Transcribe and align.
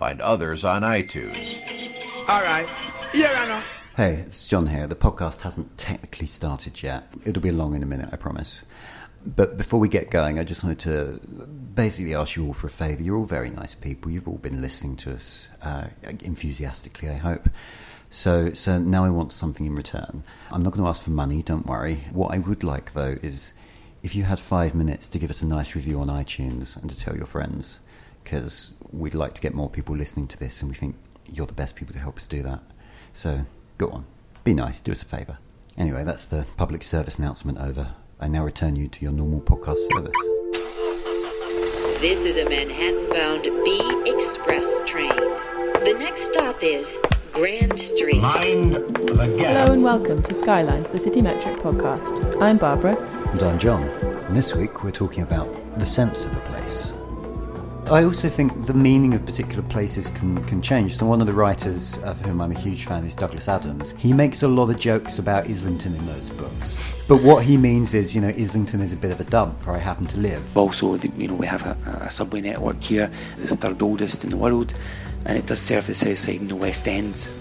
Find 0.00 0.22
others 0.22 0.64
on 0.64 0.80
iTunes. 0.80 1.60
All 2.26 2.40
right. 2.40 2.66
Here 3.12 3.28
I 3.36 3.46
know. 3.46 3.62
Hey, 3.96 4.14
it's 4.14 4.48
John 4.48 4.66
here. 4.66 4.86
The 4.86 4.94
podcast 4.94 5.42
hasn't 5.42 5.76
technically 5.76 6.26
started 6.26 6.82
yet. 6.82 7.12
It'll 7.26 7.42
be 7.42 7.50
along 7.50 7.74
in 7.74 7.82
a 7.82 7.86
minute, 7.86 8.08
I 8.10 8.16
promise. 8.16 8.64
But 9.26 9.58
before 9.58 9.78
we 9.78 9.90
get 9.90 10.10
going, 10.10 10.38
I 10.38 10.44
just 10.44 10.64
wanted 10.64 10.78
to 10.78 11.20
basically 11.26 12.14
ask 12.14 12.34
you 12.34 12.46
all 12.46 12.54
for 12.54 12.66
a 12.66 12.70
favour. 12.70 13.02
You're 13.02 13.18
all 13.18 13.26
very 13.26 13.50
nice 13.50 13.74
people. 13.74 14.10
You've 14.10 14.26
all 14.26 14.38
been 14.38 14.62
listening 14.62 14.96
to 14.96 15.12
us 15.12 15.50
uh, 15.60 15.88
enthusiastically, 16.02 17.10
I 17.10 17.16
hope. 17.16 17.50
So, 18.08 18.54
so 18.54 18.78
now 18.78 19.04
I 19.04 19.10
want 19.10 19.32
something 19.32 19.66
in 19.66 19.74
return. 19.74 20.24
I'm 20.50 20.62
not 20.62 20.72
going 20.72 20.82
to 20.82 20.88
ask 20.88 21.02
for 21.02 21.10
money, 21.10 21.42
don't 21.42 21.66
worry. 21.66 22.04
What 22.10 22.32
I 22.32 22.38
would 22.38 22.64
like, 22.64 22.94
though, 22.94 23.18
is 23.22 23.52
if 24.02 24.16
you 24.16 24.22
had 24.22 24.40
five 24.40 24.74
minutes 24.74 25.10
to 25.10 25.18
give 25.18 25.28
us 25.28 25.42
a 25.42 25.46
nice 25.46 25.74
review 25.74 26.00
on 26.00 26.08
iTunes 26.08 26.80
and 26.80 26.88
to 26.88 26.98
tell 26.98 27.18
your 27.18 27.26
friends, 27.26 27.80
because 28.22 28.70
we'd 28.92 29.14
like 29.14 29.34
to 29.34 29.40
get 29.40 29.54
more 29.54 29.68
people 29.68 29.96
listening 29.96 30.26
to 30.28 30.38
this, 30.38 30.60
and 30.60 30.70
we 30.70 30.76
think 30.76 30.96
you're 31.32 31.46
the 31.46 31.52
best 31.52 31.76
people 31.76 31.92
to 31.92 31.98
help 31.98 32.16
us 32.16 32.26
do 32.26 32.42
that. 32.42 32.60
So, 33.12 33.44
go 33.78 33.90
on. 33.90 34.04
Be 34.44 34.54
nice. 34.54 34.80
Do 34.80 34.92
us 34.92 35.02
a 35.02 35.06
favour. 35.06 35.38
Anyway, 35.76 36.04
that's 36.04 36.24
the 36.24 36.46
public 36.56 36.82
service 36.82 37.18
announcement 37.18 37.58
over. 37.58 37.94
I 38.20 38.28
now 38.28 38.44
return 38.44 38.76
you 38.76 38.88
to 38.88 39.02
your 39.02 39.12
normal 39.12 39.40
podcast 39.40 39.78
service. 39.92 40.12
This 42.00 42.18
is 42.18 42.36
a 42.36 42.48
Manhattan 42.48 43.08
bound 43.10 43.42
B 43.42 43.78
Express 44.06 44.64
train. 44.88 45.14
The 45.84 45.96
next 45.98 46.32
stop 46.32 46.62
is 46.62 46.86
Grand 47.32 47.78
Street. 47.78 48.20
Mind 48.20 48.74
the 48.74 49.26
Hello 49.38 49.72
and 49.72 49.82
welcome 49.82 50.22
to 50.22 50.34
Skylines, 50.34 50.88
the 50.88 51.00
City 51.00 51.22
Metric 51.22 51.56
podcast. 51.58 52.40
I'm 52.40 52.58
Barbara. 52.58 52.96
And 53.30 53.42
I'm 53.42 53.58
John. 53.58 53.82
And 53.84 54.36
this 54.36 54.54
week 54.54 54.82
we're 54.82 54.90
talking 54.90 55.22
about 55.22 55.48
the 55.78 55.86
sense 55.86 56.24
of 56.24 56.36
a 56.36 56.40
place. 56.40 56.92
I 57.86 58.04
also 58.04 58.28
think 58.28 58.66
the 58.66 58.74
meaning 58.74 59.14
of 59.14 59.26
particular 59.26 59.62
places 59.64 60.10
can, 60.10 60.44
can 60.44 60.62
change. 60.62 60.96
So, 60.96 61.06
one 61.06 61.20
of 61.20 61.26
the 61.26 61.32
writers 61.32 61.98
uh, 61.98 62.10
of 62.10 62.20
whom 62.20 62.40
I'm 62.40 62.52
a 62.52 62.58
huge 62.58 62.84
fan 62.84 63.04
is 63.04 63.14
Douglas 63.16 63.48
Adams. 63.48 63.94
He 63.98 64.12
makes 64.12 64.42
a 64.44 64.48
lot 64.48 64.70
of 64.70 64.78
jokes 64.78 65.18
about 65.18 65.48
Islington 65.48 65.94
in 65.96 66.06
those 66.06 66.30
books. 66.30 67.02
But 67.08 67.22
what 67.22 67.42
he 67.42 67.56
means 67.56 67.92
is, 67.94 68.14
you 68.14 68.20
know, 68.20 68.28
Islington 68.28 68.80
is 68.80 68.92
a 68.92 68.96
bit 68.96 69.10
of 69.10 69.18
a 69.18 69.24
dump 69.24 69.66
where 69.66 69.74
I 69.74 69.80
happen 69.80 70.06
to 70.06 70.18
live. 70.18 70.56
Also, 70.56 70.94
you 70.94 71.26
know, 71.26 71.34
we 71.34 71.46
have 71.46 71.66
a, 71.66 71.76
a 72.02 72.10
subway 72.10 72.40
network 72.40 72.80
here, 72.80 73.10
it's 73.36 73.50
the 73.50 73.56
third 73.56 73.82
oldest 73.82 74.22
in 74.22 74.30
the 74.30 74.36
world, 74.36 74.72
and 75.26 75.36
it 75.36 75.46
does 75.46 75.60
serve 75.60 75.88
the 75.88 75.94
south 75.94 76.18
side 76.18 76.40
and 76.40 76.48
the 76.48 76.54
west 76.56 76.86
ends. 76.86 77.36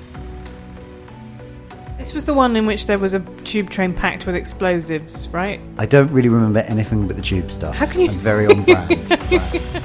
This 2.00 2.14
was 2.14 2.25
the 2.25 2.34
one 2.34 2.56
in 2.56 2.66
which 2.66 2.85
there 2.88 2.97
was 2.97 3.14
a 3.14 3.19
tube 3.44 3.69
train 3.69 3.94
packed 3.94 4.25
with 4.25 4.34
explosives, 4.34 5.28
right? 5.28 5.59
I 5.78 5.85
don't 5.85 6.09
really 6.12 6.30
remember 6.30 6.62
anything 6.62 7.06
but 7.08 7.18
the 7.18 7.22
tube 7.22 7.52
stuff. 7.52 7.75
How 7.75 7.85
can 7.85 8.02
you- 8.02 8.09
I'm 8.09 8.18
very 8.18 8.47
on 8.47 8.64
brand. 8.64 8.90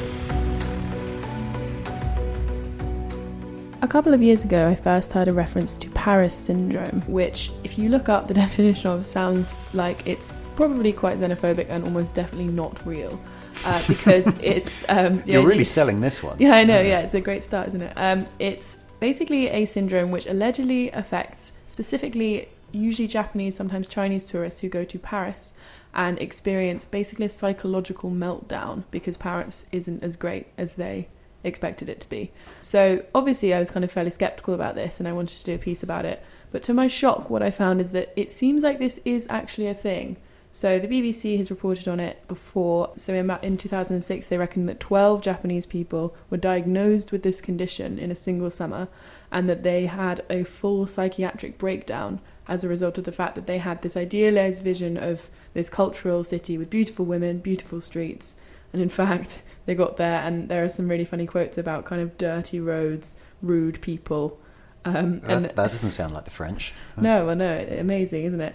A 3.85 3.87
couple 3.87 4.15
of 4.15 4.23
years 4.23 4.45
ago, 4.45 4.67
I 4.67 4.75
first 4.75 5.13
heard 5.13 5.29
a 5.29 5.35
reference 5.35 5.77
to 5.77 5.91
Paris 5.91 6.33
syndrome, 6.33 7.03
which, 7.03 7.51
if 7.65 7.79
you 7.79 7.91
look 7.91 8.09
up 8.09 8.27
the 8.27 8.33
definition 8.45 8.91
of, 8.91 9.05
sounds 9.05 9.53
like 9.75 10.07
it's 10.07 10.33
probably 10.57 10.91
quite 10.91 11.19
xenophobic 11.19 11.67
and 11.69 11.85
almost 11.85 12.15
definitely 12.15 12.51
not 12.51 12.85
real. 12.87 13.21
Uh, 13.63 13.83
because 13.89 14.27
it's. 14.41 14.87
Um, 14.89 15.23
You're 15.27 15.43
yeah, 15.43 15.47
really 15.47 15.59
you- 15.59 15.65
selling 15.67 16.01
this 16.01 16.23
one. 16.23 16.35
Yeah, 16.39 16.55
I 16.55 16.65
know. 16.65 16.81
Yeah, 16.81 17.01
it's 17.01 17.13
a 17.13 17.21
great 17.21 17.43
start, 17.43 17.69
isn't 17.69 17.83
it? 17.83 17.93
Um, 17.95 18.27
it's 18.39 18.79
basically 19.01 19.49
a 19.49 19.67
syndrome 19.67 20.11
which 20.11 20.25
allegedly 20.25 20.91
affects 20.93 21.53
specifically, 21.69 22.49
usually 22.73 23.07
Japanese, 23.07 23.55
sometimes 23.55 23.87
Chinese 23.87 24.25
tourists 24.25 24.61
who 24.61 24.71
go 24.71 24.87
to 24.87 24.99
Paris 24.99 25.53
and 25.93 26.19
experience 26.21 26.87
basically 26.87 27.27
a 27.27 27.29
psychological 27.29 28.11
meltdown 28.11 28.85
because 28.91 29.19
Paris 29.19 29.67
isn't 29.73 30.03
as 30.03 30.17
great 30.17 30.47
as 30.57 30.73
they 30.73 31.09
expected 31.45 31.89
it 31.89 32.01
to 32.01 32.09
be. 32.09 32.33
So 32.61 33.05
obviously, 33.15 33.55
I 33.55 33.59
was 33.59 33.71
kind 33.71 33.85
of 33.85 33.93
fairly 33.93 34.11
skeptical 34.11 34.55
about 34.55 34.75
this, 34.75 34.99
and 34.99 35.09
I 35.09 35.13
wanted 35.13 35.39
to 35.39 35.45
do 35.45 35.55
a 35.55 35.59
piece 35.59 35.83
about 35.83 36.05
it. 36.05 36.23
But 36.51 36.63
to 36.65 36.75
my 36.75 36.89
shock, 36.89 37.31
what 37.31 37.43
I 37.43 37.51
found 37.51 37.81
is 37.81 37.93
that 37.93 38.13
it 38.17 38.33
seems 38.33 38.63
like 38.63 38.79
this 38.79 39.01
is 39.05 39.27
actually 39.29 39.67
a 39.67 39.75
thing. 39.75 40.17
So 40.53 40.79
the 40.79 40.87
BBC 40.87 41.37
has 41.39 41.51
reported 41.51 41.89
on 41.89 41.99
it 41.99 42.27
before. 42.29 42.93
So 42.97 43.13
in, 43.13 43.29
in 43.43 43.59
2006, 43.59 44.29
they 44.29 44.39
reckoned 44.39 44.69
that 44.69 44.79
12 44.79 45.21
Japanese 45.21 45.67
people 45.67 46.15
were 46.31 46.37
diagnosed 46.37 47.11
with 47.11 47.25
this 47.25 47.41
condition 47.41 47.99
in 47.99 48.13
a 48.13 48.17
single 48.17 48.53
summer, 48.53 48.87
and 49.33 49.49
that 49.49 49.65
they 49.65 49.87
had 49.87 50.25
a 50.31 50.45
full 50.45 50.87
psychiatric 50.87 51.59
breakdown 51.59 52.21
as 52.47 52.63
a 52.63 52.69
result 52.69 52.99
of 52.99 53.05
the 53.05 53.11
fact 53.11 53.35
that 53.35 53.49
they 53.49 53.59
had 53.59 53.83
this 53.83 53.97
idealized 53.97 54.63
vision 54.63 54.97
of 54.97 55.29
this 55.55 55.69
cultural 55.69 56.23
city 56.23 56.57
with 56.57 56.71
beautiful 56.71 57.05
women, 57.05 57.39
beautiful 57.39 57.81
streets, 57.81 58.37
and 58.73 58.81
in 58.81 58.89
fact, 59.01 59.43
they 59.67 59.75
got 59.75 59.97
there, 59.97 60.21
and 60.21 60.49
there 60.49 60.65
are 60.65 60.69
some 60.69 60.89
really 60.89 61.05
funny 61.05 61.27
quotes 61.27 61.59
about 61.59 61.85
kind 61.85 62.03
of 62.03 62.17
dirty 62.19 62.61
roads, 62.61 63.17
rude 63.43 63.81
people. 63.81 64.39
Um, 64.85 65.23
and 65.27 65.47
That, 65.47 65.57
that 65.57 65.71
doesn't 65.71 65.93
sound 65.93 66.13
like 66.13 66.25
the 66.25 66.31
French. 66.31 66.75
no, 66.97 67.29
I 67.31 67.35
know, 67.35 67.67
amazing, 67.79 68.25
isn't 68.25 68.41
it? 68.41 68.55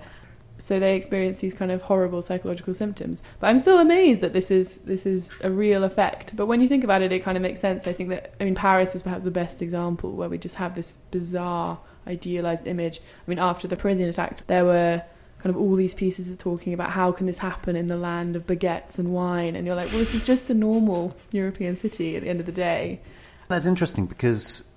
So 0.59 0.77
they 0.77 0.97
experience 0.97 1.39
these 1.39 1.53
kind 1.53 1.71
of 1.71 1.81
horrible 1.83 2.21
psychological 2.21 2.73
symptoms. 2.73 3.23
But 3.39 3.47
I'm 3.47 3.59
still 3.59 3.79
amazed 3.79 4.19
that 4.21 4.33
this 4.33 4.51
is 4.51 4.77
this 4.79 5.05
is 5.05 5.31
a 5.41 5.49
real 5.49 5.85
effect. 5.85 6.35
But 6.35 6.47
when 6.47 6.59
you 6.59 6.67
think 6.67 6.83
about 6.83 7.01
it, 7.01 7.13
it 7.13 7.23
kind 7.23 7.37
of 7.37 7.41
makes 7.41 7.61
sense. 7.61 7.87
I 7.87 7.93
think 7.93 8.09
that 8.09 8.33
I 8.41 8.43
mean 8.43 8.55
Paris 8.55 8.93
is 8.93 9.01
perhaps 9.01 9.23
the 9.23 9.31
best 9.31 9.61
example 9.61 10.11
where 10.11 10.27
we 10.27 10.37
just 10.37 10.55
have 10.55 10.75
this 10.75 10.97
bizarre 11.11 11.79
idealized 12.05 12.67
image. 12.67 12.99
I 12.99 13.29
mean, 13.29 13.39
after 13.39 13.69
the 13.69 13.77
Parisian 13.77 14.09
attacks, 14.09 14.41
there 14.47 14.65
were 14.65 15.03
kind 15.41 15.55
of 15.55 15.61
all 15.61 15.75
these 15.75 15.93
pieces 15.93 16.29
of 16.29 16.37
talking 16.37 16.73
about 16.73 16.91
how 16.91 17.11
can 17.11 17.25
this 17.25 17.37
happen 17.37 17.75
in 17.75 17.87
the 17.87 17.97
land 17.97 18.35
of 18.35 18.45
baguettes 18.45 18.99
and 18.99 19.13
wine, 19.13 19.55
and 19.55 19.65
you're 19.65 19.75
like, 19.75 19.89
well, 19.89 19.99
this 19.99 20.13
is 20.13 20.23
just 20.23 20.49
a 20.49 20.53
normal 20.53 21.15
European 21.31 21.75
city 21.75 22.15
at 22.15 22.23
the 22.23 22.29
end 22.29 22.39
of 22.39 22.45
the 22.45 22.51
day. 22.51 22.99
That's 23.47 23.65
interesting 23.65 24.05
because 24.05 24.69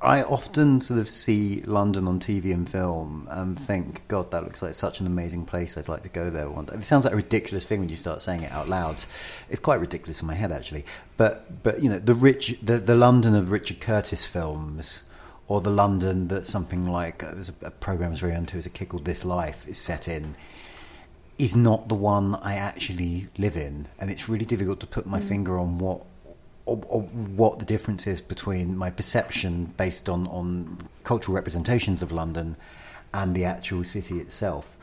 I 0.00 0.22
often 0.22 0.80
sort 0.80 1.00
of 1.00 1.08
see 1.08 1.62
London 1.62 2.06
on 2.06 2.20
TV 2.20 2.52
and 2.52 2.68
film 2.68 3.26
and 3.30 3.58
think, 3.58 4.06
God, 4.06 4.30
that 4.30 4.44
looks 4.44 4.62
like 4.62 4.74
such 4.74 5.00
an 5.00 5.06
amazing 5.06 5.44
place. 5.44 5.76
I'd 5.76 5.88
like 5.88 6.04
to 6.04 6.08
go 6.08 6.30
there 6.30 6.48
one 6.48 6.66
day. 6.66 6.76
It 6.76 6.84
sounds 6.84 7.04
like 7.04 7.14
a 7.14 7.16
ridiculous 7.16 7.66
thing 7.66 7.80
when 7.80 7.88
you 7.88 7.96
start 7.96 8.22
saying 8.22 8.42
it 8.42 8.52
out 8.52 8.68
loud. 8.68 9.04
It's 9.48 9.58
quite 9.58 9.80
ridiculous 9.80 10.20
in 10.20 10.28
my 10.28 10.34
head, 10.34 10.52
actually. 10.52 10.84
But, 11.16 11.64
but 11.64 11.82
you 11.82 11.90
know, 11.90 11.98
the 11.98 12.14
rich, 12.14 12.58
the, 12.62 12.78
the 12.78 12.94
London 12.94 13.34
of 13.34 13.50
Richard 13.50 13.80
Curtis 13.80 14.24
films, 14.24 15.02
or 15.48 15.60
the 15.60 15.70
London 15.70 16.28
that 16.28 16.46
something 16.46 16.86
like 16.86 17.24
uh, 17.24 17.32
there's 17.32 17.48
a, 17.48 17.66
a 17.66 17.70
program 17.70 18.08
I 18.08 18.10
was 18.10 18.20
very 18.20 18.34
into, 18.34 18.58
is 18.58 18.66
a 18.66 18.70
kid 18.70 18.90
called 18.90 19.04
This 19.04 19.24
Life 19.24 19.66
is 19.66 19.78
set 19.78 20.06
in, 20.06 20.36
is 21.38 21.56
not 21.56 21.88
the 21.88 21.94
one 21.94 22.34
I 22.36 22.54
actually 22.54 23.28
live 23.38 23.56
in, 23.56 23.88
and 23.98 24.10
it's 24.10 24.28
really 24.28 24.44
difficult 24.44 24.80
to 24.80 24.86
put 24.86 25.06
my 25.06 25.20
finger 25.20 25.58
on 25.58 25.78
what 25.78 26.04
or, 26.66 26.80
or 26.88 27.02
what 27.02 27.58
the 27.58 27.64
difference 27.64 28.06
is 28.06 28.20
between 28.20 28.76
my 28.76 28.90
perception 28.90 29.72
based 29.78 30.06
on, 30.06 30.26
on 30.26 30.76
cultural 31.02 31.34
representations 31.34 32.02
of 32.02 32.12
London 32.12 32.58
and 33.14 33.34
the 33.34 33.46
actual 33.46 33.82
city 33.84 34.18
itself. 34.18 34.76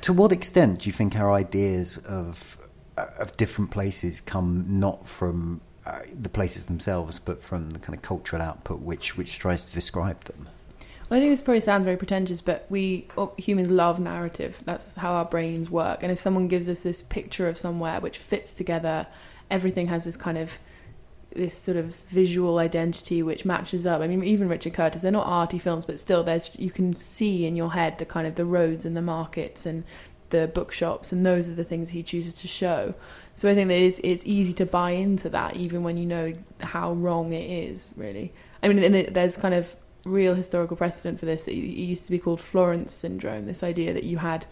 To 0.00 0.14
what 0.14 0.32
extent 0.32 0.80
do 0.80 0.88
you 0.88 0.94
think 0.94 1.14
our 1.14 1.32
ideas 1.32 1.98
of 1.98 2.58
of 2.96 3.36
different 3.36 3.70
places 3.70 4.22
come 4.22 4.64
not 4.66 5.06
from 5.06 5.60
uh, 5.86 6.00
the 6.12 6.28
places 6.28 6.64
themselves, 6.64 7.18
but 7.18 7.42
from 7.42 7.70
the 7.70 7.78
kind 7.78 7.96
of 7.96 8.02
cultural 8.02 8.42
output 8.42 8.80
which 8.80 9.16
which 9.16 9.38
tries 9.38 9.64
to 9.64 9.72
describe 9.72 10.24
them? 10.24 10.48
I 11.08 11.20
think 11.20 11.32
this 11.32 11.42
probably 11.42 11.60
sounds 11.60 11.84
very 11.84 11.96
pretentious, 11.96 12.40
but 12.40 12.66
we 12.68 13.06
oh, 13.16 13.32
humans 13.36 13.70
love 13.70 14.00
narrative. 14.00 14.60
That's 14.64 14.94
how 14.94 15.12
our 15.12 15.24
brains 15.24 15.70
work. 15.70 16.02
And 16.02 16.10
if 16.10 16.18
someone 16.18 16.48
gives 16.48 16.68
us 16.68 16.80
this 16.80 17.02
picture 17.02 17.48
of 17.48 17.56
somewhere 17.56 18.00
which 18.00 18.18
fits 18.18 18.54
together, 18.54 19.06
everything 19.48 19.86
has 19.86 20.04
this 20.04 20.16
kind 20.16 20.36
of 20.36 20.58
this 21.32 21.56
sort 21.56 21.76
of 21.76 21.94
visual 21.94 22.58
identity 22.58 23.22
which 23.22 23.44
matches 23.44 23.86
up. 23.86 24.00
I 24.00 24.08
mean, 24.08 24.24
even 24.24 24.48
Richard 24.48 24.74
Curtis, 24.74 25.02
they're 25.02 25.12
not 25.12 25.26
arty 25.26 25.58
films, 25.58 25.84
but 25.84 26.00
still, 26.00 26.24
there's 26.24 26.50
you 26.58 26.70
can 26.70 26.96
see 26.96 27.46
in 27.46 27.54
your 27.54 27.72
head 27.72 27.98
the 27.98 28.06
kind 28.06 28.26
of 28.26 28.34
the 28.34 28.44
roads 28.44 28.84
and 28.84 28.96
the 28.96 29.02
markets 29.02 29.66
and 29.66 29.84
the 30.30 30.48
bookshops, 30.48 31.12
and 31.12 31.24
those 31.24 31.48
are 31.48 31.54
the 31.54 31.64
things 31.64 31.90
he 31.90 32.02
chooses 32.02 32.34
to 32.34 32.48
show. 32.48 32.94
So 33.36 33.50
I 33.50 33.54
think 33.54 33.68
that 33.68 33.78
it's 33.78 34.00
it's 34.02 34.24
easy 34.26 34.54
to 34.54 34.66
buy 34.66 34.92
into 34.92 35.28
that, 35.28 35.56
even 35.56 35.82
when 35.82 35.98
you 35.98 36.06
know 36.06 36.32
how 36.60 36.94
wrong 36.94 37.32
it 37.32 37.48
is. 37.68 37.92
Really, 37.94 38.32
I 38.62 38.68
mean, 38.68 38.78
it, 38.78 39.14
there's 39.14 39.36
kind 39.36 39.54
of 39.54 39.76
real 40.06 40.34
historical 40.34 40.76
precedent 40.76 41.20
for 41.20 41.26
this. 41.26 41.46
It, 41.46 41.52
it 41.52 41.84
used 41.84 42.06
to 42.06 42.10
be 42.10 42.18
called 42.18 42.40
Florence 42.40 42.94
syndrome. 42.94 43.44
This 43.44 43.62
idea 43.62 43.92
that 43.92 44.04
you 44.04 44.18
had 44.18 44.46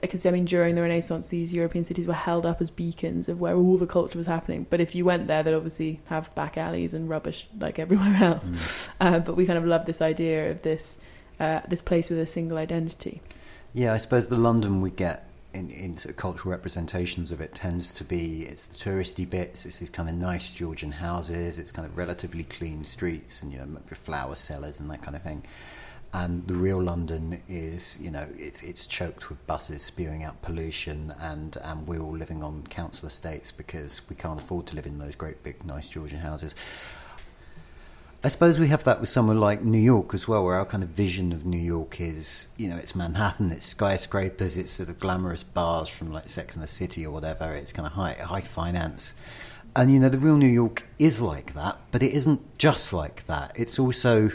because 0.00 0.26
I 0.26 0.32
mean 0.32 0.44
during 0.44 0.74
the 0.74 0.82
Renaissance, 0.82 1.28
these 1.28 1.52
European 1.52 1.84
cities 1.84 2.08
were 2.08 2.12
held 2.12 2.44
up 2.44 2.60
as 2.60 2.70
beacons 2.70 3.28
of 3.28 3.38
where 3.38 3.54
all 3.54 3.76
the 3.76 3.86
culture 3.86 4.18
was 4.18 4.26
happening. 4.26 4.66
But 4.68 4.80
if 4.80 4.96
you 4.96 5.04
went 5.04 5.28
there, 5.28 5.44
they'd 5.44 5.54
obviously 5.54 6.00
have 6.06 6.34
back 6.34 6.58
alleys 6.58 6.94
and 6.94 7.08
rubbish 7.08 7.48
like 7.58 7.78
everywhere 7.84 8.16
else. 8.16 8.50
Mm. 8.50 8.88
Uh, 9.00 9.18
but 9.20 9.36
we 9.36 9.46
kind 9.46 9.58
of 9.58 9.64
love 9.64 9.86
this 9.86 10.02
idea 10.02 10.50
of 10.50 10.62
this 10.62 10.98
uh, 11.38 11.60
this 11.68 11.82
place 11.82 12.10
with 12.10 12.18
a 12.18 12.26
single 12.26 12.58
identity. 12.58 13.22
Yeah, 13.72 13.92
I 13.92 13.98
suppose 13.98 14.26
the 14.26 14.36
London 14.36 14.80
we 14.80 14.90
get 14.90 15.27
in, 15.54 15.70
in 15.70 15.96
sort 15.96 16.10
of 16.10 16.16
cultural 16.16 16.50
representations 16.50 17.32
of 17.32 17.40
it 17.40 17.54
tends 17.54 17.92
to 17.94 18.04
be 18.04 18.42
it's 18.42 18.66
the 18.66 18.76
touristy 18.76 19.28
bits, 19.28 19.64
it's 19.64 19.78
these 19.78 19.90
kind 19.90 20.08
of 20.08 20.14
nice 20.14 20.50
Georgian 20.50 20.92
houses, 20.92 21.58
it's 21.58 21.72
kind 21.72 21.86
of 21.86 21.96
relatively 21.96 22.44
clean 22.44 22.84
streets 22.84 23.42
and 23.42 23.52
you 23.52 23.58
know 23.58 23.78
flower 23.94 24.34
sellers 24.34 24.80
and 24.80 24.90
that 24.90 25.02
kind 25.02 25.16
of 25.16 25.22
thing 25.22 25.42
and 26.14 26.46
the 26.46 26.54
real 26.54 26.82
London 26.82 27.42
is, 27.48 27.98
you 28.00 28.10
know, 28.10 28.26
it's 28.38 28.62
it's 28.62 28.86
choked 28.86 29.28
with 29.28 29.46
buses 29.46 29.82
spewing 29.82 30.24
out 30.24 30.40
pollution, 30.40 31.14
and 31.20 31.56
and 31.62 31.86
we're 31.86 32.00
all 32.00 32.16
living 32.16 32.42
on 32.42 32.66
council 32.68 33.08
estates 33.08 33.52
because 33.52 34.00
we 34.08 34.16
can't 34.16 34.40
afford 34.40 34.66
to 34.68 34.74
live 34.74 34.86
in 34.86 34.98
those 34.98 35.14
great 35.14 35.42
big 35.42 35.64
nice 35.66 35.88
Georgian 35.88 36.18
houses. 36.18 36.54
I 38.24 38.26
suppose 38.26 38.58
we 38.58 38.66
have 38.66 38.82
that 38.82 39.00
with 39.00 39.08
somewhere 39.08 39.36
like 39.36 39.62
New 39.62 39.78
York 39.78 40.12
as 40.12 40.26
well, 40.26 40.44
where 40.44 40.56
our 40.56 40.66
kind 40.66 40.82
of 40.82 40.88
vision 40.88 41.32
of 41.32 41.46
New 41.46 41.58
York 41.58 42.00
is, 42.00 42.48
you 42.56 42.68
know, 42.68 42.76
it's 42.76 42.96
Manhattan, 42.96 43.52
it's 43.52 43.66
skyscrapers, 43.66 44.56
it's 44.56 44.72
sort 44.72 44.88
of 44.88 44.98
glamorous 44.98 45.44
bars 45.44 45.88
from 45.88 46.12
like 46.12 46.28
Sex 46.28 46.54
and 46.54 46.64
the 46.64 46.68
City 46.68 47.06
or 47.06 47.12
whatever. 47.12 47.54
It's 47.54 47.72
kind 47.72 47.86
of 47.86 47.92
high 47.92 48.14
high 48.14 48.40
finance, 48.40 49.12
and 49.76 49.92
you 49.92 50.00
know, 50.00 50.08
the 50.08 50.18
real 50.18 50.36
New 50.36 50.48
York 50.48 50.84
is 50.98 51.20
like 51.20 51.54
that, 51.54 51.78
but 51.92 52.02
it 52.02 52.12
isn't 52.12 52.58
just 52.58 52.92
like 52.92 53.24
that. 53.28 53.52
It's 53.54 53.78
also 53.78 54.30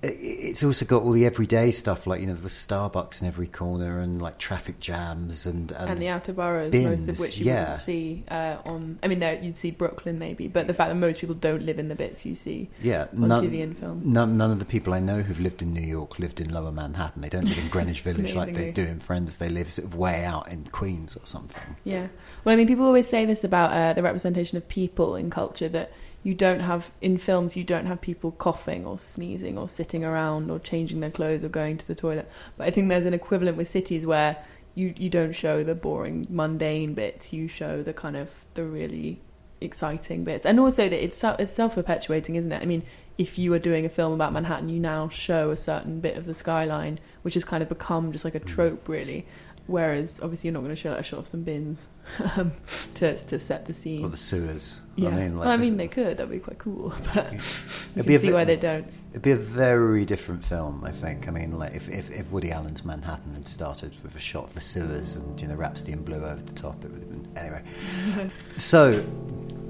it's 0.00 0.62
also 0.62 0.84
got 0.84 1.02
all 1.02 1.10
the 1.10 1.26
everyday 1.26 1.72
stuff 1.72 2.06
like 2.06 2.20
you 2.20 2.26
know 2.28 2.34
the 2.34 2.48
Starbucks 2.48 3.20
in 3.20 3.26
every 3.26 3.48
corner 3.48 3.98
and 3.98 4.22
like 4.22 4.38
traffic 4.38 4.78
jams 4.78 5.44
and 5.44 5.72
and, 5.72 5.90
and 5.90 6.02
the 6.02 6.08
outer 6.08 6.32
boroughs, 6.32 6.70
bins, 6.70 6.88
most 6.88 7.08
of 7.08 7.18
which 7.18 7.38
you 7.38 7.46
yeah. 7.46 7.60
wouldn't 7.60 7.80
see 7.80 8.24
uh, 8.30 8.58
on. 8.64 8.98
I 9.02 9.08
mean, 9.08 9.18
there 9.18 9.42
you'd 9.42 9.56
see 9.56 9.72
Brooklyn 9.72 10.18
maybe, 10.18 10.46
but 10.46 10.68
the 10.68 10.74
fact 10.74 10.90
that 10.90 10.94
most 10.94 11.20
people 11.20 11.34
don't 11.34 11.62
live 11.62 11.80
in 11.80 11.88
the 11.88 11.96
bits 11.96 12.24
you 12.24 12.36
see 12.36 12.70
yeah, 12.80 13.08
on 13.12 13.28
none, 13.28 13.44
TV 13.44 13.62
and 13.62 13.76
film. 13.76 14.00
None, 14.04 14.36
none 14.36 14.52
of 14.52 14.60
the 14.60 14.64
people 14.64 14.94
I 14.94 15.00
know 15.00 15.20
who've 15.20 15.40
lived 15.40 15.62
in 15.62 15.72
New 15.72 15.80
York 15.80 16.20
lived 16.20 16.40
in 16.40 16.52
Lower 16.52 16.70
Manhattan. 16.70 17.20
They 17.20 17.28
don't 17.28 17.46
live 17.46 17.58
in 17.58 17.68
Greenwich 17.68 18.00
Village 18.02 18.34
like 18.34 18.54
they 18.54 18.70
do 18.70 18.82
in 18.82 19.00
Friends. 19.00 19.36
They 19.36 19.48
live 19.48 19.68
sort 19.68 19.86
of 19.86 19.96
way 19.96 20.24
out 20.24 20.48
in 20.48 20.64
Queens 20.66 21.16
or 21.16 21.26
something. 21.26 21.76
Yeah. 21.82 22.06
Well, 22.44 22.52
I 22.52 22.56
mean, 22.56 22.68
people 22.68 22.84
always 22.84 23.08
say 23.08 23.24
this 23.24 23.42
about 23.42 23.72
uh, 23.72 23.94
the 23.94 24.02
representation 24.02 24.56
of 24.56 24.68
people 24.68 25.16
in 25.16 25.28
culture 25.28 25.68
that 25.70 25.90
you 26.22 26.34
don't 26.34 26.60
have 26.60 26.90
in 27.00 27.16
films 27.16 27.56
you 27.56 27.64
don't 27.64 27.86
have 27.86 28.00
people 28.00 28.32
coughing 28.32 28.84
or 28.84 28.98
sneezing 28.98 29.56
or 29.56 29.68
sitting 29.68 30.04
around 30.04 30.50
or 30.50 30.58
changing 30.58 31.00
their 31.00 31.10
clothes 31.10 31.44
or 31.44 31.48
going 31.48 31.78
to 31.78 31.86
the 31.86 31.94
toilet. 31.94 32.28
But 32.56 32.66
i 32.66 32.70
think 32.70 32.88
there's 32.88 33.06
an 33.06 33.14
equivalent 33.14 33.56
with 33.56 33.68
cities 33.68 34.04
where 34.04 34.36
you 34.74 34.94
you 34.96 35.10
don't 35.10 35.32
show 35.32 35.62
the 35.64 35.74
boring 35.74 36.26
mundane 36.28 36.94
bits 36.94 37.32
you 37.32 37.48
show 37.48 37.82
the 37.82 37.92
kind 37.92 38.16
of 38.16 38.30
the 38.54 38.64
really 38.64 39.20
exciting 39.60 40.22
bits. 40.22 40.46
And 40.46 40.60
also 40.60 40.88
that 40.88 41.04
it's 41.04 41.22
it's 41.24 41.52
self-perpetuating 41.52 42.36
isn't 42.36 42.52
it? 42.52 42.62
I 42.62 42.66
mean 42.66 42.82
if 43.16 43.38
you 43.38 43.50
were 43.50 43.58
doing 43.58 43.84
a 43.84 43.88
film 43.88 44.12
about 44.12 44.32
manhattan 44.32 44.68
you 44.68 44.78
now 44.78 45.08
show 45.08 45.50
a 45.50 45.56
certain 45.56 46.00
bit 46.00 46.16
of 46.16 46.26
the 46.26 46.34
skyline 46.34 47.00
which 47.22 47.34
has 47.34 47.44
kind 47.44 47.62
of 47.62 47.68
become 47.68 48.12
just 48.12 48.24
like 48.24 48.36
a 48.36 48.40
trope 48.40 48.88
really 48.88 49.26
Whereas 49.68 50.18
obviously 50.22 50.48
you're 50.48 50.54
not 50.54 50.60
going 50.60 50.74
to 50.74 50.76
show 50.76 50.90
like 50.90 51.00
a 51.00 51.02
shot 51.02 51.18
of 51.20 51.26
some 51.26 51.42
bins 51.42 51.88
um, 52.36 52.52
to 52.94 53.16
to 53.16 53.38
set 53.38 53.66
the 53.66 53.74
scene 53.74 54.04
or 54.04 54.08
the 54.08 54.16
sewers. 54.16 54.80
Yeah, 54.96 55.10
I 55.10 55.12
mean, 55.12 55.36
like 55.36 55.46
well, 55.46 55.54
I 55.54 55.58
mean 55.58 55.76
they 55.76 55.88
could. 55.88 56.16
That'd 56.16 56.30
be 56.30 56.38
quite 56.38 56.58
cool, 56.58 56.92
but 57.14 57.32
you 57.94 58.02
can 58.02 58.12
a 58.12 58.18
see 58.18 58.26
bit- 58.28 58.34
why 58.34 58.44
they 58.44 58.56
don't. 58.56 58.86
It'd 59.10 59.22
be 59.22 59.30
a 59.30 59.36
very 59.36 60.04
different 60.04 60.44
film, 60.44 60.84
I 60.84 60.90
think. 60.90 61.28
I 61.28 61.30
mean, 61.30 61.58
like 61.58 61.74
if, 61.74 61.88
if, 61.88 62.10
if 62.10 62.30
Woody 62.30 62.50
Allen's 62.50 62.84
Manhattan 62.84 63.34
had 63.34 63.48
started 63.48 63.96
with 64.02 64.14
a 64.16 64.20
shot 64.20 64.44
of 64.44 64.54
the 64.54 64.60
sewers 64.60 65.16
and 65.16 65.40
you 65.40 65.48
know 65.48 65.54
Rhapsody 65.54 65.92
in 65.92 66.02
Blue 66.02 66.16
over 66.24 66.42
the 66.42 66.52
top, 66.52 66.84
it 66.84 66.90
would 66.90 67.00
have 67.00 67.10
been 67.10 67.28
anyway. 67.36 68.30
so 68.56 69.04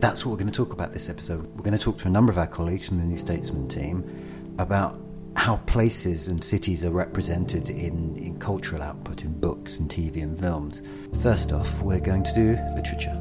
that's 0.00 0.24
what 0.24 0.32
we're 0.32 0.38
going 0.38 0.50
to 0.50 0.56
talk 0.56 0.72
about 0.72 0.92
this 0.92 1.08
episode. 1.08 1.44
We're 1.56 1.62
going 1.64 1.76
to 1.76 1.82
talk 1.82 1.98
to 1.98 2.08
a 2.08 2.10
number 2.10 2.30
of 2.30 2.38
our 2.38 2.46
colleagues 2.46 2.88
from 2.88 2.98
the 2.98 3.04
New 3.04 3.18
Statesman 3.18 3.68
team 3.68 4.54
about 4.58 5.00
how 5.38 5.56
places 5.66 6.26
and 6.26 6.42
cities 6.42 6.82
are 6.82 6.90
represented 6.90 7.70
in, 7.70 8.16
in 8.16 8.36
cultural 8.40 8.82
output 8.82 9.22
in 9.22 9.32
books 9.32 9.78
and 9.78 9.88
TV 9.88 10.20
and 10.20 10.36
films. 10.38 10.82
First 11.22 11.52
off, 11.52 11.80
we're 11.80 12.00
going 12.00 12.24
to 12.24 12.34
do 12.34 12.58
literature. 12.74 13.14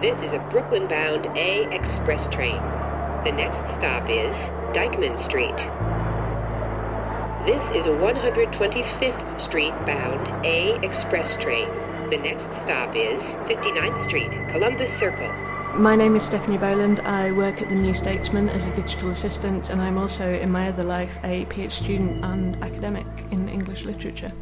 This 0.00 0.16
is 0.24 0.32
a 0.32 0.48
Brooklyn 0.52 0.86
bound 0.86 1.26
A 1.36 1.68
express 1.74 2.32
train. 2.32 2.62
The 3.24 3.32
next 3.32 3.58
stop 3.76 4.08
is 4.08 4.32
Dyckman 4.72 5.18
Street. 5.26 5.85
This 7.46 7.62
is 7.76 7.86
a 7.86 7.90
125th 7.90 9.40
Street 9.40 9.70
bound 9.86 10.44
A 10.44 10.84
express 10.84 11.40
train. 11.40 11.68
The 12.10 12.18
next 12.18 12.42
stop 12.64 12.96
is 12.96 13.22
59th 13.46 14.08
Street, 14.08 14.32
Columbus 14.50 14.90
Circle. 14.98 15.32
My 15.78 15.94
name 15.94 16.16
is 16.16 16.24
Stephanie 16.24 16.58
Boland. 16.58 16.98
I 17.02 17.30
work 17.30 17.62
at 17.62 17.68
the 17.68 17.76
New 17.76 17.94
Statesman 17.94 18.48
as 18.48 18.66
a 18.66 18.74
digital 18.74 19.10
assistant, 19.10 19.70
and 19.70 19.80
I'm 19.80 19.96
also, 19.96 20.28
in 20.28 20.50
my 20.50 20.70
other 20.70 20.82
life, 20.82 21.20
a 21.22 21.44
PhD 21.44 21.70
student 21.70 22.24
and 22.24 22.56
academic 22.64 23.06
in 23.30 23.48
English 23.48 23.84
literature. 23.84 24.32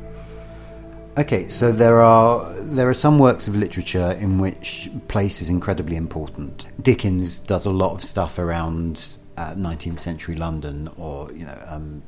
Okay, 1.19 1.47
so 1.49 1.73
there 1.73 2.01
are 2.01 2.51
there 2.55 2.89
are 2.89 2.95
some 2.95 3.19
works 3.19 3.47
of 3.47 3.55
literature 3.55 4.13
in 4.13 4.39
which 4.39 4.89
place 5.09 5.43
is 5.43 5.51
incredibly 5.51 5.97
important. 5.97 6.69
Dickens 6.81 7.39
does 7.39 7.67
a 7.67 7.71
lot 7.71 7.93
of 7.93 8.03
stuff 8.03 8.39
around 8.39 9.09
uh, 9.37 9.55
19th 9.57 10.01
century 10.01 10.37
London, 10.37 10.89
or 10.97 11.31
you 11.33 11.45
know, 11.45 11.59
um, 11.69 12.03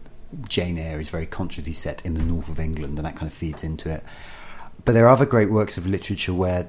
Jane 0.49 0.79
Eyre 0.79 1.01
is 1.01 1.09
very 1.09 1.27
consciously 1.27 1.73
set 1.73 2.05
in 2.05 2.15
the 2.15 2.23
north 2.23 2.49
of 2.49 2.59
England, 2.59 2.99
and 2.99 3.07
that 3.07 3.17
kind 3.17 3.31
of 3.31 3.37
feeds 3.37 3.65
into 3.65 3.91
it. 3.91 4.03
But 4.85 4.93
there 4.93 5.07
are 5.07 5.11
other 5.11 5.27
great 5.27 5.51
works 5.51 5.77
of 5.79 5.87
literature 5.87 6.35
where 6.35 6.69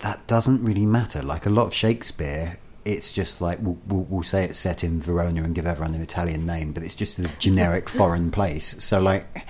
that 0.00 0.26
doesn't 0.26 0.64
really 0.64 0.86
matter. 0.86 1.22
Like 1.22 1.46
a 1.46 1.50
lot 1.50 1.66
of 1.66 1.74
Shakespeare, 1.74 2.58
it's 2.84 3.12
just 3.12 3.40
like 3.40 3.58
we'll, 3.60 3.78
we'll, 3.86 4.06
we'll 4.08 4.22
say 4.22 4.44
it's 4.44 4.58
set 4.58 4.84
in 4.84 5.00
Verona 5.00 5.42
and 5.42 5.54
give 5.54 5.66
everyone 5.66 5.94
an 5.94 6.02
Italian 6.02 6.46
name, 6.46 6.72
but 6.72 6.82
it's 6.82 6.94
just 6.94 7.18
a 7.18 7.28
generic 7.38 7.88
foreign 7.88 8.30
place. 8.30 8.82
So, 8.82 9.00
like, 9.00 9.26
h- 9.36 9.44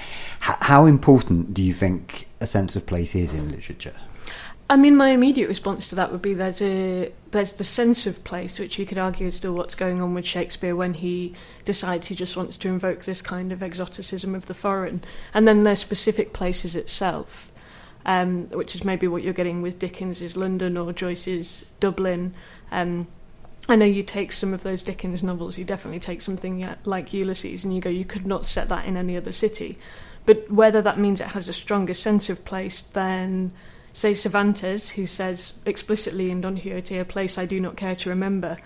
how 0.60 0.86
important 0.86 1.54
do 1.54 1.62
you 1.62 1.74
think 1.74 2.28
a 2.40 2.46
sense 2.46 2.76
of 2.76 2.86
place 2.86 3.14
is 3.14 3.32
in 3.32 3.50
literature? 3.50 3.94
I 4.68 4.76
mean, 4.76 4.96
my 4.96 5.10
immediate 5.10 5.48
response 5.48 5.88
to 5.88 5.94
that 5.96 6.10
would 6.10 6.22
be 6.22 6.32
there's 6.32 6.62
a 6.62 7.12
there's 7.32 7.52
the 7.52 7.64
sense 7.64 8.06
of 8.06 8.24
place, 8.24 8.58
which 8.58 8.78
you 8.78 8.86
could 8.86 8.96
argue 8.96 9.26
is 9.26 9.36
still 9.36 9.52
what's 9.52 9.74
going 9.74 10.00
on 10.00 10.14
with 10.14 10.24
Shakespeare 10.24 10.74
when 10.74 10.94
he 10.94 11.34
decides 11.64 12.06
he 12.06 12.14
just 12.14 12.36
wants 12.36 12.56
to 12.58 12.68
invoke 12.68 13.04
this 13.04 13.20
kind 13.20 13.52
of 13.52 13.62
exoticism 13.62 14.34
of 14.34 14.46
the 14.46 14.54
foreign, 14.54 15.02
and 15.34 15.46
then 15.46 15.64
there's 15.64 15.80
specific 15.80 16.32
places 16.32 16.74
itself, 16.76 17.52
um, 18.06 18.48
which 18.50 18.74
is 18.74 18.84
maybe 18.84 19.06
what 19.06 19.22
you're 19.22 19.34
getting 19.34 19.60
with 19.60 19.78
Dickens's 19.78 20.36
London 20.36 20.78
or 20.78 20.92
Joyce's 20.92 21.64
Dublin. 21.78 22.32
Um, 22.70 23.06
I 23.68 23.76
know 23.76 23.86
you 23.86 24.02
take 24.02 24.32
some 24.32 24.54
of 24.54 24.62
those 24.62 24.82
Dickens 24.82 25.22
novels, 25.22 25.58
you 25.58 25.64
definitely 25.64 26.00
take 26.00 26.20
something 26.22 26.66
like 26.84 27.12
Ulysses, 27.12 27.64
and 27.64 27.74
you 27.74 27.80
go, 27.80 27.90
you 27.90 28.04
could 28.04 28.26
not 28.26 28.46
set 28.46 28.68
that 28.68 28.86
in 28.86 28.96
any 28.96 29.16
other 29.16 29.32
city. 29.32 29.76
But 30.26 30.50
whether 30.50 30.80
that 30.80 30.98
means 30.98 31.20
it 31.20 31.28
has 31.28 31.48
a 31.48 31.52
stronger 31.52 31.94
sense 31.94 32.30
of 32.30 32.44
place 32.44 32.80
than, 32.80 33.52
say, 33.94 34.12
Cervantes, 34.12 34.90
who 34.90 35.06
says 35.06 35.54
explicitly 35.64 36.30
in 36.30 36.42
Don 36.42 36.58
Quixote, 36.58 36.98
a 36.98 37.04
place 37.06 37.38
I 37.38 37.46
do 37.46 37.58
not 37.58 37.76
care 37.76 37.96
to 37.96 38.10
remember, 38.10 38.58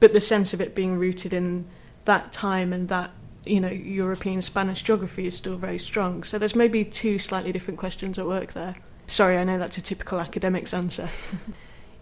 but 0.00 0.12
the 0.12 0.20
sense 0.20 0.52
of 0.52 0.60
it 0.60 0.74
being 0.74 0.96
rooted 0.96 1.32
in 1.32 1.66
that 2.06 2.32
time 2.32 2.72
and 2.72 2.88
that, 2.88 3.12
you 3.44 3.60
know, 3.60 3.68
European 3.68 4.42
Spanish 4.42 4.82
geography 4.82 5.26
is 5.26 5.36
still 5.36 5.56
very 5.56 5.78
strong. 5.78 6.24
So 6.24 6.38
there's 6.38 6.56
maybe 6.56 6.84
two 6.84 7.20
slightly 7.20 7.52
different 7.52 7.78
questions 7.78 8.18
at 8.18 8.26
work 8.26 8.54
there. 8.54 8.74
Sorry, 9.06 9.38
I 9.38 9.44
know 9.44 9.58
that's 9.58 9.78
a 9.78 9.82
typical 9.82 10.18
academic's 10.18 10.74
answer. 10.74 11.08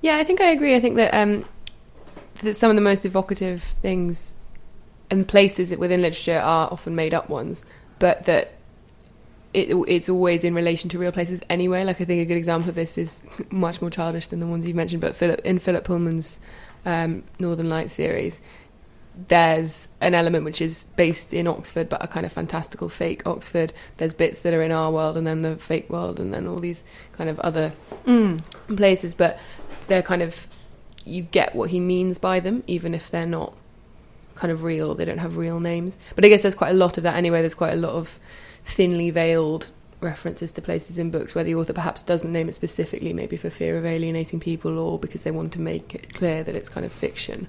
Yeah, 0.00 0.16
I 0.16 0.24
think 0.24 0.40
I 0.40 0.50
agree. 0.50 0.76
I 0.76 0.80
think 0.80 0.96
that 0.96 1.12
um, 1.12 1.44
that 2.42 2.54
some 2.54 2.70
of 2.70 2.76
the 2.76 2.82
most 2.82 3.04
evocative 3.04 3.62
things 3.82 4.34
and 5.10 5.26
places 5.26 5.74
within 5.76 6.02
literature 6.02 6.38
are 6.38 6.68
often 6.70 6.94
made 6.94 7.14
up 7.14 7.28
ones, 7.28 7.64
but 7.98 8.24
that 8.24 8.52
it, 9.54 9.68
it's 9.88 10.08
always 10.08 10.44
in 10.44 10.54
relation 10.54 10.90
to 10.90 10.98
real 10.98 11.12
places 11.12 11.40
anyway. 11.48 11.84
Like 11.84 12.00
I 12.00 12.04
think 12.04 12.20
a 12.22 12.24
good 12.26 12.36
example 12.36 12.68
of 12.68 12.74
this 12.74 12.98
is 12.98 13.22
much 13.50 13.80
more 13.80 13.90
childish 13.90 14.26
than 14.26 14.40
the 14.40 14.46
ones 14.46 14.66
you've 14.66 14.76
mentioned, 14.76 15.00
but 15.00 15.16
Philip 15.16 15.40
in 15.44 15.58
Philip 15.58 15.84
Pullman's 15.84 16.38
um, 16.84 17.22
Northern 17.38 17.68
Lights 17.68 17.94
series, 17.94 18.40
there's 19.28 19.88
an 20.00 20.14
element 20.14 20.44
which 20.44 20.60
is 20.60 20.84
based 20.96 21.34
in 21.34 21.46
Oxford, 21.48 21.88
but 21.88 22.02
a 22.04 22.06
kind 22.06 22.24
of 22.24 22.32
fantastical 22.32 22.88
fake 22.88 23.26
Oxford. 23.26 23.72
There's 23.96 24.14
bits 24.14 24.42
that 24.42 24.54
are 24.54 24.62
in 24.62 24.70
our 24.70 24.92
world, 24.92 25.16
and 25.16 25.26
then 25.26 25.42
the 25.42 25.56
fake 25.56 25.90
world, 25.90 26.20
and 26.20 26.32
then 26.32 26.46
all 26.46 26.58
these 26.58 26.84
kind 27.12 27.28
of 27.28 27.38
other 27.40 27.72
Mm. 28.06 28.40
places. 28.76 29.14
But 29.14 29.38
they're 29.88 30.02
kind 30.02 30.22
of 30.22 30.46
you 31.04 31.22
get 31.22 31.54
what 31.54 31.70
he 31.70 31.80
means 31.80 32.18
by 32.18 32.38
them, 32.38 32.62
even 32.66 32.94
if 32.94 33.10
they're 33.10 33.26
not 33.26 33.54
kind 34.34 34.52
of 34.52 34.62
real. 34.62 34.94
They 34.94 35.04
don't 35.06 35.18
have 35.18 35.36
real 35.36 35.58
names. 35.58 35.98
But 36.14 36.24
I 36.24 36.28
guess 36.28 36.42
there's 36.42 36.54
quite 36.54 36.70
a 36.70 36.74
lot 36.74 36.96
of 36.98 37.02
that 37.02 37.16
anyway. 37.16 37.40
There's 37.40 37.54
quite 37.54 37.72
a 37.72 37.76
lot 37.76 37.94
of 37.94 38.18
thinly 38.68 39.10
veiled 39.10 39.72
references 40.00 40.52
to 40.52 40.62
places 40.62 40.98
in 40.98 41.10
books 41.10 41.34
where 41.34 41.44
the 41.44 41.54
author 41.54 41.72
perhaps 41.72 42.02
doesn't 42.02 42.32
name 42.32 42.48
it 42.48 42.54
specifically, 42.54 43.12
maybe 43.12 43.36
for 43.36 43.50
fear 43.50 43.76
of 43.76 43.84
alienating 43.84 44.38
people 44.38 44.78
or 44.78 44.98
because 44.98 45.22
they 45.22 45.30
want 45.30 45.52
to 45.52 45.60
make 45.60 45.94
it 45.94 46.14
clear 46.14 46.44
that 46.44 46.54
it's 46.54 46.68
kind 46.68 46.86
of 46.86 46.92
fiction. 46.92 47.48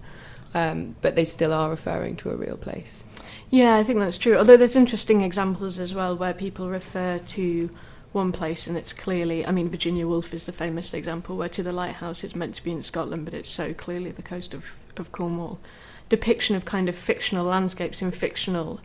Um, 0.56 0.96
but 1.02 1.16
they 1.16 1.26
still 1.26 1.54
are 1.54 1.70
referring 1.70 2.16
to 2.18 2.32
a 2.32 2.36
real 2.36 2.58
place. 2.58 3.04
Yeah, 3.52 3.76
I 3.76 3.84
think 3.84 4.00
that's 4.00 4.18
true. 4.18 4.36
Although 4.36 4.58
there's 4.58 4.76
interesting 4.76 5.22
examples 5.22 5.78
as 5.78 5.94
well 5.94 6.16
where 6.16 6.34
people 6.34 6.70
refer 6.70 7.20
to 7.20 7.70
one 8.14 8.32
place 8.32 8.66
and 8.66 8.76
it's 8.76 8.94
clearly, 8.94 9.46
I 9.46 9.52
mean, 9.52 9.70
Virginia 9.70 10.08
Woolf 10.08 10.34
is 10.34 10.46
the 10.46 10.52
famous 10.52 10.96
example 10.96 11.38
where 11.38 11.50
to 11.50 11.62
the 11.62 11.72
lighthouse 11.72 12.24
is 12.24 12.36
meant 12.36 12.56
to 12.56 12.64
be 12.64 12.72
in 12.72 12.82
Scotland, 12.82 13.26
but 13.26 13.36
it's 13.36 13.50
so 13.50 13.76
clearly 13.76 14.10
the 14.10 14.24
coast 14.24 14.56
of, 14.56 14.78
of 14.98 15.12
Cornwall. 15.12 15.60
Depiction 16.08 16.56
of 16.56 16.66
kind 16.66 16.90
of 16.90 16.96
fictional 16.96 17.46
landscapes 17.46 18.02
in 18.02 18.10
fictional 18.10 18.80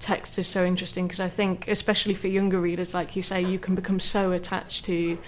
text 0.00 0.38
is 0.38 0.48
so 0.48 0.64
interesting 0.64 1.06
because 1.06 1.20
I 1.20 1.28
think, 1.28 1.68
especially 1.68 2.14
for 2.14 2.26
younger 2.28 2.58
readers, 2.60 2.92
like 2.94 3.14
you 3.16 3.22
say, 3.22 3.40
you 3.42 3.58
can 3.58 3.74
become 3.74 4.00
so 4.00 4.32
attached 4.32 4.84
to. 4.86 5.18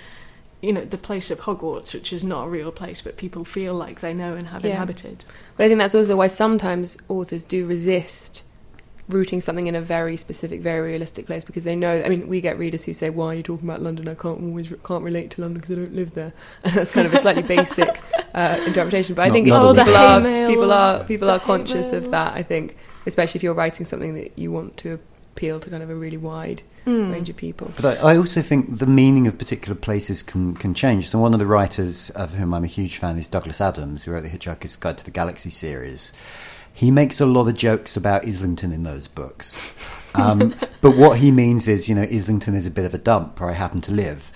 You 0.64 0.72
know, 0.72 0.84
the 0.84 0.96
place 0.96 1.28
of 1.32 1.40
Hogwarts, 1.40 1.92
which 1.92 2.12
is 2.12 2.22
not 2.22 2.44
a 2.46 2.48
real 2.48 2.70
place, 2.70 3.02
but 3.02 3.16
people 3.16 3.44
feel 3.44 3.74
like 3.74 3.98
they 3.98 4.14
know 4.14 4.34
and 4.36 4.46
have 4.46 4.64
Yeah. 4.64 4.70
inhabited. 4.72 5.24
But 5.56 5.64
I 5.64 5.68
think 5.68 5.80
that's 5.80 5.92
also 5.96 6.14
why 6.14 6.28
sometimes 6.28 6.96
authors 7.08 7.42
do 7.42 7.66
resist 7.66 8.44
rooting 9.08 9.40
something 9.40 9.66
in 9.66 9.74
a 9.74 9.80
very 9.80 10.16
specific, 10.16 10.60
very 10.60 10.80
realistic 10.92 11.26
place 11.26 11.42
because 11.42 11.64
they 11.64 11.74
know. 11.74 12.00
I 12.04 12.08
mean, 12.08 12.28
we 12.28 12.40
get 12.40 12.60
readers 12.60 12.84
who 12.84 12.94
say, 12.94 13.10
"Why 13.10 13.26
are 13.26 13.34
you 13.34 13.42
talking 13.42 13.68
about 13.68 13.82
London? 13.82 14.06
I 14.06 14.14
can't 14.14 14.40
always 14.40 14.72
can't 14.86 15.02
relate 15.02 15.32
to 15.32 15.40
London 15.40 15.60
because 15.60 15.72
I 15.76 15.80
don't 15.80 15.94
live 15.96 16.14
there." 16.14 16.32
And 16.64 16.74
that's 16.74 16.92
kind 16.92 17.08
of 17.08 17.12
a 17.14 17.18
slightly 17.18 17.42
basic 17.42 18.00
uh, 18.32 18.60
interpretation. 18.64 19.16
But 19.16 19.22
I 19.22 19.26
Not- 19.28 19.32
think 19.34 19.46
not 19.48 19.56
it- 19.56 19.66
all 19.66 19.74
people 19.74 19.96
are 19.96 20.46
people 20.46 20.72
are 20.72 21.04
people 21.04 21.28
are 21.30 21.40
conscious 21.40 21.90
mail. 21.90 22.02
of 22.04 22.10
that. 22.12 22.34
I 22.36 22.44
think, 22.44 22.76
especially 23.06 23.38
if 23.38 23.42
you're 23.42 23.54
writing 23.54 23.85
something 23.87 24.14
that 24.14 24.38
you 24.38 24.50
want 24.52 24.76
to 24.78 24.99
appeal 25.35 25.61
to 25.61 25.71
kind 25.71 25.82
of 25.82 25.90
a 25.90 25.94
really 25.94 26.16
wide 26.16 26.62
Mm. 26.85 27.12
range 27.12 27.30
of 27.30 27.37
people. 27.37 27.71
But 27.80 27.99
I, 28.02 28.14
I 28.14 28.16
also 28.16 28.42
think 28.42 28.78
the 28.78 28.88
meaning 28.88 29.28
of 29.28 29.38
particular 29.38 29.76
places 29.76 30.21
can, 30.21 30.54
can 30.56 30.75
change. 30.75 31.09
So 31.09 31.21
one 31.21 31.32
of 31.32 31.38
the 31.38 31.47
writers 31.47 32.11
of 32.11 32.35
whom 32.35 32.52
I'm 32.52 32.64
a 32.64 32.66
huge 32.66 32.97
fan 32.97 33.18
is 33.18 33.28
Douglas 33.28 33.61
Adams, 33.61 34.02
who 34.02 34.11
wrote 34.11 34.23
the 34.25 34.28
Hitchhiker's 34.28 34.75
Guide 34.75 34.99
to 34.99 35.04
the 35.04 35.12
Galaxy 35.12 35.50
series. 35.50 36.12
He 36.75 36.90
makes 36.90 37.21
a 37.21 37.26
lot 37.26 37.47
of 37.47 37.54
jokes 37.54 37.97
about 37.97 38.26
Islington 38.26 38.73
in 38.73 38.82
those 38.82 39.06
books. 39.09 39.73
Um, 40.14 40.54
but 40.82 40.94
what 40.94 41.16
he 41.18 41.30
means 41.30 41.66
is, 41.68 41.88
you 41.88 41.94
know, 41.94 42.02
Islington 42.02 42.54
is 42.54 42.66
a 42.66 42.71
bit 42.71 42.85
of 42.85 42.92
a 42.92 42.99
dump 42.99 43.40
where 43.40 43.49
I 43.49 43.54
happen 43.54 43.80
to 43.80 43.92
live. 43.92 44.30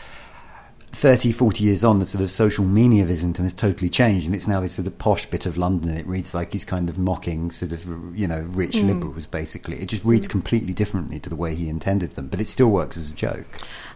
30, 0.96 1.30
40 1.30 1.62
years 1.62 1.84
on, 1.84 1.98
the 1.98 2.06
sort 2.06 2.24
of 2.24 2.30
social 2.30 2.64
meaning 2.64 3.02
of 3.02 3.10
Islington 3.10 3.44
has 3.44 3.52
totally 3.52 3.90
changed, 3.90 4.24
and 4.24 4.34
it's 4.34 4.48
now 4.48 4.60
this 4.60 4.72
sort 4.72 4.86
of 4.86 4.96
posh 4.96 5.26
bit 5.26 5.44
of 5.44 5.58
London. 5.58 5.90
and 5.90 5.98
It 5.98 6.06
reads 6.06 6.32
like 6.32 6.54
he's 6.54 6.64
kind 6.64 6.88
of 6.88 6.96
mocking 6.96 7.50
sort 7.50 7.72
of, 7.72 7.84
you 8.16 8.26
know, 8.26 8.46
rich 8.48 8.76
Mm. 8.76 8.86
liberals, 8.86 9.26
basically. 9.26 9.76
It 9.76 9.86
just 9.86 10.02
reads 10.06 10.26
completely 10.26 10.72
differently 10.72 11.20
to 11.20 11.28
the 11.28 11.36
way 11.36 11.54
he 11.54 11.68
intended 11.68 12.14
them, 12.14 12.28
but 12.28 12.40
it 12.40 12.46
still 12.46 12.70
works 12.70 12.96
as 12.96 13.10
a 13.10 13.14
joke. 13.14 13.44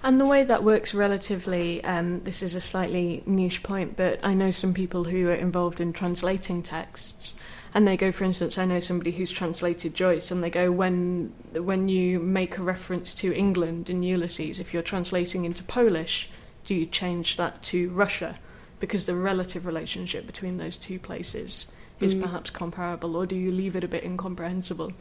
And 0.03 0.21
the 0.21 0.27
way 0.27 0.45
that 0.45 0.63
works 0.63 0.93
relatively, 0.93 1.83
um, 1.85 2.21
this 2.25 2.43
is 2.43 2.55
a 2.55 2.61
slightly 2.61 3.23
niche 3.25 3.63
point, 3.63 3.97
but 3.97 4.21
I 4.23 4.35
know 4.35 4.51
some 4.51 4.75
people 4.75 5.05
who 5.05 5.29
are 5.31 5.35
involved 5.35 5.81
in 5.81 5.95
translating 5.95 6.63
texts, 6.63 7.33
and 7.73 7.89
they 7.89 7.97
go, 7.97 8.13
for 8.13 8.25
instance, 8.25 8.59
I 8.59 8.67
know 8.67 8.79
somebody 8.79 9.13
who's 9.13 9.33
translated 9.33 9.95
Joyce, 9.95 10.31
and 10.31 10.45
they 10.45 10.51
go 10.51 10.71
when 10.71 11.33
when 11.55 11.89
you 11.89 12.21
make 12.21 12.59
a 12.59 12.63
reference 12.63 13.15
to 13.15 13.35
England 13.35 13.89
in 13.89 14.03
Ulysses, 14.03 14.61
if 14.61 14.75
you're 14.75 14.83
translating 14.83 15.47
into 15.47 15.63
Polish, 15.63 16.29
do 16.65 16.75
you 16.75 16.87
change 16.87 17.37
that 17.37 17.63
to 17.65 17.91
Russia? 17.91 18.39
Because 18.79 19.05
the 19.05 19.15
relative 19.15 19.67
relationship 19.67 20.27
between 20.27 20.59
those 20.59 20.77
two 20.77 20.99
places 20.99 21.67
is 22.01 22.15
Mm. 22.15 22.23
perhaps 22.23 22.51
comparable, 22.51 23.17
or 23.17 23.27
do 23.27 23.37
you 23.37 23.53
leave 23.53 23.77
it 23.77 23.85
a 23.85 23.89
bit 23.89 24.05
incomprehensible? 24.05 24.93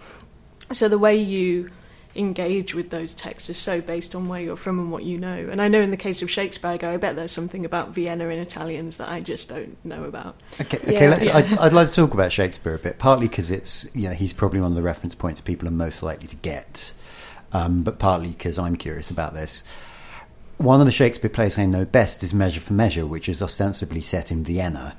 So 0.72 0.90
the 0.90 0.98
way 0.98 1.16
you 1.16 1.70
engage 2.16 2.74
with 2.74 2.90
those 2.90 3.14
texts 3.14 3.50
is 3.50 3.58
so 3.58 3.80
based 3.82 4.16
on 4.16 4.28
where 4.28 4.42
you're 4.42 4.58
from 4.58 4.80
and 4.80 4.92
what 4.92 5.04
you 5.04 5.18
know. 5.18 5.48
And 5.52 5.62
I 5.62 5.68
know 5.68 5.80
in 5.80 5.92
the 5.92 5.98
case 5.98 6.22
of 6.22 6.30
Shakespeare, 6.30 6.72
I 6.72 6.78
go, 6.78 6.90
I 6.90 6.98
bet 6.98 7.16
there's 7.16 7.32
something 7.32 7.66
about 7.66 7.90
Vienna 7.90 8.26
in 8.26 8.40
Italians 8.40 8.98
that 8.98 9.10
I 9.10 9.22
just 9.22 9.48
don't 9.48 9.78
know 9.86 10.04
about. 10.06 10.36
Okay, 10.60 10.78
okay. 10.78 10.94
Yeah. 10.94 11.10
let's, 11.10 11.28
I'd, 11.28 11.58
I'd 11.60 11.74
like 11.74 11.88
to 11.90 11.94
talk 11.94 12.14
about 12.14 12.32
Shakespeare 12.32 12.74
a 12.74 12.80
bit, 12.80 12.98
partly 13.00 13.28
because 13.28 13.52
it's 13.52 13.86
you 13.94 14.10
know 14.10 14.16
he's 14.16 14.34
probably 14.34 14.60
one 14.60 14.72
of 14.72 14.76
the 14.76 14.84
reference 14.84 15.16
points 15.16 15.40
people 15.40 15.68
are 15.68 15.72
most 15.72 16.02
likely 16.04 16.28
to 16.28 16.36
get, 16.38 16.92
um, 17.54 17.84
but 17.84 18.00
partly 18.00 18.30
because 18.30 18.58
I'm 18.58 18.76
curious 18.76 19.10
about 19.12 19.34
this. 19.34 19.64
One 20.60 20.82
of 20.82 20.86
the 20.86 20.92
Shakespeare 20.92 21.30
plays 21.30 21.58
I 21.58 21.66
know 21.66 21.86
best 21.86 22.22
is 22.22 22.34
Measure 22.34 22.60
for 22.60 22.74
Measure, 22.74 23.06
which 23.06 23.30
is 23.30 23.42
ostensibly 23.42 24.02
set 24.02 24.30
in 24.30 24.44
Vienna, 24.44 24.98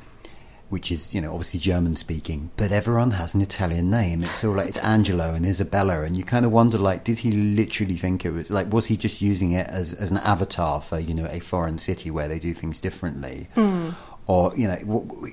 which 0.71 0.91
is 0.91 1.15
you 1.15 1.21
know 1.21 1.33
obviously 1.33 1.61
German 1.61 1.97
speaking, 1.97 2.51
but 2.57 2.73
everyone 2.73 3.11
has 3.11 3.35
an 3.35 3.43
Italian 3.43 3.91
name. 3.91 4.25
It's 4.25 4.43
all 4.43 4.55
like 4.55 4.71
it's 4.71 4.79
Angelo 4.79 5.35
and 5.35 5.45
Isabella, 5.45 6.01
and 6.01 6.17
you 6.17 6.25
kind 6.25 6.47
of 6.47 6.51
wonder 6.51 6.79
like, 6.79 7.05
did 7.05 7.19
he 7.19 7.31
literally 7.31 7.99
think 7.99 8.25
it 8.25 8.31
was 8.31 8.49
like 8.49 8.73
was 8.73 8.87
he 8.87 8.97
just 8.97 9.21
using 9.21 9.53
it 9.53 9.67
as 9.67 9.93
as 9.93 10.11
an 10.11 10.17
avatar 10.19 10.81
for 10.81 10.99
you 10.99 11.13
know 11.13 11.27
a 11.27 11.41
foreign 11.41 11.79
city 11.79 12.11
where 12.11 12.27
they 12.27 12.39
do 12.39 12.55
things 12.55 12.81
differently? 12.81 13.49
Hmm. 13.55 13.91
or 14.27 14.57
you 14.57 14.67
know, 14.67 15.29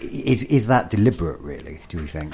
is 0.00 0.42
is 0.44 0.68
that 0.68 0.88
deliberate? 0.88 1.42
Really, 1.42 1.80
do 1.90 2.00
you 2.00 2.06
think? 2.06 2.32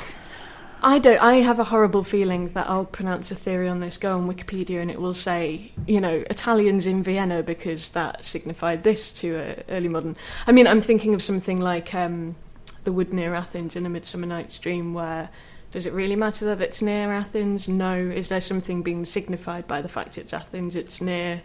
I 0.85 0.99
don't. 0.99 1.19
I 1.19 1.37
have 1.37 1.61
a 1.61 1.65
horrible 1.65 2.03
feeling 2.03 2.49
that 2.49 2.69
I'll 2.69 2.85
pronounce 2.85 3.31
a 3.31 3.37
theory 3.37 3.69
on 3.69 3.79
this, 3.79 3.97
go 3.97 4.19
on 4.19 4.29
Wikipedia, 4.29 4.83
and 4.83 4.91
it 4.91 5.01
will 5.01 5.15
say, 5.15 5.71
you 5.87 6.01
know, 6.01 6.25
Italians 6.29 6.87
in 6.87 7.05
Vienna 7.05 7.45
because 7.45 7.91
that 7.91 8.25
signified 8.25 8.83
this 8.83 9.13
to 9.15 9.37
uh, 9.39 9.63
early 9.69 9.89
modern. 9.89 10.17
I 10.49 10.53
mean, 10.53 10.67
I'm 10.67 10.81
thinking 10.81 11.15
of 11.15 11.23
something 11.23 11.61
like 11.61 11.95
um, 11.95 12.35
the 12.83 12.93
wood 12.93 13.13
near 13.13 13.33
Athens 13.33 13.77
in 13.77 13.87
A 13.87 13.89
Midsummer 13.89 14.27
Night's 14.27 14.59
Dream, 14.59 14.93
where 14.93 15.31
does 15.71 15.87
it 15.87 15.93
really 15.93 16.17
matter 16.17 16.45
that 16.47 16.61
it's 16.61 16.83
near 16.83 17.13
Athens? 17.13 17.69
No. 17.69 17.95
Is 17.95 18.29
there 18.29 18.41
something 18.41 18.83
being 18.83 19.05
signified 19.05 19.69
by 19.69 19.83
the 19.83 19.89
fact 19.89 20.19
it's 20.19 20.35
Athens? 20.35 20.75
It's 20.75 21.01
near. 21.01 21.43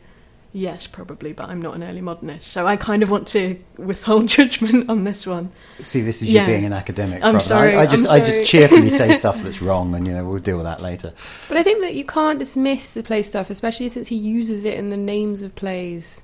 Yes, 0.53 0.87
probably, 0.87 1.33
but 1.33 1.49
I'm 1.49 1.61
not 1.61 1.75
an 1.75 1.83
early 1.83 2.01
modernist, 2.01 2.47
so 2.47 2.65
I 2.65 2.77
kind 2.77 3.03
of 3.03 3.11
want 3.11 3.27
to 3.29 3.59
withhold 3.77 4.27
judgment 4.37 4.89
on 4.89 5.03
this 5.03 5.27
one. 5.27 5.51
See, 5.79 6.01
this 6.01 6.21
is 6.21 6.29
Yeah. 6.29 6.41
you 6.41 6.47
being 6.47 6.65
an 6.65 6.73
academic. 6.73 7.19
I'm 7.21 7.33
Robin. 7.33 7.39
sorry, 7.41 7.75
I, 7.75 7.81
I 7.81 7.85
just 7.85 8.07
I'm 8.09 8.21
I 8.21 8.25
just 8.25 8.49
cheerfully 8.49 8.89
say 8.89 9.13
stuff 9.17 9.43
that's 9.43 9.61
wrong, 9.61 9.93
and 9.93 10.07
you 10.07 10.13
know 10.13 10.27
we'll 10.27 10.39
deal 10.39 10.57
with 10.57 10.65
that 10.65 10.81
later. 10.81 11.13
But 11.47 11.57
I 11.57 11.63
think 11.63 11.81
that 11.81 11.93
you 11.95 12.05
can't 12.05 12.39
dismiss 12.39 12.91
the 12.91 13.03
play 13.03 13.21
stuff, 13.23 13.49
especially 13.49 13.89
since 13.89 14.07
he 14.07 14.15
uses 14.15 14.65
it 14.65 14.75
in 14.75 14.89
the 14.89 14.97
names 14.97 15.41
of 15.41 15.53
plays 15.55 16.23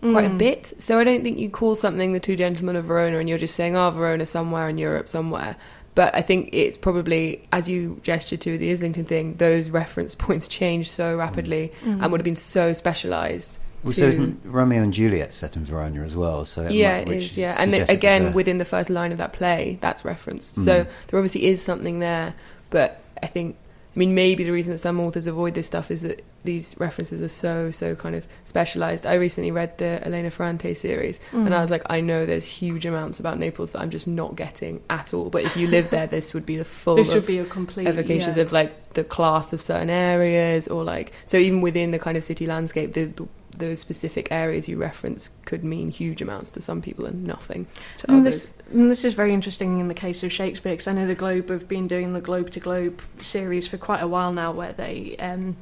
quite 0.00 0.24
a 0.26 0.30
Mm. 0.30 0.38
bit. 0.38 0.72
So 0.78 0.98
I 0.98 1.04
don't 1.04 1.22
think 1.22 1.38
you 1.38 1.48
call 1.50 1.76
something 1.76 2.12
the 2.12 2.20
Two 2.20 2.36
Gentlemen 2.36 2.76
of 2.76 2.84
Verona 2.84 3.18
and 3.18 3.28
you're 3.28 3.38
just 3.38 3.54
saying, 3.54 3.74
oh, 3.76 3.90
Verona 3.90 4.26
somewhere 4.26 4.68
in 4.68 4.76
Europe 4.78 5.08
somewhere. 5.08 5.56
But 5.94 6.14
I 6.14 6.20
think 6.22 6.50
it's 6.52 6.76
probably, 6.76 7.46
as 7.52 7.68
you 7.70 8.00
gestured 8.02 8.40
to 8.42 8.58
the 8.58 8.70
Islington 8.70 9.04
thing, 9.06 9.34
those 9.36 9.70
reference 9.70 10.14
points 10.26 10.46
change 10.46 10.90
so 10.90 11.16
rapidly 11.16 11.72
and 11.84 12.02
would 12.12 12.20
have 12.20 12.24
been 12.24 12.36
so 12.36 12.72
specialised. 12.74 13.58
Well, 13.84 13.92
to- 13.92 14.00
so 14.00 14.06
isn't 14.08 14.40
Romeo 14.44 14.82
and 14.82 14.92
Juliet 14.92 15.32
set 15.32 15.56
in 15.56 15.64
Verona 15.64 16.02
as 16.02 16.16
well? 16.16 16.44
So 16.44 16.62
it 16.62 16.72
yeah, 16.72 16.92
might- 16.98 16.98
it 17.02 17.08
which 17.08 17.16
is. 17.24 17.36
Yeah, 17.36 17.50
and 17.58 17.72
then, 17.72 17.80
suggests 17.82 17.90
it 17.90 17.92
was 17.92 17.98
again, 17.98 18.22
there. 18.24 18.32
within 18.32 18.58
the 18.58 18.64
first 18.64 18.90
line 18.90 19.12
of 19.12 19.18
that 19.18 19.32
play, 19.32 19.78
that's 19.80 20.04
referenced. 20.04 20.56
Mm. 20.56 20.64
So 20.64 20.86
there 21.08 21.18
obviously 21.20 21.44
is 21.46 21.62
something 21.62 21.98
there. 22.00 22.34
But 22.70 23.00
I 23.22 23.26
think, 23.26 23.56
I 23.94 23.98
mean, 23.98 24.14
maybe 24.14 24.42
the 24.42 24.50
reason 24.50 24.72
that 24.72 24.78
some 24.78 24.98
authors 24.98 25.26
avoid 25.28 25.54
this 25.54 25.66
stuff 25.68 25.90
is 25.90 26.02
that 26.02 26.24
these 26.42 26.74
references 26.78 27.22
are 27.22 27.28
so 27.28 27.70
so 27.70 27.94
kind 27.94 28.14
of 28.14 28.26
specialized. 28.44 29.06
I 29.06 29.14
recently 29.14 29.50
read 29.50 29.78
the 29.78 30.04
Elena 30.06 30.30
Ferrante 30.30 30.74
series, 30.74 31.18
and 31.32 31.48
Mm. 31.48 31.52
I 31.52 31.62
was 31.62 31.70
like, 31.70 31.82
I 31.86 32.00
know 32.02 32.26
there's 32.26 32.44
huge 32.44 32.84
amounts 32.84 33.18
about 33.20 33.38
Naples 33.38 33.70
that 33.72 33.80
I'm 33.80 33.88
just 33.90 34.06
not 34.06 34.36
getting 34.36 34.82
at 34.90 35.14
all. 35.14 35.30
But 35.30 35.44
if 35.44 35.56
you 35.56 35.68
live 35.68 35.88
there, 35.90 36.06
this 36.06 36.34
would 36.34 36.44
be 36.44 36.56
the 36.56 36.64
full. 36.64 36.96
This 36.96 37.10
of 37.10 37.14
would 37.14 37.26
be 37.26 37.38
a 37.38 37.44
complete 37.46 37.86
evocations 37.86 38.36
yeah. 38.36 38.42
of 38.42 38.52
like 38.52 38.92
the 38.94 39.04
class 39.04 39.52
of 39.54 39.62
certain 39.62 39.88
areas, 39.90 40.68
or 40.68 40.84
like 40.84 41.12
so 41.24 41.36
even 41.38 41.60
within 41.62 41.92
the 41.92 41.98
kind 41.98 42.16
of 42.18 42.24
city 42.24 42.44
landscape, 42.46 42.92
the, 42.94 43.04
the 43.06 43.26
those 43.58 43.80
specific 43.80 44.28
areas 44.30 44.68
you 44.68 44.76
reference 44.76 45.30
could 45.44 45.64
mean 45.64 45.90
huge 45.90 46.20
amounts 46.22 46.50
to 46.50 46.60
some 46.60 46.80
people 46.82 47.04
and 47.06 47.24
nothing 47.24 47.66
to 47.98 48.10
And 48.10 48.26
others. 48.26 48.50
this, 48.52 48.52
and 48.72 48.90
this 48.90 49.04
is 49.04 49.14
very 49.14 49.32
interesting 49.32 49.78
in 49.80 49.88
the 49.88 49.94
case 49.94 50.22
of 50.22 50.32
Shakespeare 50.32 50.72
because 50.72 50.86
I 50.86 50.92
know 50.92 51.06
the 51.06 51.14
Globe 51.14 51.48
have 51.50 51.68
been 51.68 51.88
doing 51.88 52.12
the 52.12 52.20
Globe 52.20 52.50
to 52.50 52.60
Globe 52.60 53.00
series 53.20 53.66
for 53.66 53.76
quite 53.78 54.02
a 54.02 54.08
while 54.08 54.32
now, 54.32 54.52
where 54.52 54.72
they 54.72 55.16
um, 55.18 55.56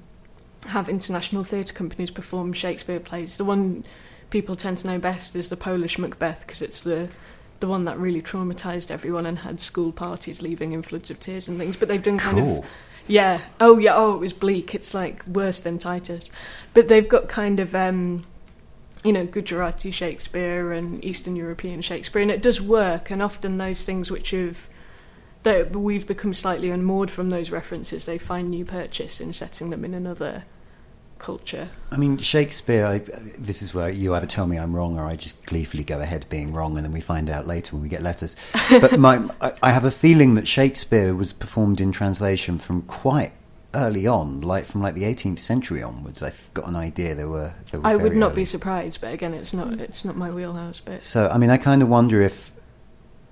have 0.67 0.89
international 0.89 1.45
theatre 1.45 1.75
companies 1.75 2.11
perform 2.11 2.53
Shakespeare 2.53 3.01
plays. 3.01 3.37
The 3.37 3.45
one 3.45 3.85
people 4.31 4.57
tend 4.57 4.79
to 4.79 4.87
know 4.87 4.99
best 4.99 5.37
is 5.37 5.49
the 5.49 5.57
Polish 5.57 5.99
Macbeth 5.99 6.41
because 6.47 6.63
it's 6.63 6.81
the 6.81 7.09
the 7.61 7.69
one 7.69 7.85
that 7.85 7.97
really 7.97 8.21
traumatized 8.21 8.91
everyone 8.91 9.25
and 9.25 9.39
had 9.39 9.61
school 9.61 9.93
parties 9.93 10.43
leaving 10.43 10.73
in 10.73 10.83
floods 10.83 11.11
of 11.13 11.21
tears 11.21 11.47
and 11.47 11.59
things. 11.59 11.77
But 11.77 11.87
they've 11.87 12.03
done 12.03 12.19
kind 12.19 12.39
Cool. 12.39 12.59
of 12.59 12.65
Yeah. 13.07 13.43
Oh, 13.61 13.79
yeah. 13.79 13.95
Oh, 13.95 14.15
it 14.15 14.21
was 14.21 14.33
bleak. 14.33 14.75
It's 14.75 14.95
like 14.95 15.27
worse 15.27 15.61
than 15.61 15.79
Titus. 15.79 16.31
But 16.75 16.89
they've 16.89 17.09
got 17.09 17.29
kind 17.29 17.61
of, 17.61 17.75
um, 17.75 18.25
you 19.05 19.13
know, 19.13 19.27
Gujarati 19.27 19.91
Shakespeare 19.91 20.73
and 20.73 21.05
Eastern 21.05 21.37
European 21.37 21.83
Shakespeare, 21.83 22.23
and 22.23 22.31
it 22.31 22.43
does 22.43 22.61
work. 22.61 23.11
And 23.11 23.23
often 23.23 23.59
those 23.59 23.85
things 23.85 24.11
which 24.11 24.31
have 24.31 24.69
that 25.43 25.75
we've 25.75 26.07
become 26.07 26.33
slightly 26.33 26.71
unmoored 26.71 27.11
from 27.11 27.31
those 27.31 27.51
references, 27.51 28.05
they 28.05 28.19
find 28.19 28.51
new 28.51 28.65
purchase 28.65 29.21
in 29.21 29.33
setting 29.33 29.71
them 29.71 29.85
in 29.85 29.93
another 29.93 30.45
culture. 31.23 31.69
I 31.91 31.97
mean, 31.97 32.19
Shakespeare, 32.19 32.87
I, 32.87 32.99
this 33.39 33.63
is 33.63 33.73
where 33.73 33.89
you 33.89 34.15
either 34.15 34.27
tell 34.27 34.47
me 34.47 34.59
I'm 34.59 34.75
wrong 34.75 34.99
or 34.99 35.07
I 35.07 35.17
just 35.17 35.47
gleefully 35.47 35.85
go 35.85 36.01
ahead 36.01 36.27
being 36.29 36.53
wrong 36.53 36.77
and 36.77 36.85
then 36.85 36.93
we 36.93 37.01
find 37.01 37.31
out 37.31 37.47
later 37.47 37.75
when 37.75 37.83
we 37.83 37.89
get 37.89 38.03
letters. 38.03 38.37
But 38.71 38.99
my, 38.99 39.23
I, 39.41 39.53
I 39.63 39.71
have 39.71 39.85
a 39.85 39.91
feeling 39.91 40.35
that 40.35 40.49
Shakespeare 40.49 41.15
was 41.15 41.33
performed 41.33 41.81
in 41.81 41.93
translation 41.93 42.59
from 42.59 42.83
quite 42.83 43.33
early 43.75 44.07
on, 44.07 44.41
like 44.41 44.65
from 44.65 44.83
like 44.83 44.95
the 44.95 45.05
18th 45.05 45.39
century 45.39 45.83
onwards. 45.83 46.23
I've 46.23 46.51
got 46.55 46.67
an 46.67 46.77
idea 46.77 47.15
there 47.15 47.29
were. 47.29 47.55
There 47.71 47.81
were 47.81 47.87
I 47.87 47.97
would 47.97 48.17
not 48.17 48.33
early. 48.33 48.37
be 48.37 48.45
surprised, 48.45 49.01
but 49.01 49.13
again, 49.13 49.35
it's 49.35 49.53
not 49.53 49.69
mm. 49.69 49.81
it's 49.81 50.05
not 50.05 50.17
my 50.17 50.31
wheelhouse. 50.31 50.81
But 50.81 51.03
So, 51.03 51.29
I 51.29 51.39
mean, 51.39 51.51
I 51.51 51.57
kind 51.57 51.83
of 51.83 51.89
wonder 51.89 52.21
if 52.23 52.53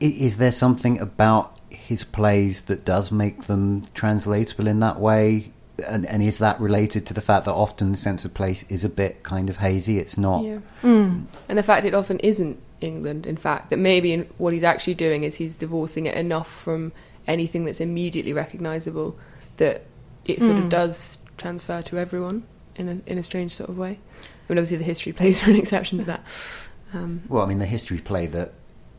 is 0.01 0.39
there 0.39 0.53
something 0.53 0.99
about 0.99 1.59
his 1.69 2.05
plays 2.05 2.63
that 2.63 2.85
does 2.85 3.13
make 3.13 3.45
them 3.45 3.83
translatable 3.95 4.67
in 4.67 4.81
that 4.81 4.99
way, 4.99 5.53
and, 5.89 6.07
and 6.07 6.23
is 6.23 6.39
that 6.39 6.61
related 6.61 7.07
to 7.07 7.15
the 7.15 7.21
fact 7.21 7.45
that 7.47 7.53
often 7.53 7.93
the 7.93 7.99
sense 7.99 8.25
of 8.25 8.35
place 8.35 8.65
is 8.69 8.85
a 8.85 8.89
bit 8.89 9.23
kind 9.23 9.49
of 9.51 9.57
hazy? 9.59 9.99
It's 9.99 10.17
not. 10.19 10.45
Yeah. 10.45 10.59
Mm. 10.83 11.25
And 11.49 11.59
the 11.59 11.63
fact 11.63 11.85
it 11.85 11.95
often 11.95 12.19
isn't 12.21 12.59
England, 12.81 13.27
in 13.27 13.37
fact, 13.37 13.71
that 13.71 13.79
maybe 13.79 14.13
in, 14.13 14.29
what 14.39 14.53
he's 14.53 14.65
actually 14.65 14.95
doing 14.95 15.25
is 15.25 15.37
he's 15.37 15.57
divorcing 15.57 16.07
it 16.07 16.15
enough 16.15 16.51
from 16.51 16.93
anything 17.27 17.65
that's 17.65 17.81
immediately 17.81 18.33
recognisable 18.33 19.17
that 19.59 19.83
it 20.25 20.41
sort 20.41 20.57
Mm. 20.57 20.65
of 20.65 20.69
does 20.69 21.19
transfer 21.37 21.83
to 21.83 21.99
everyone 21.99 22.45
in 22.77 22.89
a 22.89 23.11
in 23.11 23.19
a 23.19 23.23
strange 23.23 23.55
sort 23.55 23.69
of 23.71 23.77
way. 23.79 23.99
I 24.49 24.53
mean, 24.53 24.59
obviously 24.59 24.77
the 24.79 24.85
history 24.85 25.13
plays 25.13 25.43
are 25.47 25.51
an 25.51 25.57
exception 25.57 25.99
to 25.99 26.05
that. 26.05 26.25
Um, 26.93 27.23
Well, 27.29 27.43
I 27.43 27.47
mean, 27.47 27.59
the 27.59 27.67
history 27.67 27.99
play 27.99 28.27
that 28.29 28.53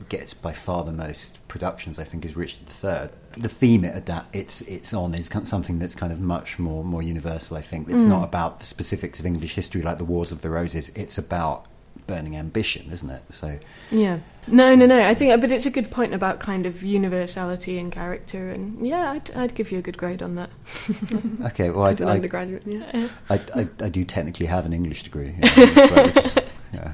gets 0.09 0.33
by 0.33 0.53
far 0.53 0.83
the 0.83 0.91
most 0.91 1.45
productions, 1.47 2.00
I 2.00 2.03
think, 2.03 2.25
is 2.25 2.35
Richard 2.35 2.59
III. 2.83 3.09
The 3.38 3.50
theme 3.50 3.83
it 3.85 3.95
adapt 3.95 4.35
it's 4.35 4.61
it's 4.61 4.93
on 4.93 5.13
is 5.15 5.29
something 5.45 5.79
that's 5.79 5.95
kind 5.95 6.11
of 6.11 6.19
much 6.19 6.59
more 6.59 6.83
more 6.83 7.01
universal. 7.01 7.57
I 7.57 7.61
think 7.61 7.89
it's 7.89 8.03
Mm. 8.03 8.09
not 8.09 8.23
about 8.23 8.59
the 8.59 8.65
specifics 8.65 9.19
of 9.19 9.25
English 9.25 9.55
history 9.55 9.81
like 9.81 9.97
the 9.97 10.05
Wars 10.05 10.31
of 10.31 10.41
the 10.41 10.50
Roses. 10.50 10.89
It's 10.95 11.17
about 11.17 11.65
burning 12.07 12.35
ambition, 12.35 12.91
isn't 12.91 13.09
it? 13.09 13.23
So 13.29 13.59
yeah, 13.91 14.19
no, 14.47 14.75
no, 14.75 14.85
no. 14.85 15.01
I 15.07 15.13
think, 15.13 15.39
but 15.39 15.51
it's 15.51 15.65
a 15.65 15.69
good 15.69 15.91
point 15.91 16.13
about 16.13 16.39
kind 16.39 16.65
of 16.65 16.83
universality 16.83 17.77
and 17.77 17.91
character, 17.91 18.50
and 18.50 18.85
yeah, 18.85 19.11
I'd, 19.11 19.31
I'd 19.35 19.55
give 19.55 19.71
you 19.71 19.79
a 19.79 19.81
good 19.81 19.97
grade 19.97 20.21
on 20.21 20.35
that. 20.35 20.50
okay, 21.47 21.69
well, 21.69 21.83
I, 21.83 21.93
undergraduate, 21.93 22.63
yeah. 22.65 23.07
I, 23.29 23.35
I, 23.55 23.67
I 23.81 23.89
do 23.89 24.03
technically 24.03 24.47
have 24.47 24.65
an 24.65 24.73
English 24.73 25.03
degree. 25.03 25.35
you 25.41 25.65
know, 25.75 26.11
yeah. 26.73 26.93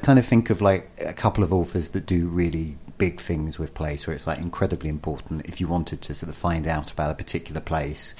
kind 0.00 0.18
of 0.18 0.26
think 0.26 0.50
of 0.50 0.60
like 0.60 0.90
a 1.04 1.12
couple 1.12 1.44
of 1.44 1.52
authors 1.52 1.90
that 1.90 2.06
do 2.06 2.28
really 2.28 2.76
big 2.98 3.20
things 3.20 3.58
with 3.58 3.72
place 3.72 4.06
where 4.06 4.14
it's 4.14 4.26
like 4.26 4.38
incredibly 4.38 4.90
important. 4.90 5.46
If 5.46 5.60
you 5.60 5.68
wanted 5.68 6.02
to 6.02 6.14
sort 6.14 6.28
of 6.28 6.36
find 6.36 6.66
out 6.66 6.92
about 6.92 7.10
a 7.10 7.14
particular 7.14 7.60
place, 7.60 8.14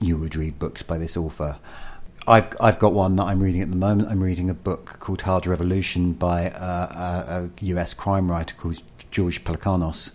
you 0.00 0.18
would 0.18 0.34
read 0.34 0.58
books 0.58 0.82
by 0.82 0.98
this 0.98 1.16
author. 1.16 1.58
I've 2.26 2.48
I've 2.60 2.78
got 2.78 2.92
one 2.92 3.16
that 3.16 3.24
I'm 3.24 3.40
reading 3.40 3.62
at 3.62 3.70
the 3.70 3.76
moment. 3.76 4.08
I'm 4.10 4.22
reading 4.22 4.50
a 4.50 4.54
book 4.54 4.96
called 5.00 5.22
Hard 5.22 5.46
Revolution 5.46 6.12
by 6.12 6.42
a, 6.42 7.44
a 7.44 7.50
U.S. 7.60 7.94
crime 7.94 8.30
writer 8.30 8.54
called 8.56 8.82
George 9.10 9.44
Pelecanos, 9.44 10.10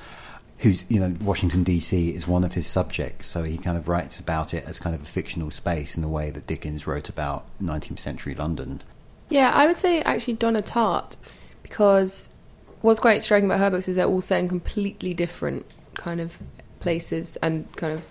who's 0.60 0.86
you 0.90 1.00
know 1.00 1.16
Washington 1.22 1.64
D.C. 1.64 2.14
is 2.14 2.28
one 2.28 2.44
of 2.44 2.54
his 2.54 2.68
subjects. 2.68 3.28
So 3.28 3.44
he 3.44 3.58
kind 3.58 3.78
of 3.78 3.88
writes 3.88 4.20
about 4.20 4.54
it 4.54 4.64
as 4.66 4.80
kind 4.80 4.96
of 4.96 5.02
a 5.02 5.06
fictional 5.06 5.50
space 5.50 5.96
in 5.96 6.02
the 6.02 6.10
way 6.10 6.30
that 6.30 6.46
Dickens 6.46 6.86
wrote 6.86 7.10
about 7.10 7.46
19th 7.62 8.00
century 8.00 8.36
London. 8.36 8.84
Yeah, 9.34 9.50
I 9.50 9.66
would 9.66 9.78
say 9.78 10.00
actually 10.04 10.36
Donna 10.36 10.62
Tartt, 10.62 11.16
because 11.64 12.36
what's 12.82 13.00
quite 13.00 13.24
striking 13.24 13.50
about 13.50 13.58
her 13.62 13.72
books 13.72 13.88
is 13.88 13.96
they're 13.96 14.06
all 14.06 14.22
set 14.22 14.40
in 14.40 14.48
completely 14.48 15.16
different 15.16 15.66
kind 15.96 16.22
of 16.22 16.38
places 16.80 17.36
and 17.38 17.66
kind 17.76 17.94
of 17.94 18.04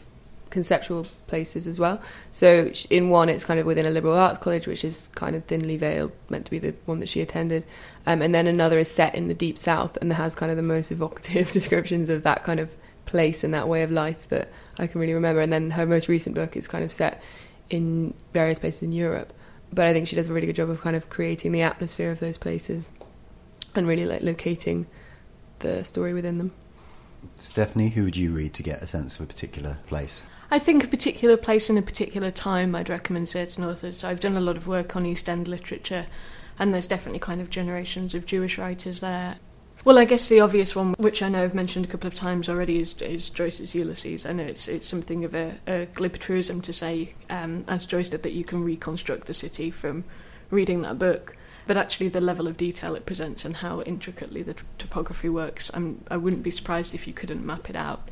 conceptual 0.50 1.06
places 1.28 1.68
as 1.68 1.78
well. 1.78 2.02
So 2.32 2.72
in 2.90 3.08
one, 3.08 3.28
it's 3.28 3.44
kind 3.44 3.60
of 3.60 3.66
within 3.66 3.86
a 3.86 3.90
liberal 3.90 4.14
arts 4.14 4.40
college, 4.40 4.66
which 4.66 4.82
is 4.82 5.08
kind 5.14 5.36
of 5.36 5.44
thinly 5.44 5.76
veiled, 5.76 6.10
meant 6.28 6.46
to 6.46 6.50
be 6.50 6.58
the 6.58 6.74
one 6.86 6.98
that 6.98 7.08
she 7.08 7.20
attended, 7.20 7.62
um, 8.04 8.20
and 8.20 8.34
then 8.34 8.48
another 8.48 8.80
is 8.80 8.90
set 8.90 9.14
in 9.14 9.28
the 9.28 9.34
deep 9.34 9.56
south 9.56 9.96
and 9.98 10.12
has 10.12 10.34
kind 10.34 10.50
of 10.50 10.56
the 10.56 10.62
most 10.64 10.90
evocative 10.90 11.52
descriptions 11.52 12.10
of 12.10 12.24
that 12.24 12.42
kind 12.42 12.58
of 12.58 12.74
place 13.06 13.44
and 13.44 13.54
that 13.54 13.68
way 13.68 13.84
of 13.84 13.92
life 13.92 14.28
that 14.30 14.48
I 14.76 14.88
can 14.88 15.00
really 15.00 15.14
remember. 15.14 15.40
And 15.40 15.52
then 15.52 15.70
her 15.70 15.86
most 15.86 16.08
recent 16.08 16.34
book 16.34 16.56
is 16.56 16.66
kind 16.66 16.82
of 16.82 16.90
set 16.90 17.22
in 17.70 18.12
various 18.32 18.58
places 18.58 18.82
in 18.82 18.90
Europe 18.90 19.32
but 19.72 19.86
I 19.86 19.92
think 19.92 20.06
she 20.06 20.16
does 20.16 20.28
a 20.28 20.32
really 20.32 20.46
good 20.46 20.56
job 20.56 20.70
of 20.70 20.80
kind 20.80 20.96
of 20.96 21.08
creating 21.08 21.52
the 21.52 21.62
atmosphere 21.62 22.10
of 22.10 22.20
those 22.20 22.38
places 22.38 22.90
and 23.74 23.86
really 23.86 24.04
like 24.04 24.22
locating 24.22 24.86
the 25.60 25.82
story 25.84 26.12
within 26.12 26.38
them. 26.38 26.52
Stephanie, 27.36 27.90
who 27.90 28.04
would 28.04 28.16
you 28.16 28.32
read 28.32 28.52
to 28.54 28.62
get 28.62 28.82
a 28.82 28.86
sense 28.86 29.16
of 29.16 29.22
a 29.22 29.26
particular 29.26 29.78
place? 29.86 30.24
I 30.50 30.58
think 30.58 30.84
a 30.84 30.88
particular 30.88 31.36
place 31.36 31.70
and 31.70 31.78
a 31.78 31.82
particular 31.82 32.30
time 32.30 32.74
I'd 32.74 32.90
recommend 32.90 33.28
certain 33.28 33.64
authors. 33.64 34.04
I've 34.04 34.20
done 34.20 34.36
a 34.36 34.40
lot 34.40 34.56
of 34.56 34.66
work 34.66 34.94
on 34.96 35.06
East 35.06 35.28
End 35.28 35.48
literature, 35.48 36.06
and 36.58 36.74
there's 36.74 36.86
definitely 36.86 37.20
kind 37.20 37.40
of 37.40 37.48
generations 37.48 38.14
of 38.14 38.26
Jewish 38.26 38.58
writers 38.58 39.00
there. 39.00 39.36
Well, 39.84 39.98
I 39.98 40.04
guess 40.04 40.28
the 40.28 40.38
obvious 40.38 40.76
one, 40.76 40.94
which 40.98 41.22
I 41.22 41.28
know 41.28 41.42
I've 41.42 41.56
mentioned 41.56 41.84
a 41.84 41.88
couple 41.88 42.06
of 42.06 42.14
times 42.14 42.48
already, 42.48 42.78
is, 42.78 42.94
is 43.02 43.28
Joyce's 43.28 43.74
Ulysses. 43.74 44.24
I 44.24 44.32
know 44.32 44.44
it's 44.44 44.68
it's 44.68 44.86
something 44.86 45.24
of 45.24 45.34
a, 45.34 45.54
a 45.66 45.86
glib 45.86 46.18
truism 46.18 46.60
to 46.62 46.72
say, 46.72 47.14
um, 47.28 47.64
as 47.66 47.84
Joyce 47.84 48.08
did, 48.08 48.22
that 48.22 48.32
you 48.32 48.44
can 48.44 48.62
reconstruct 48.62 49.26
the 49.26 49.34
city 49.34 49.72
from 49.72 50.04
reading 50.50 50.82
that 50.82 51.00
book. 51.00 51.36
But 51.66 51.76
actually, 51.76 52.10
the 52.10 52.20
level 52.20 52.46
of 52.46 52.56
detail 52.56 52.94
it 52.94 53.06
presents 53.06 53.44
and 53.44 53.56
how 53.56 53.82
intricately 53.82 54.42
the 54.42 54.54
t- 54.54 54.62
topography 54.78 55.28
works, 55.28 55.68
I'm, 55.74 56.04
I 56.08 56.16
wouldn't 56.16 56.44
be 56.44 56.52
surprised 56.52 56.94
if 56.94 57.08
you 57.08 57.12
couldn't 57.12 57.44
map 57.44 57.68
it 57.68 57.76
out. 57.76 58.08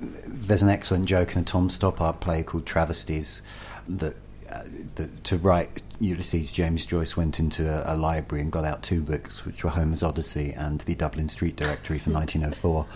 There's 0.00 0.62
an 0.62 0.70
excellent 0.70 1.04
joke 1.04 1.34
in 1.34 1.42
a 1.42 1.44
Tom 1.44 1.68
Stoppard 1.68 2.20
play 2.20 2.42
called 2.42 2.64
Travesties 2.64 3.42
that, 3.88 4.16
uh, 4.50 4.62
that 4.96 5.24
to 5.24 5.36
write 5.38 5.82
Ulysses, 6.00 6.50
James 6.50 6.84
Joyce 6.86 7.16
went 7.16 7.38
into 7.38 7.68
a, 7.68 7.94
a, 7.94 7.96
library 7.96 8.42
and 8.42 8.50
got 8.50 8.64
out 8.64 8.82
two 8.82 9.02
books, 9.02 9.44
which 9.44 9.64
were 9.64 9.70
Homer's 9.70 10.02
Odyssey 10.02 10.52
and 10.56 10.80
the 10.80 10.94
Dublin 10.94 11.28
Street 11.28 11.56
Directory 11.56 11.98
for 11.98 12.10
1904. 12.10 12.86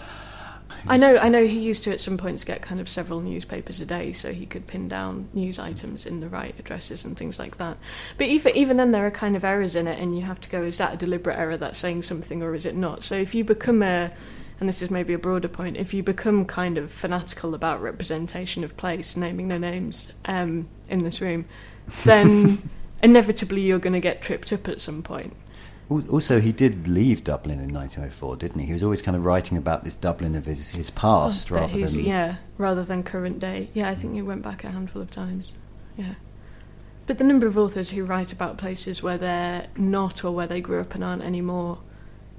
I 0.87 0.97
know, 0.97 1.17
I 1.17 1.29
know. 1.29 1.47
He 1.47 1.61
used 1.61 1.83
to 1.85 1.93
at 1.93 2.01
some 2.01 2.19
points 2.19 2.45
get 2.45 2.61
kind 2.61 2.81
of 2.81 2.89
several 2.89 3.21
newspapers 3.21 3.81
a 3.81 3.87
day, 3.87 4.13
so 4.13 4.33
he 4.33 4.45
could 4.45 4.67
pin 4.67 4.89
down 4.89 5.29
news 5.33 5.59
items 5.59 6.05
in 6.05 6.21
the 6.21 6.29
right 6.29 6.55
addresses 6.59 7.05
and 7.05 7.17
things 7.17 7.39
like 7.39 7.57
that. 7.57 7.79
But 8.19 8.29
even 8.29 8.55
even 8.57 8.77
then, 8.77 8.91
there 8.91 9.07
are 9.07 9.11
kind 9.11 9.35
of 9.37 9.45
errors 9.45 9.77
in 9.77 9.87
it, 9.87 9.99
and 9.99 10.15
you 10.15 10.23
have 10.23 10.41
to 10.43 10.51
go: 10.51 10.63
is 10.63 10.79
that 10.79 10.95
a 10.95 10.97
deliberate 10.97 11.39
error 11.39 11.57
that's 11.57 11.79
saying 11.79 12.03
something, 12.03 12.43
or 12.43 12.55
is 12.55 12.67
it 12.67 12.77
not? 12.77 13.03
So 13.03 13.15
if 13.15 13.35
you 13.35 13.45
become 13.45 13.83
a 13.83 14.13
and 14.61 14.69
this 14.69 14.83
is 14.83 14.91
maybe 14.91 15.13
a 15.13 15.19
broader 15.19 15.49
point, 15.49 15.77
if 15.77 15.93
you 15.93 16.03
become 16.03 16.45
kind 16.45 16.79
of 16.79 16.93
fanatical 16.93 17.55
about 17.55 17.83
representation 17.83 18.63
of 18.63 18.77
place, 18.77 19.17
naming 19.17 19.49
no 19.49 19.59
names 19.59 20.13
um, 20.27 20.69
in 20.89 21.03
this 21.03 21.21
room, 21.21 21.45
then 22.05 22.71
inevitably 23.03 23.63
you're 23.63 23.79
going 23.79 23.93
to 23.93 24.01
get 24.01 24.23
tripped 24.23 24.53
up 24.53 24.69
at 24.69 24.81
some 24.81 25.03
point. 25.03 25.35
Also, 26.11 26.41
he 26.41 26.51
did 26.51 26.89
leave 26.89 27.25
Dublin 27.25 27.61
in 27.61 27.73
1904, 27.73 28.37
didn't 28.37 28.59
he? 28.59 28.67
He 28.67 28.73
was 28.73 28.83
always 28.83 29.03
kind 29.03 29.17
of 29.17 29.25
writing 29.25 29.59
about 29.59 29.85
this 29.85 29.95
Dublin 29.95 30.35
of 30.35 30.47
his, 30.47 30.71
his 30.71 30.89
past 30.89 31.53
oh, 31.53 31.57
rather 31.57 31.87
than 31.87 32.05
yeah, 32.05 32.37
rather 32.57 32.83
than 32.85 33.03
current 33.03 33.39
day. 33.39 33.69
Yeah, 33.75 33.91
I 33.91 33.95
think 33.95 34.15
he 34.15 34.23
went 34.23 34.41
back 34.41 34.65
a 34.65 34.71
handful 34.71 35.03
of 35.03 35.11
times. 35.11 35.53
Yeah, 35.99 36.15
but 37.07 37.19
the 37.19 37.25
number 37.25 37.47
of 37.47 37.59
authors 37.59 37.91
who 37.91 38.05
write 38.05 38.33
about 38.33 38.57
places 38.57 39.03
where 39.03 39.19
they're 39.19 39.67
not 39.77 40.25
or 40.25 40.31
where 40.31 40.47
they 40.47 40.63
grew 40.63 40.81
up 40.81 40.95
and 40.95 41.05
aren't 41.05 41.23
anymore 41.23 41.81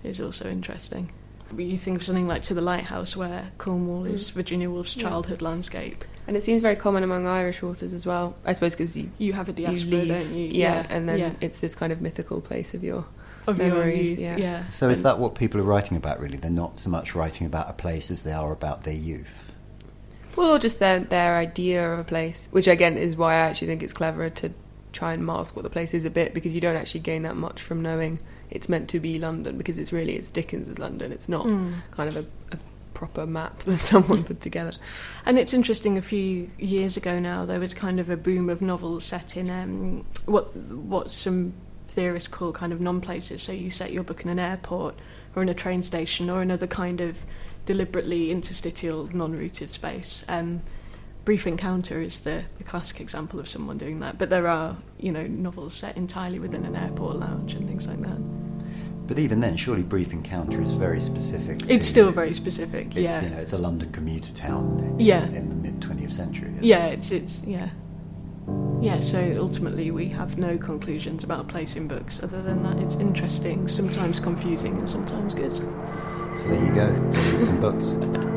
is 0.03 0.19
also 0.19 0.49
interesting. 0.49 1.11
You 1.57 1.77
think 1.77 1.97
of 1.97 2.03
something 2.03 2.27
like 2.27 2.43
To 2.43 2.53
the 2.53 2.61
Lighthouse, 2.61 3.15
where 3.15 3.51
Cornwall 3.57 4.05
is 4.05 4.31
mm. 4.31 4.33
Virginia 4.33 4.69
Woolf's 4.69 4.95
childhood 4.95 5.41
yeah. 5.41 5.47
landscape. 5.47 6.05
And 6.27 6.35
it 6.35 6.43
seems 6.43 6.61
very 6.61 6.75
common 6.75 7.03
among 7.03 7.27
Irish 7.27 7.61
authors 7.61 7.93
as 7.93 8.05
well. 8.05 8.35
I 8.45 8.53
suppose 8.53 8.73
because 8.73 8.97
you 8.97 9.11
you 9.17 9.33
have 9.33 9.49
a 9.49 9.53
diaspora, 9.53 9.91
you 9.91 9.97
leave, 9.97 10.07
don't 10.07 10.35
you? 10.35 10.45
Yeah, 10.47 10.81
yeah. 10.81 10.87
and 10.89 11.07
then 11.07 11.19
yeah. 11.19 11.31
it's 11.41 11.59
this 11.59 11.75
kind 11.75 11.93
of 11.93 12.01
mythical 12.01 12.41
place 12.41 12.73
of 12.73 12.83
your 12.83 13.05
of 13.47 13.57
memories. 13.57 14.19
Your, 14.19 14.31
yeah. 14.31 14.37
yeah. 14.37 14.69
So 14.69 14.89
is 14.89 15.03
that 15.03 15.19
what 15.19 15.35
people 15.35 15.59
are 15.61 15.65
writing 15.65 15.97
about? 15.97 16.19
Really, 16.19 16.37
they're 16.37 16.51
not 16.51 16.79
so 16.79 16.89
much 16.89 17.15
writing 17.15 17.45
about 17.45 17.69
a 17.69 17.73
place 17.73 18.09
as 18.09 18.23
they 18.23 18.33
are 18.33 18.51
about 18.51 18.83
their 18.83 18.95
youth. 18.95 19.53
Well, 20.35 20.55
or 20.55 20.59
just 20.59 20.79
their 20.79 20.99
their 20.99 21.37
idea 21.37 21.93
of 21.93 21.99
a 21.99 22.03
place, 22.03 22.49
which 22.51 22.67
again 22.67 22.97
is 22.97 23.15
why 23.15 23.33
I 23.33 23.37
actually 23.37 23.67
think 23.67 23.83
it's 23.83 23.93
cleverer 23.93 24.29
to 24.31 24.51
try 24.95 25.13
and 25.13 25.25
mask 25.25 25.55
what 25.55 25.63
the 25.63 25.69
place 25.69 25.93
is 25.93 26.05
a 26.05 26.09
bit 26.09 26.33
because 26.33 26.55
you 26.55 26.61
don't 26.61 26.77
actually 26.77 27.01
gain 27.01 27.23
that 27.23 27.35
much 27.35 27.61
from 27.61 27.81
knowing 27.81 28.19
it's 28.51 28.69
meant 28.69 28.89
to 28.89 28.99
be 28.99 29.17
London 29.19 29.57
because 29.57 29.77
it's 29.77 29.91
really 29.91 30.15
it's 30.15 30.27
Dickens's 30.27 30.79
London. 30.79 31.11
It's 31.11 31.29
not 31.29 31.45
mm. 31.45 31.73
kind 31.91 32.09
of 32.09 32.17
a, 32.17 32.25
a 32.55 32.59
proper 32.93 33.25
map 33.25 33.59
that 33.63 33.77
someone 33.77 34.23
put 34.23 34.41
together. 34.41 34.71
And 35.25 35.37
it's 35.37 35.53
interesting. 35.53 35.97
A 35.97 36.01
few 36.01 36.49
years 36.57 36.97
ago 36.97 37.19
now, 37.19 37.45
there 37.45 37.59
was 37.59 37.73
kind 37.73 37.99
of 37.99 38.09
a 38.09 38.17
boom 38.17 38.49
of 38.49 38.61
novels 38.61 39.03
set 39.03 39.37
in 39.37 39.49
um, 39.49 40.05
what 40.25 40.55
what 40.55 41.11
some 41.11 41.53
theorists 41.87 42.27
call 42.27 42.51
kind 42.51 42.73
of 42.73 42.81
non-places. 42.81 43.41
So 43.41 43.51
you 43.51 43.71
set 43.71 43.91
your 43.91 44.03
book 44.03 44.23
in 44.23 44.29
an 44.29 44.39
airport 44.39 44.95
or 45.35 45.43
in 45.43 45.49
a 45.49 45.53
train 45.53 45.83
station 45.83 46.29
or 46.29 46.41
another 46.41 46.67
kind 46.67 47.01
of 47.01 47.25
deliberately 47.65 48.31
interstitial, 48.31 49.09
non-rooted 49.15 49.71
space. 49.71 50.23
Um, 50.27 50.61
Brief 51.25 51.47
Encounter 51.47 51.99
is 51.99 52.19
the, 52.19 52.43
the 52.59 52.63
classic 52.63 53.01
example 53.01 53.39
of 53.39 53.49
someone 53.49 53.79
doing 53.79 53.99
that. 53.99 54.19
But 54.19 54.29
there 54.29 54.47
are, 54.47 54.77
you 54.99 55.11
know, 55.11 55.25
novels 55.25 55.73
set 55.73 55.97
entirely 55.97 56.37
within 56.37 56.63
an 56.65 56.75
airport 56.75 57.15
lounge 57.15 57.53
and 57.53 57.67
things 57.67 57.87
like 57.87 57.99
that. 58.03 58.17
But 59.07 59.17
even 59.17 59.39
then, 59.39 59.57
surely 59.57 59.81
Brief 59.81 60.13
Encounter 60.13 60.61
is 60.61 60.73
very 60.73 61.01
specific. 61.01 61.67
It's 61.67 61.87
still 61.87 62.11
very 62.11 62.33
specific. 62.33 62.87
It's, 62.89 62.97
yeah, 62.97 63.23
you 63.23 63.29
know, 63.31 63.37
it's 63.37 63.53
a 63.53 63.57
London 63.57 63.91
commuter 63.91 64.33
town. 64.33 64.79
In, 64.79 64.99
yeah. 64.99 65.25
in 65.25 65.49
the 65.49 65.55
mid 65.55 65.81
twentieth 65.81 66.13
century. 66.13 66.51
Yeah, 66.59 66.87
it's 66.87 67.11
it's 67.11 67.43
yeah, 67.43 67.69
yeah. 68.81 69.01
So 69.01 69.37
ultimately, 69.39 69.91
we 69.91 70.09
have 70.09 70.39
no 70.39 70.57
conclusions 70.57 71.23
about 71.23 71.41
a 71.41 71.43
place 71.43 71.75
in 71.75 71.87
books 71.87 72.21
other 72.23 72.41
than 72.41 72.63
that 72.63 72.79
it's 72.79 72.95
interesting, 72.95 73.67
sometimes 73.67 74.19
confusing, 74.19 74.75
and 74.75 74.89
sometimes 74.89 75.35
good. 75.35 75.53
So 75.53 75.63
there 76.47 76.65
you 76.65 76.73
go. 76.73 77.39
Some 77.39 77.61
books. 77.61 77.93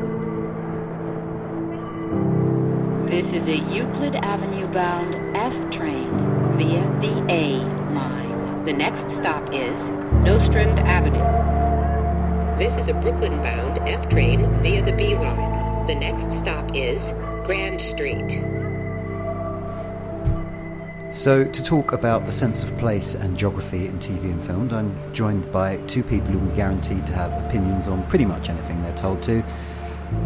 This 3.09 3.25
is 3.25 3.47
a 3.47 3.57
Euclid 3.73 4.17
Avenue 4.17 4.71
bound 4.71 5.15
F 5.35 5.51
train 5.71 6.11
via 6.59 6.83
the 7.01 7.33
A 7.33 7.57
line. 7.91 8.65
The 8.65 8.73
next 8.73 9.09
stop 9.09 9.51
is 9.51 9.89
Nostrand 10.23 10.79
Avenue. 10.81 11.17
This 12.59 12.71
is 12.79 12.87
a 12.87 12.93
Brooklyn 12.93 13.41
bound 13.41 13.79
F 13.89 14.07
train 14.11 14.41
via 14.61 14.85
the 14.85 14.91
B 14.91 15.15
line. 15.15 15.87
The 15.87 15.95
next 15.95 16.37
stop 16.37 16.69
is 16.75 17.01
Grand 17.47 17.81
Street. 17.81 18.43
So, 21.11 21.43
to 21.45 21.63
talk 21.63 21.93
about 21.93 22.27
the 22.27 22.31
sense 22.31 22.61
of 22.61 22.77
place 22.77 23.15
and 23.15 23.35
geography 23.35 23.87
in 23.87 23.97
TV 23.97 24.25
and 24.25 24.45
film, 24.45 24.71
I'm 24.71 25.15
joined 25.15 25.51
by 25.51 25.77
two 25.87 26.03
people 26.03 26.27
who 26.27 26.47
are 26.47 26.55
guaranteed 26.55 27.07
to 27.07 27.13
have 27.13 27.33
opinions 27.43 27.87
on 27.87 28.07
pretty 28.07 28.25
much 28.25 28.49
anything 28.49 28.79
they're 28.83 28.95
told 28.95 29.23
to 29.23 29.43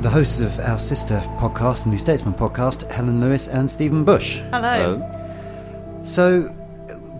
the 0.03 0.09
hosts 0.09 0.41
of 0.41 0.59
our 0.59 0.77
sister 0.77 1.23
podcast, 1.37 1.85
the 1.85 1.89
New 1.89 1.97
Statesman 1.97 2.33
podcast, 2.33 2.91
Helen 2.91 3.21
Lewis 3.21 3.47
and 3.47 3.71
Stephen 3.71 4.03
Bush. 4.03 4.39
Hello. 4.51 4.97
Hello. 4.99 6.03
So, 6.03 6.53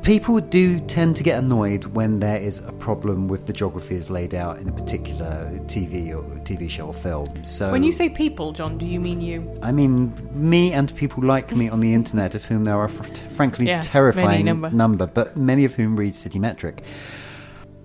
people 0.02 0.42
do 0.42 0.82
tend 0.82 1.16
to 1.16 1.24
get 1.24 1.40
annoyed 1.40 1.86
when 1.86 2.20
there 2.20 2.36
is 2.36 2.60
a 2.60 2.74
problem 2.74 3.30
with 3.30 3.48
the 3.48 3.54
geography 3.54 3.96
as 3.96 4.10
laid 4.10 4.36
out 4.36 4.60
in 4.60 4.68
a 4.68 4.72
particular 4.74 5.50
TV 5.68 6.10
or 6.10 6.24
TV 6.42 6.70
show 6.70 6.88
or 6.88 6.94
film. 6.94 7.46
So, 7.46 7.72
when 7.72 7.84
you 7.84 7.94
say 7.94 8.10
people, 8.10 8.52
John, 8.52 8.78
do 8.78 8.86
you 8.86 9.00
mean 9.00 9.22
you? 9.22 9.58
I 9.62 9.72
mean 9.72 10.14
me 10.34 10.74
and 10.74 10.94
people 10.94 11.24
like 11.24 11.56
me 11.56 11.70
on 11.70 11.80
the 11.80 11.94
internet, 11.94 12.36
of 12.36 12.44
whom 12.44 12.66
there 12.66 12.78
are 12.78 12.90
fr- 12.90 13.06
frankly 13.30 13.66
yeah, 13.66 13.80
terrifying 13.80 14.44
number. 14.44 14.70
number, 14.72 15.08
but 15.08 15.38
many 15.38 15.64
of 15.64 15.74
whom 15.74 15.96
read 15.96 16.12
Citymetric. 16.12 16.80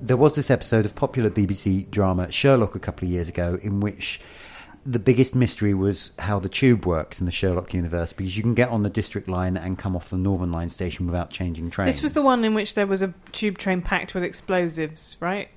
There 0.03 0.17
was 0.17 0.35
this 0.35 0.51
episode 0.51 0.87
of 0.87 0.97
popular 0.97 1.31
BBC 1.31 1.89
drama 1.89 2.33
Sherlock 2.33 2.75
a 2.75 2.81
couple 2.81 3.07
of 3.07 3.13
years 3.13 3.29
ago 3.29 3.61
in 3.63 3.79
which 3.79 4.21
the 4.87 4.99
biggest 4.99 5.35
mystery 5.35 5.75
was 5.75 6.13
how 6.19 6.39
the 6.39 6.49
tube 6.49 6.87
works 6.87 7.21
in 7.21 7.27
the 7.27 7.33
Sherlock 7.33 7.75
universe 7.75 8.13
because 8.13 8.37
you 8.37 8.43
can 8.43 8.55
get 8.55 8.69
on 8.71 8.83
the 8.83 8.91
District 8.91 9.29
line 9.29 9.57
and 9.57 9.79
come 9.79 9.95
off 9.95 10.11
the 10.11 10.17
Northern 10.17 10.53
Line 10.53 10.71
station 10.71 11.07
without 11.07 11.31
changing 11.31 11.71
trains. 11.71 11.97
This 11.97 12.03
was 12.03 12.13
the 12.13 12.23
one 12.23 12.45
in 12.45 12.55
which 12.55 12.75
there 12.75 12.87
was 12.87 13.03
a 13.03 13.13
tube 13.33 13.59
train 13.59 13.83
packed 13.83 14.15
with 14.15 14.25
explosives, 14.25 15.17
right? 15.21 15.49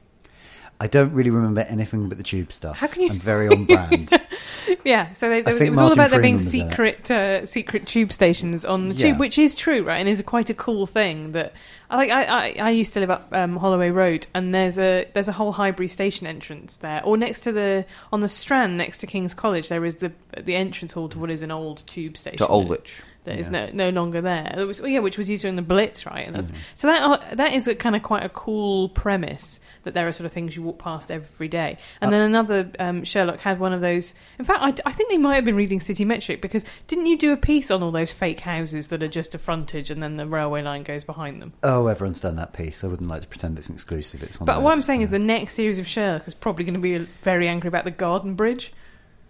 I 0.82 0.88
don't 0.88 1.14
really 1.14 1.30
remember 1.30 1.62
anything 1.62 2.10
but 2.10 2.18
the 2.18 2.24
tube 2.24 2.52
stuff. 2.52 2.76
How 2.76 2.88
can 2.88 3.04
you? 3.04 3.10
I'm 3.12 3.20
very 3.20 3.48
on 3.48 3.66
brand. 3.66 4.20
yeah, 4.84 5.14
so 5.14 5.30
they, 5.30 5.44
they, 5.44 5.52
it 5.52 5.70
was 5.70 5.78
Martin 5.78 5.80
all 5.80 5.92
about 5.94 6.10
there 6.10 6.20
being 6.20 6.40
secret 6.40 7.12
uh, 7.12 7.46
secret 7.46 7.86
tube 7.86 8.12
stations 8.12 8.66
on 8.66 8.90
the 8.90 8.96
yeah. 8.96 9.10
tube, 9.10 9.20
which 9.20 9.38
is 9.38 9.54
true, 9.54 9.84
right? 9.84 9.98
And 9.98 10.10
is 10.10 10.20
a 10.20 10.24
quite 10.24 10.50
a 10.50 10.56
cool 10.56 10.88
thing 10.88 11.34
that 11.34 11.54
I 11.92 11.98
like. 11.98 12.10
I, 12.10 12.24
I, 12.24 12.56
I 12.60 12.70
used 12.72 12.94
to 12.94 13.00
live 13.00 13.12
up 13.12 13.28
um, 13.32 13.58
Holloway 13.58 13.92
Road, 13.92 14.26
and 14.34 14.56
there's 14.56 14.80
a 14.80 15.08
there's 15.14 15.28
a 15.28 15.34
whole 15.34 15.52
Highbury 15.52 15.88
station 15.88 16.26
entrance 16.26 16.78
there, 16.78 17.06
or 17.06 17.16
next 17.16 17.42
to 17.42 17.52
the 17.52 17.86
on 18.12 18.22
the 18.22 18.30
Strand 18.30 18.76
next 18.76 18.98
to 19.00 19.08
King's 19.08 19.36
College, 19.36 19.70
there 19.70 19.86
is 19.86 19.98
the 19.98 20.12
the 20.36 20.56
entrance 20.56 20.94
hall 20.94 21.10
to 21.10 21.20
what 21.20 21.30
is 21.30 21.44
an 21.44 21.52
old 21.52 21.86
tube 21.86 22.18
station 22.18 22.40
to 22.40 22.48
Aldwych 22.48 23.04
that 23.26 23.36
yeah. 23.36 23.40
is 23.40 23.50
no, 23.50 23.70
no 23.72 23.90
longer 23.90 24.20
there. 24.20 24.52
It 24.58 24.64
was, 24.64 24.80
yeah, 24.80 24.98
which 24.98 25.20
was 25.20 25.30
used 25.30 25.42
during 25.42 25.56
the 25.56 25.62
Blitz, 25.62 26.08
right? 26.08 26.26
And 26.26 26.36
that's, 26.36 26.48
mm-hmm. 26.48 26.58
So 26.74 26.88
that 26.88 27.04
uh, 27.04 27.36
that 27.36 27.54
is 27.54 27.68
a 27.68 27.76
kind 27.76 27.96
of 27.96 28.02
quite 28.02 28.24
a 28.24 28.30
cool 28.30 28.90
premise 28.90 29.60
that 29.84 29.94
there 29.94 30.08
are 30.08 30.12
sort 30.12 30.26
of 30.26 30.32
things 30.32 30.56
you 30.56 30.62
walk 30.62 30.80
past 30.80 31.12
every 31.12 31.48
day. 31.48 31.78
And 32.02 32.10
uh, 32.10 32.12
then 32.12 32.22
another 32.22 32.72
um, 32.80 33.04
Sherlock 33.04 33.40
had 33.40 33.60
one 33.60 33.74
of 33.74 33.82
those. 33.82 34.14
In 34.38 34.46
fact, 34.46 34.62
I, 34.62 34.90
I, 34.90 34.94
think 34.94 35.10
they 35.10 35.18
might 35.18 35.36
have 35.36 35.46
been 35.46 35.56
reading 35.56 35.80
City 35.80 36.06
Metric 36.06 36.42
because 36.42 36.66
didn't 36.88 37.08
you 37.08 37.18
do 37.18 37.32
a 37.32 37.38
piece 37.38 37.72
on 37.72 37.82
all 37.82 37.92
those 37.92 38.12
fake 38.12 38.42
houses 38.42 38.90
that 38.90 39.02
are 39.02 39.08
just 39.08 39.34
a 39.36 39.38
frontage 39.38 39.90
and 39.90 40.02
then 40.02 40.18
the 40.18 40.28
railway 40.28 40.62
line 40.62 40.84
goes 40.84 41.04
behind 41.04 41.42
them? 41.42 41.54
Oh, 41.64 41.88
everyone's 41.88 42.22
done 42.22 42.36
that 42.36 42.54
piece. 42.54 42.84
I 42.84 42.88
wouldn't 42.88 43.10
like 43.10 43.22
to 43.22 43.28
pretend 43.28 43.58
it's 43.58 43.70
an 43.70 43.76
exclusive. 43.76 44.24
It's 44.24 44.40
one 44.40 44.46
but 44.46 44.62
what 44.62 44.74
I'm 44.74 44.84
saying 44.84 45.02
is 45.02 45.10
the 45.10 45.20
next 45.20 45.56
series 45.56 45.80
of 45.80 45.88
Sherlock 45.88 46.28
is 46.28 46.34
probably 46.34 46.64
going 46.64 46.74
to 46.76 46.80
be 46.80 46.98
very 47.24 47.48
angry 47.48 47.68
about 47.68 47.86
the 47.86 47.92
Garden 47.92 48.36
Bridge. 48.36 48.74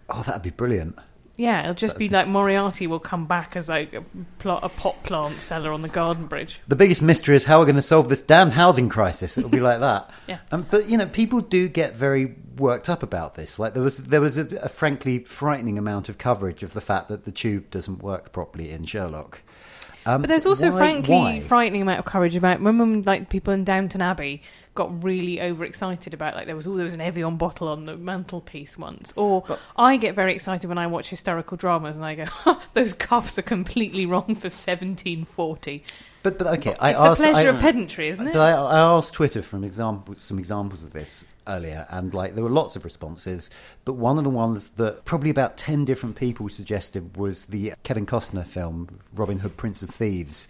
Oh, 0.10 0.24
that'd 0.24 0.42
be 0.42 0.50
brilliant. 0.50 0.98
Yeah, 1.42 1.62
it'll 1.62 1.74
just 1.74 1.98
be 1.98 2.08
like 2.08 2.28
Moriarty 2.28 2.86
will 2.86 3.00
come 3.00 3.26
back 3.26 3.56
as 3.56 3.68
like 3.68 3.96
a, 3.96 4.04
pl- 4.38 4.60
a 4.62 4.70
pot 4.70 5.02
plant 5.02 5.42
seller 5.42 5.74
on 5.74 5.82
the 5.82 5.88
garden 5.90 6.28
bridge. 6.28 6.60
The 6.68 6.76
biggest 6.76 7.02
mystery 7.02 7.36
is 7.36 7.46
how 7.46 7.58
we're 7.58 7.66
going 7.66 7.78
to 7.78 7.82
solve 7.82 8.10
this 8.10 8.22
damned 8.22 8.54
housing 8.54 8.90
crisis. 8.90 9.40
It'll 9.40 9.50
be 9.50 9.60
like 9.60 9.80
that. 9.80 10.12
Yeah. 10.28 10.38
Um, 10.52 10.68
but 10.70 10.88
you 10.88 10.98
know, 10.98 11.08
people 11.08 11.42
do 11.42 11.68
get 11.68 11.96
very 11.96 12.36
worked 12.56 12.90
up 12.90 13.02
about 13.02 13.34
this. 13.34 13.58
Like 13.58 13.74
there 13.74 13.82
was 13.82 13.98
there 13.98 14.22
was 14.22 14.38
a, 14.38 14.46
a 14.58 14.70
frankly 14.70 15.20
frightening 15.20 15.80
amount 15.80 16.10
of 16.10 16.20
coverage 16.20 16.62
of 16.62 16.74
the 16.74 16.80
fact 16.80 17.10
that 17.10 17.26
the 17.26 17.32
tube 17.32 17.72
doesn't 17.72 18.04
work 18.04 18.32
properly 18.32 18.70
in 18.70 18.86
Sherlock. 18.86 19.42
Um, 20.06 20.22
But 20.22 20.30
there's 20.30 20.46
also, 20.46 20.72
why- 20.72 20.78
frankly, 20.78 21.16
why? 21.16 21.40
frightening 21.42 21.82
amount 21.84 22.00
of 22.00 22.06
courage 22.06 22.36
about. 22.36 22.58
Remember, 22.60 22.84
when, 22.84 23.04
like 23.04 23.30
people 23.30 23.54
in 23.54 23.64
Downton 23.64 24.02
Abbey 24.02 24.42
got 24.74 25.04
really 25.04 25.42
overexcited 25.42 26.14
about 26.14 26.34
like 26.34 26.46
there 26.48 26.56
was 26.56 26.66
oh 26.66 26.76
there 26.78 26.86
was 26.86 26.94
an 26.94 27.02
Evian 27.02 27.36
bottle 27.36 27.68
on 27.68 27.86
the 27.86 27.98
mantelpiece 27.98 28.78
once, 28.78 29.12
or 29.16 29.44
I 29.76 29.98
get 29.98 30.16
very 30.16 30.34
excited 30.34 30.68
when 30.68 30.78
I 30.78 30.88
watch 30.88 31.10
historical 31.10 31.58
dramas 31.58 31.98
and 31.98 32.06
I 32.06 32.16
go 32.16 32.26
those 32.74 32.94
cuffs 32.94 33.38
are 33.38 33.42
completely 33.44 34.06
wrong 34.06 34.28
for 34.28 34.50
1740. 34.50 35.84
But 36.24 36.38
but 36.38 36.48
okay, 36.60 36.76
I 36.80 36.92
It's 36.92 37.00
the 37.00 37.06
asked. 37.06 37.22
pleasure 37.22 37.50
I, 37.50 37.54
of 37.54 37.60
pedantry, 37.60 38.10
isn't 38.10 38.28
it? 38.28 38.34
But 38.34 38.42
I, 38.42 38.52
I 38.52 38.80
asked 38.80 39.14
Twitter 39.14 39.42
for 39.42 39.56
an 39.58 39.64
example, 39.64 40.14
some 40.16 40.38
examples 40.38 40.84
of 40.84 40.94
this 40.94 41.26
earlier, 41.48 41.88
and 41.90 42.14
like 42.14 42.36
there 42.36 42.44
were 42.44 42.50
lots 42.50 42.76
of 42.76 42.86
responses. 42.86 43.50
But 43.86 43.94
one 43.94 44.18
of 44.18 44.24
the 44.24 44.30
ones 44.30 44.70
that 44.78 45.04
probably 45.06 45.30
about 45.32 45.58
ten 45.58 45.84
different 45.86 46.16
people 46.16 46.48
suggested 46.50 47.18
was 47.18 47.46
the 47.46 47.74
Kevin 47.84 48.06
Costner 48.06 48.46
film 48.46 49.00
Robin 49.14 49.40
Hood, 49.40 49.58
Prince 49.58 49.82
of 49.82 49.90
Thieves, 49.90 50.48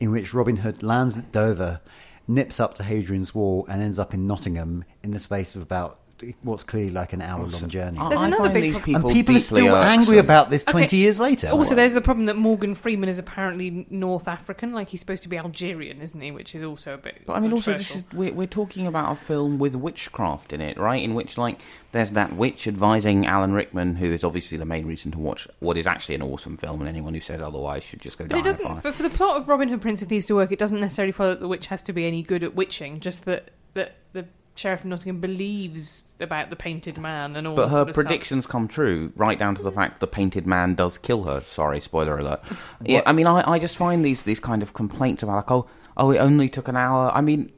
in 0.00 0.10
which 0.10 0.34
Robin 0.34 0.56
Hood 0.56 0.82
lands 0.82 1.16
at 1.16 1.30
Dover, 1.30 1.80
nips 2.26 2.58
up 2.58 2.74
to 2.74 2.82
Hadrian's 2.82 3.34
Wall, 3.34 3.64
and 3.68 3.80
ends 3.80 3.98
up 3.98 4.12
in 4.14 4.26
Nottingham 4.26 4.84
in 5.02 5.12
the 5.12 5.18
space 5.20 5.54
of 5.54 5.62
about. 5.62 5.98
What's 6.42 6.64
clearly 6.64 6.90
like 6.90 7.12
an 7.12 7.22
hour-long 7.22 7.68
journey. 7.68 7.98
There's 8.08 8.20
I 8.20 8.26
another 8.26 8.44
find 8.44 8.54
big 8.54 8.62
these 8.62 8.78
pro- 8.78 8.78
and 8.78 8.84
people 8.84 9.10
people 9.10 9.10
are 9.10 9.14
deeply 9.14 9.40
still 9.40 9.76
angry 9.76 10.18
about 10.18 10.50
this 10.50 10.62
Okay. 10.62 10.72
twenty 10.72 10.96
years 10.96 11.18
later. 11.18 11.48
Also, 11.48 11.74
there's 11.74 11.94
the 11.94 12.00
problem 12.00 12.26
that 12.26 12.36
Morgan 12.36 12.74
Freeman 12.74 13.08
is 13.08 13.18
apparently 13.18 13.86
North 13.90 14.28
African, 14.28 14.72
like 14.72 14.88
he's 14.88 15.00
supposed 15.00 15.22
to 15.24 15.28
be 15.28 15.36
Algerian, 15.38 16.00
isn't 16.00 16.20
he? 16.20 16.30
Which 16.30 16.54
is 16.54 16.62
also 16.62 16.94
a 16.94 16.98
bit. 16.98 17.22
But 17.26 17.34
I 17.34 17.40
mean, 17.40 17.52
also, 17.52 17.76
this 17.76 17.96
is 17.96 18.04
we're, 18.12 18.32
we're 18.32 18.46
talking 18.46 18.86
about 18.86 19.12
a 19.12 19.16
film 19.16 19.58
with 19.58 19.74
witchcraft 19.76 20.52
in 20.52 20.60
it, 20.60 20.78
right? 20.78 21.02
In 21.02 21.14
which, 21.14 21.36
like, 21.38 21.60
there's 21.92 22.12
that 22.12 22.34
witch 22.34 22.66
advising 22.66 23.26
Alan 23.26 23.52
Rickman, 23.52 23.96
who 23.96 24.12
is 24.12 24.24
obviously 24.24 24.58
the 24.58 24.64
main 24.64 24.86
reason 24.86 25.10
to 25.12 25.18
watch 25.18 25.46
what 25.60 25.76
is 25.76 25.86
actually 25.86 26.14
an 26.14 26.22
awesome 26.22 26.56
film, 26.56 26.80
and 26.80 26.88
anyone 26.88 27.14
who 27.14 27.20
says 27.20 27.40
otherwise 27.40 27.84
should 27.84 28.00
just 28.00 28.18
go 28.18 28.24
down. 28.26 28.38
But 28.40 28.44
die 28.44 28.50
it 28.50 28.58
doesn't. 28.58 28.82
For, 28.82 28.92
for 28.92 29.02
the 29.02 29.10
plot 29.10 29.36
of 29.36 29.48
Robin 29.48 29.68
Hood, 29.68 29.80
Prince 29.80 30.02
of 30.02 30.08
Thieves 30.08 30.26
to 30.26 30.34
work, 30.34 30.52
it 30.52 30.58
doesn't 30.58 30.80
necessarily 30.80 31.12
follow 31.12 31.30
that 31.30 31.40
the 31.40 31.48
witch 31.48 31.66
has 31.66 31.82
to 31.82 31.92
be 31.92 32.06
any 32.06 32.22
good 32.22 32.44
at 32.44 32.54
witching. 32.54 33.00
Just 33.00 33.24
that 33.24 33.50
that 33.74 33.96
the 34.12 34.26
sheriff 34.54 34.80
of 34.80 34.86
Nottingham 34.86 35.20
believes 35.20 36.14
about 36.20 36.50
the 36.50 36.56
painted 36.56 36.98
man 36.98 37.36
and 37.36 37.46
all. 37.46 37.56
But 37.56 37.68
her 37.68 37.78
sort 37.78 37.88
of 37.88 37.94
stuff. 37.94 38.04
predictions 38.04 38.46
come 38.46 38.68
true, 38.68 39.12
right 39.16 39.38
down 39.38 39.54
to 39.56 39.62
the 39.62 39.72
fact 39.72 40.00
the 40.00 40.06
painted 40.06 40.46
man 40.46 40.74
does 40.74 40.98
kill 40.98 41.24
her. 41.24 41.42
Sorry, 41.46 41.80
spoiler 41.80 42.18
alert. 42.18 42.42
yeah, 42.84 43.02
I 43.06 43.12
mean, 43.12 43.26
I, 43.26 43.52
I 43.52 43.58
just 43.58 43.76
find 43.76 44.04
these 44.04 44.22
these 44.22 44.40
kind 44.40 44.62
of 44.62 44.74
complaints 44.74 45.22
about 45.22 45.36
like, 45.36 45.50
oh, 45.50 45.68
oh, 45.96 46.10
it 46.10 46.18
only 46.18 46.48
took 46.48 46.68
an 46.68 46.76
hour. 46.76 47.10
I 47.14 47.20
mean, 47.20 47.52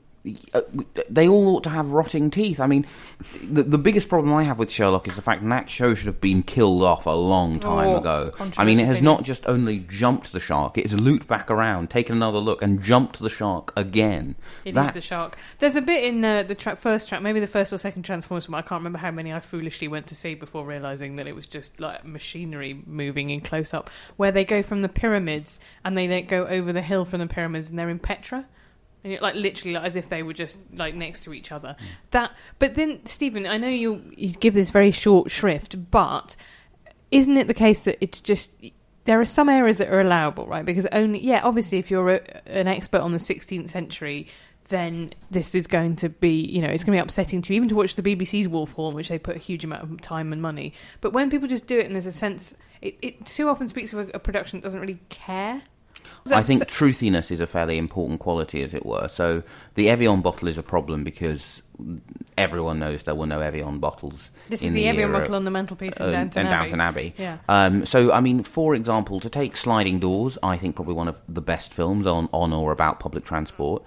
they 1.11 1.29
all 1.29 1.55
ought 1.57 1.65
to 1.65 1.71
have 1.71 1.91
rotting 1.91 2.31
teeth. 2.31 2.59
I 2.59 2.67
mean, 2.67 2.87
the 3.43 3.63
the 3.63 3.77
biggest 3.79 4.09
problem 4.09 4.33
I 4.33 4.45
have 4.45 4.59
with 4.59 4.71
Sherlock 4.71 5.07
is 5.07 5.17
the 5.17 5.23
fact 5.23 5.47
that 5.47 5.69
show 5.69 5.95
should 5.95 6.07
have 6.07 6.21
been 6.21 6.43
killed 6.43 6.83
off 6.83 7.05
a 7.05 7.11
long 7.11 7.61
time 7.61 7.89
Oh, 7.89 7.97
ago. 7.99 8.33
I 8.57 8.65
mean, 8.65 8.81
it 8.81 8.87
has 8.87 9.03
not 9.03 9.25
just 9.25 9.47
only 9.47 9.81
jumped 9.81 10.33
the 10.33 10.41
shark; 10.41 10.79
it 10.79 10.85
has 10.91 10.99
looped 10.99 11.27
back 11.27 11.51
around, 11.51 11.91
taken 11.91 12.17
another 12.17 12.39
look, 12.39 12.63
and 12.63 12.83
jumped 12.83 13.19
the 13.19 13.29
shark 13.29 13.73
again. 13.77 14.37
It 14.65 14.71
is 14.71 14.75
that 14.77 14.95
the 14.95 15.03
shark. 15.03 15.37
There's 15.59 15.77
a 15.77 15.83
bit 15.83 16.05
in 16.05 16.25
uh, 16.25 16.43
the 16.45 16.55
tra- 16.55 16.77
first 16.77 17.09
track, 17.09 17.21
maybe 17.21 17.41
the 17.41 17.47
first 17.47 17.73
or 17.73 17.79
second 17.79 18.05
Transformers. 18.05 18.49
I 18.49 18.63
can't 18.63 18.81
remember 18.81 18.99
how 18.99 19.11
many 19.11 19.33
I 19.33 19.41
foolishly 19.41 19.89
went 19.89 20.07
to 20.07 20.15
see 20.15 20.35
before 20.35 20.65
realizing 20.65 21.17
that 21.17 21.27
it 21.27 21.35
was 21.35 21.45
just 21.47 21.81
like 21.81 22.05
machinery 22.05 22.83
moving 22.87 23.29
in 23.29 23.43
close 23.43 23.75
up, 23.75 23.91
where 24.17 24.33
they 24.33 24.45
go 24.45 24.63
from 24.63 24.81
the 24.81 24.89
pyramids 24.89 25.61
and 25.85 25.99
they 25.99 26.23
go 26.23 26.47
over 26.47 26.73
the 26.73 26.83
hill 26.83 27.05
from 27.05 27.21
the 27.21 27.27
pyramids 27.27 27.69
and 27.69 27.79
they're 27.79 27.91
in 27.91 27.99
Petra. 27.99 28.47
And 29.05 29.13
it, 29.13 29.23
like 29.23 29.35
literally, 29.35 29.75
like, 29.75 29.85
as 29.85 29.97
if 29.97 30.09
they 30.09 30.23
were 30.23 30.33
just 30.33 30.57
like 30.73 30.95
next 30.95 31.25
to 31.25 31.35
each 31.35 31.53
other. 31.53 31.77
Mm. 31.79 31.87
That, 32.11 32.33
but 32.59 32.75
then 32.75 33.05
Stephen, 33.05 33.47
I 33.47 33.59
know 33.59 33.69
you 33.69 34.03
you 34.17 34.31
give 34.31 34.55
this 34.55 34.71
very 34.71 34.91
short 34.91 35.31
shrift, 35.31 35.91
but 35.91 36.37
isn't 37.11 37.37
it 37.37 37.47
the 37.47 37.55
case 37.55 37.85
that 37.85 37.99
it's 38.01 38.21
just 38.21 38.51
there 39.05 39.21
are 39.21 39.25
some 39.25 39.49
areas 39.49 39.79
that 39.79 39.89
are 39.89 40.01
allowable, 40.01 40.47
right? 40.47 40.65
Because 40.65 40.87
only, 40.93 41.21
yeah, 41.21 41.43
obviously, 41.45 41.79
if 41.79 41.91
you're 41.91 42.15
a, 42.15 42.49
an 42.49 42.67
expert 42.67 43.01
on 43.01 43.13
the 43.13 43.19
16th 43.19 43.69
century, 43.69 44.29
then 44.71 45.13
this 45.31 45.55
is 45.55 45.67
going 45.67 45.97
to 45.97 46.09
be, 46.09 46.31
you 46.31 46.63
know, 46.63 46.69
it's 46.69 46.85
going 46.85 46.97
to 46.97 47.03
be 47.03 47.05
upsetting 47.05 47.43
to 47.43 47.53
you, 47.53 47.59
even 47.59 47.69
to 47.69 47.75
watch 47.75 47.95
the 47.97 48.03
BBC's 48.03 48.49
Wolf 48.49 48.79
in 48.79 48.95
which 48.95 49.09
they 49.09 49.19
put 49.19 49.37
a 49.37 49.39
huge 49.39 49.65
amount 49.65 49.83
of 49.83 50.01
time 50.01 50.33
and 50.33 50.41
money. 50.41 50.73
But 51.03 51.13
when 51.13 51.31
people 51.31 51.49
just 51.49 51.67
do 51.67 51.79
it, 51.79 51.87
and 51.87 51.95
there's 51.95 52.07
a 52.07 52.13
sense, 52.13 52.55
it, 52.81 52.97
it 53.03 53.27
too 53.27 53.49
often 53.49 53.69
speaks 53.69 53.93
of 53.93 54.09
a, 54.09 54.13
a 54.15 54.19
production 54.19 54.59
that 54.59 54.63
doesn't 54.63 54.81
really 54.81 55.01
care. 55.11 55.63
I 56.33 56.43
think 56.43 56.63
truthiness 56.67 57.31
is 57.31 57.41
a 57.41 57.47
fairly 57.47 57.79
important 57.79 58.21
quality, 58.21 58.63
as 58.63 58.75
it 58.75 58.85
were. 58.87 59.09
So 59.09 59.43
the 59.75 59.89
Evian 59.89 60.21
bottle 60.21 60.49
is 60.49 60.59
a 60.59 60.63
problem 60.63 61.05
because 61.05 61.63
everyone 62.39 62.79
knows 62.79 63.03
there 63.03 63.15
were 63.15 63.27
no 63.27 63.41
Evian 63.41 63.79
bottles. 63.79 64.31
This 64.49 64.61
is 64.63 64.69
in 64.69 64.75
the 64.75 64.87
Evian 64.87 65.11
era- 65.11 65.19
bottle 65.21 65.35
on 65.35 65.45
the 65.45 65.51
mantelpiece 65.51 65.97
in 65.97 66.07
uh, 66.07 66.11
Downton 66.11 66.47
and 66.47 66.55
Abbey. 66.55 66.65
Downton 66.71 66.81
Abbey. 66.81 67.15
Yeah. 67.19 67.39
Um, 67.49 67.85
so, 67.87 68.13
I 68.13 68.21
mean, 68.21 68.43
for 68.43 68.75
example, 68.75 69.21
to 69.21 69.29
take 69.29 69.57
Sliding 69.57 69.99
Doors, 69.99 70.39
I 70.43 70.57
think 70.57 70.77
probably 70.77 70.95
one 70.95 71.09
of 71.09 71.17
the 71.29 71.43
best 71.43 71.75
films 71.75 72.07
on, 72.07 72.29
on 72.33 72.53
or 72.53 72.73
about 72.73 73.01
public 73.01 73.25
transport. 73.25 73.83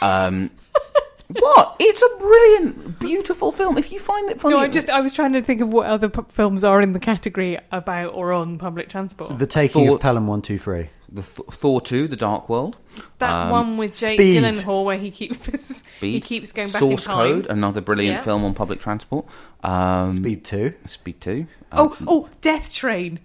Um, 0.00 0.50
what? 1.28 1.76
It's 1.80 2.02
a 2.02 2.18
brilliant, 2.18 2.98
beautiful 3.00 3.50
film. 3.50 3.78
If 3.78 3.90
you 3.92 3.98
find 3.98 4.30
it 4.30 4.40
funny, 4.40 4.54
No, 4.54 4.60
I 4.60 4.68
just 4.68 4.90
I 4.90 5.00
was 5.00 5.12
trying 5.12 5.32
to 5.32 5.42
think 5.42 5.60
of 5.60 5.68
what 5.68 5.86
other 5.86 6.08
pu- 6.08 6.26
films 6.28 6.62
are 6.64 6.80
in 6.80 6.92
the 6.92 7.00
category 7.00 7.58
about 7.72 8.14
or 8.14 8.32
on 8.32 8.58
public 8.58 8.88
transport. 8.88 9.38
The 9.38 9.46
taking 9.46 9.86
Thor- 9.86 9.96
of 9.96 10.00
Pelham 10.02 10.26
One 10.26 10.42
Two 10.42 10.58
Three. 10.58 10.90
The 11.10 11.22
Th- 11.22 11.48
Thor 11.50 11.80
two, 11.80 12.08
The 12.08 12.16
Dark 12.16 12.48
World. 12.48 12.76
That 13.18 13.30
Um, 13.30 13.50
one 13.50 13.76
with 13.76 13.96
Jake 13.98 14.18
Speed. 14.18 14.42
Gyllenhaal 14.42 14.84
where 14.84 14.98
he 14.98 15.10
keeps 15.10 15.84
he 16.00 16.20
keeps 16.20 16.50
going 16.52 16.70
back 16.70 16.80
Source 16.80 17.06
in 17.06 17.12
time. 17.12 17.16
Code, 17.42 17.46
another 17.46 17.80
brilliant 17.80 18.18
Yeah. 18.18 18.22
film 18.24 18.44
on 18.44 18.54
public 18.54 18.80
transport. 18.80 19.26
Um, 19.62 20.12
Speed 20.12 20.44
Two. 20.44 20.74
Speed 20.86 21.20
Two. 21.20 21.46
Oh, 21.72 21.96
oh, 22.06 22.28
Death 22.40 22.72
Train. 22.72 23.20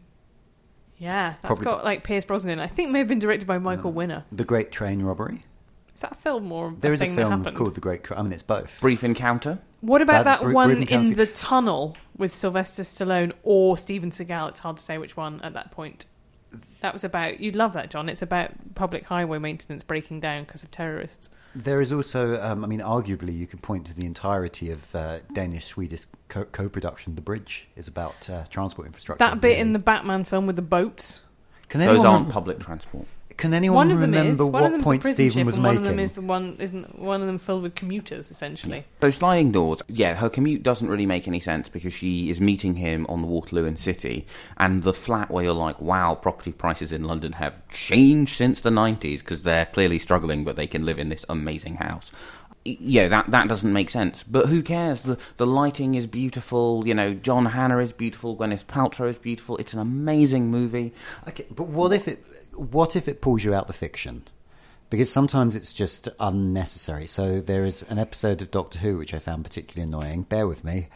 Yeah, 0.97 1.29
that's 1.29 1.41
Probably- 1.41 1.63
got 1.65 1.85
like 1.85 2.03
Pierce 2.03 2.25
Brosnan. 2.25 2.53
in 2.53 2.59
it. 2.59 2.63
I 2.63 2.67
think 2.67 2.89
it 2.89 2.91
may 2.91 2.99
have 2.99 3.07
been 3.07 3.19
directed 3.19 3.47
by 3.47 3.57
Michael 3.57 3.91
Winner. 3.91 4.25
The 4.31 4.43
Great 4.43 4.71
Train 4.71 5.01
Robbery. 5.01 5.45
Is 5.95 6.01
that 6.01 6.11
a 6.13 6.15
film 6.15 6.51
or 6.51 6.73
There 6.79 6.91
a 6.91 6.93
is 6.93 6.99
thing 6.99 7.15
that 7.15 7.21
film 7.23 7.39
happened? 7.39 7.57
called 7.57 7.75
The 7.75 7.81
Great. 7.81 8.03
Cra- 8.03 8.19
I 8.19 8.21
mean, 8.21 8.31
it's 8.33 8.43
both. 8.43 8.77
Brief 8.81 9.03
Encounter. 9.03 9.59
What 9.81 10.01
about 10.01 10.25
Bad- 10.25 10.39
that 10.39 10.41
Bru- 10.41 10.53
one 10.53 10.75
Brief 10.75 10.91
in 10.91 11.13
the 11.15 11.25
tunnel 11.25 11.95
with 12.17 12.35
Sylvester 12.35 12.83
Stallone 12.83 13.31
or 13.43 13.77
Steven 13.77 14.11
Seagal? 14.11 14.49
It's 14.49 14.59
hard 14.59 14.77
to 14.77 14.83
say 14.83 14.97
which 14.97 15.15
one 15.15 15.39
at 15.41 15.53
that 15.53 15.71
point. 15.71 16.05
That 16.81 16.93
was 16.93 17.03
about. 17.03 17.39
You'd 17.39 17.55
love 17.55 17.73
that, 17.73 17.89
John. 17.89 18.09
It's 18.09 18.21
about 18.21 18.51
public 18.75 19.05
highway 19.05 19.37
maintenance 19.39 19.83
breaking 19.83 20.19
down 20.21 20.45
because 20.45 20.63
of 20.63 20.71
terrorists. 20.71 21.29
There 21.55 21.81
is 21.81 21.91
also, 21.91 22.41
um, 22.41 22.63
I 22.63 22.67
mean, 22.67 22.79
arguably, 22.79 23.35
you 23.35 23.47
could 23.47 23.61
point 23.61 23.85
to 23.87 23.93
the 23.93 24.05
entirety 24.05 24.71
of 24.71 24.95
uh, 24.95 25.19
Danish-Swedish 25.33 26.05
co- 26.27 26.45
co-production. 26.45 27.15
The 27.15 27.21
Bridge 27.21 27.67
is 27.75 27.87
about 27.87 28.29
uh, 28.29 28.45
transport 28.49 28.87
infrastructure. 28.87 29.23
That 29.25 29.41
bit 29.41 29.57
in 29.57 29.73
the 29.73 29.79
Batman 29.79 30.23
film 30.23 30.45
with 30.45 30.55
the 30.55 30.61
boats. 30.61 31.21
Can 31.67 31.81
Those 31.81 32.05
aren't 32.05 32.25
rem- 32.25 32.31
public 32.31 32.59
transport. 32.59 33.05
Can 33.39 33.53
anyone 33.53 33.87
one 33.87 33.91
of 33.91 34.01
them 34.01 34.11
remember 34.11 34.31
is. 34.31 34.39
One 34.39 34.47
of 34.47 34.53
what 34.53 34.71
them's 34.73 34.83
point 34.83 35.01
prison 35.01 35.31
Stephen 35.31 35.45
was 35.45 35.55
and 35.55 35.63
making? 35.63 35.75
one 35.77 35.87
of 35.87 35.89
them 35.89 35.99
is 35.99 36.11
the 36.11 36.21
one. 36.21 36.57
Isn't 36.59 36.99
one 36.99 37.21
of 37.21 37.27
them 37.27 37.37
filled 37.37 37.63
with 37.63 37.73
commuters 37.73 38.29
essentially? 38.29 38.83
So 39.01 39.09
sliding 39.09 39.53
doors, 39.53 39.81
yeah, 39.87 40.15
her 40.15 40.29
commute 40.29 40.61
doesn't 40.61 40.89
really 40.89 41.05
make 41.05 41.25
any 41.25 41.39
sense 41.39 41.69
because 41.69 41.93
she 41.93 42.29
is 42.29 42.41
meeting 42.41 42.75
him 42.75 43.05
on 43.07 43.21
the 43.21 43.27
Waterloo 43.27 43.63
in 43.63 43.77
City, 43.77 44.27
and 44.57 44.83
the 44.83 44.93
flat 44.93 45.31
where 45.31 45.45
you're 45.45 45.53
like, 45.53 45.79
wow, 45.79 46.15
property 46.15 46.51
prices 46.51 46.91
in 46.91 47.05
London 47.05 47.31
have 47.31 47.65
changed 47.69 48.35
since 48.35 48.59
the 48.59 48.69
'90s 48.69 49.19
because 49.19 49.43
they're 49.43 49.67
clearly 49.67 49.99
struggling, 49.99 50.43
but 50.43 50.57
they 50.57 50.67
can 50.67 50.85
live 50.85 50.99
in 50.99 51.07
this 51.07 51.23
amazing 51.29 51.75
house. 51.75 52.11
Y- 52.65 52.77
Yeah, 52.79 53.07
that 53.07 53.31
that 53.31 53.47
doesn't 53.47 53.71
make 53.71 53.89
sense. 53.89 54.23
But 54.29 54.47
who 54.47 54.61
cares? 54.61 55.01
The 55.01 55.17
the 55.37 55.47
lighting 55.47 55.95
is 55.95 56.07
beautiful. 56.07 56.83
You 56.85 56.93
know, 56.93 57.13
John 57.13 57.45
Hannah 57.45 57.79
is 57.79 57.93
beautiful. 57.93 58.35
Gwyneth 58.35 58.65
Paltrow 58.65 59.09
is 59.09 59.17
beautiful. 59.17 59.57
It's 59.57 59.73
an 59.73 59.79
amazing 59.79 60.51
movie. 60.51 60.93
Okay, 61.27 61.45
but 61.49 61.67
what 61.67 61.93
if 61.93 62.07
it? 62.07 62.23
What 62.55 62.95
if 62.95 63.07
it 63.07 63.21
pulls 63.21 63.43
you 63.43 63.53
out 63.53 63.67
the 63.67 63.73
fiction? 63.73 64.23
Because 64.89 65.11
sometimes 65.11 65.55
it's 65.55 65.71
just 65.71 66.09
unnecessary. 66.19 67.05
So 67.05 67.41
there 67.41 67.63
is 67.63 67.83
an 67.91 67.99
episode 67.99 68.41
of 68.41 68.49
Doctor 68.49 68.79
Who 68.79 68.97
which 68.97 69.13
I 69.13 69.19
found 69.19 69.43
particularly 69.43 69.87
annoying. 69.87 70.23
Bear 70.23 70.47
with 70.47 70.63
me, 70.63 70.87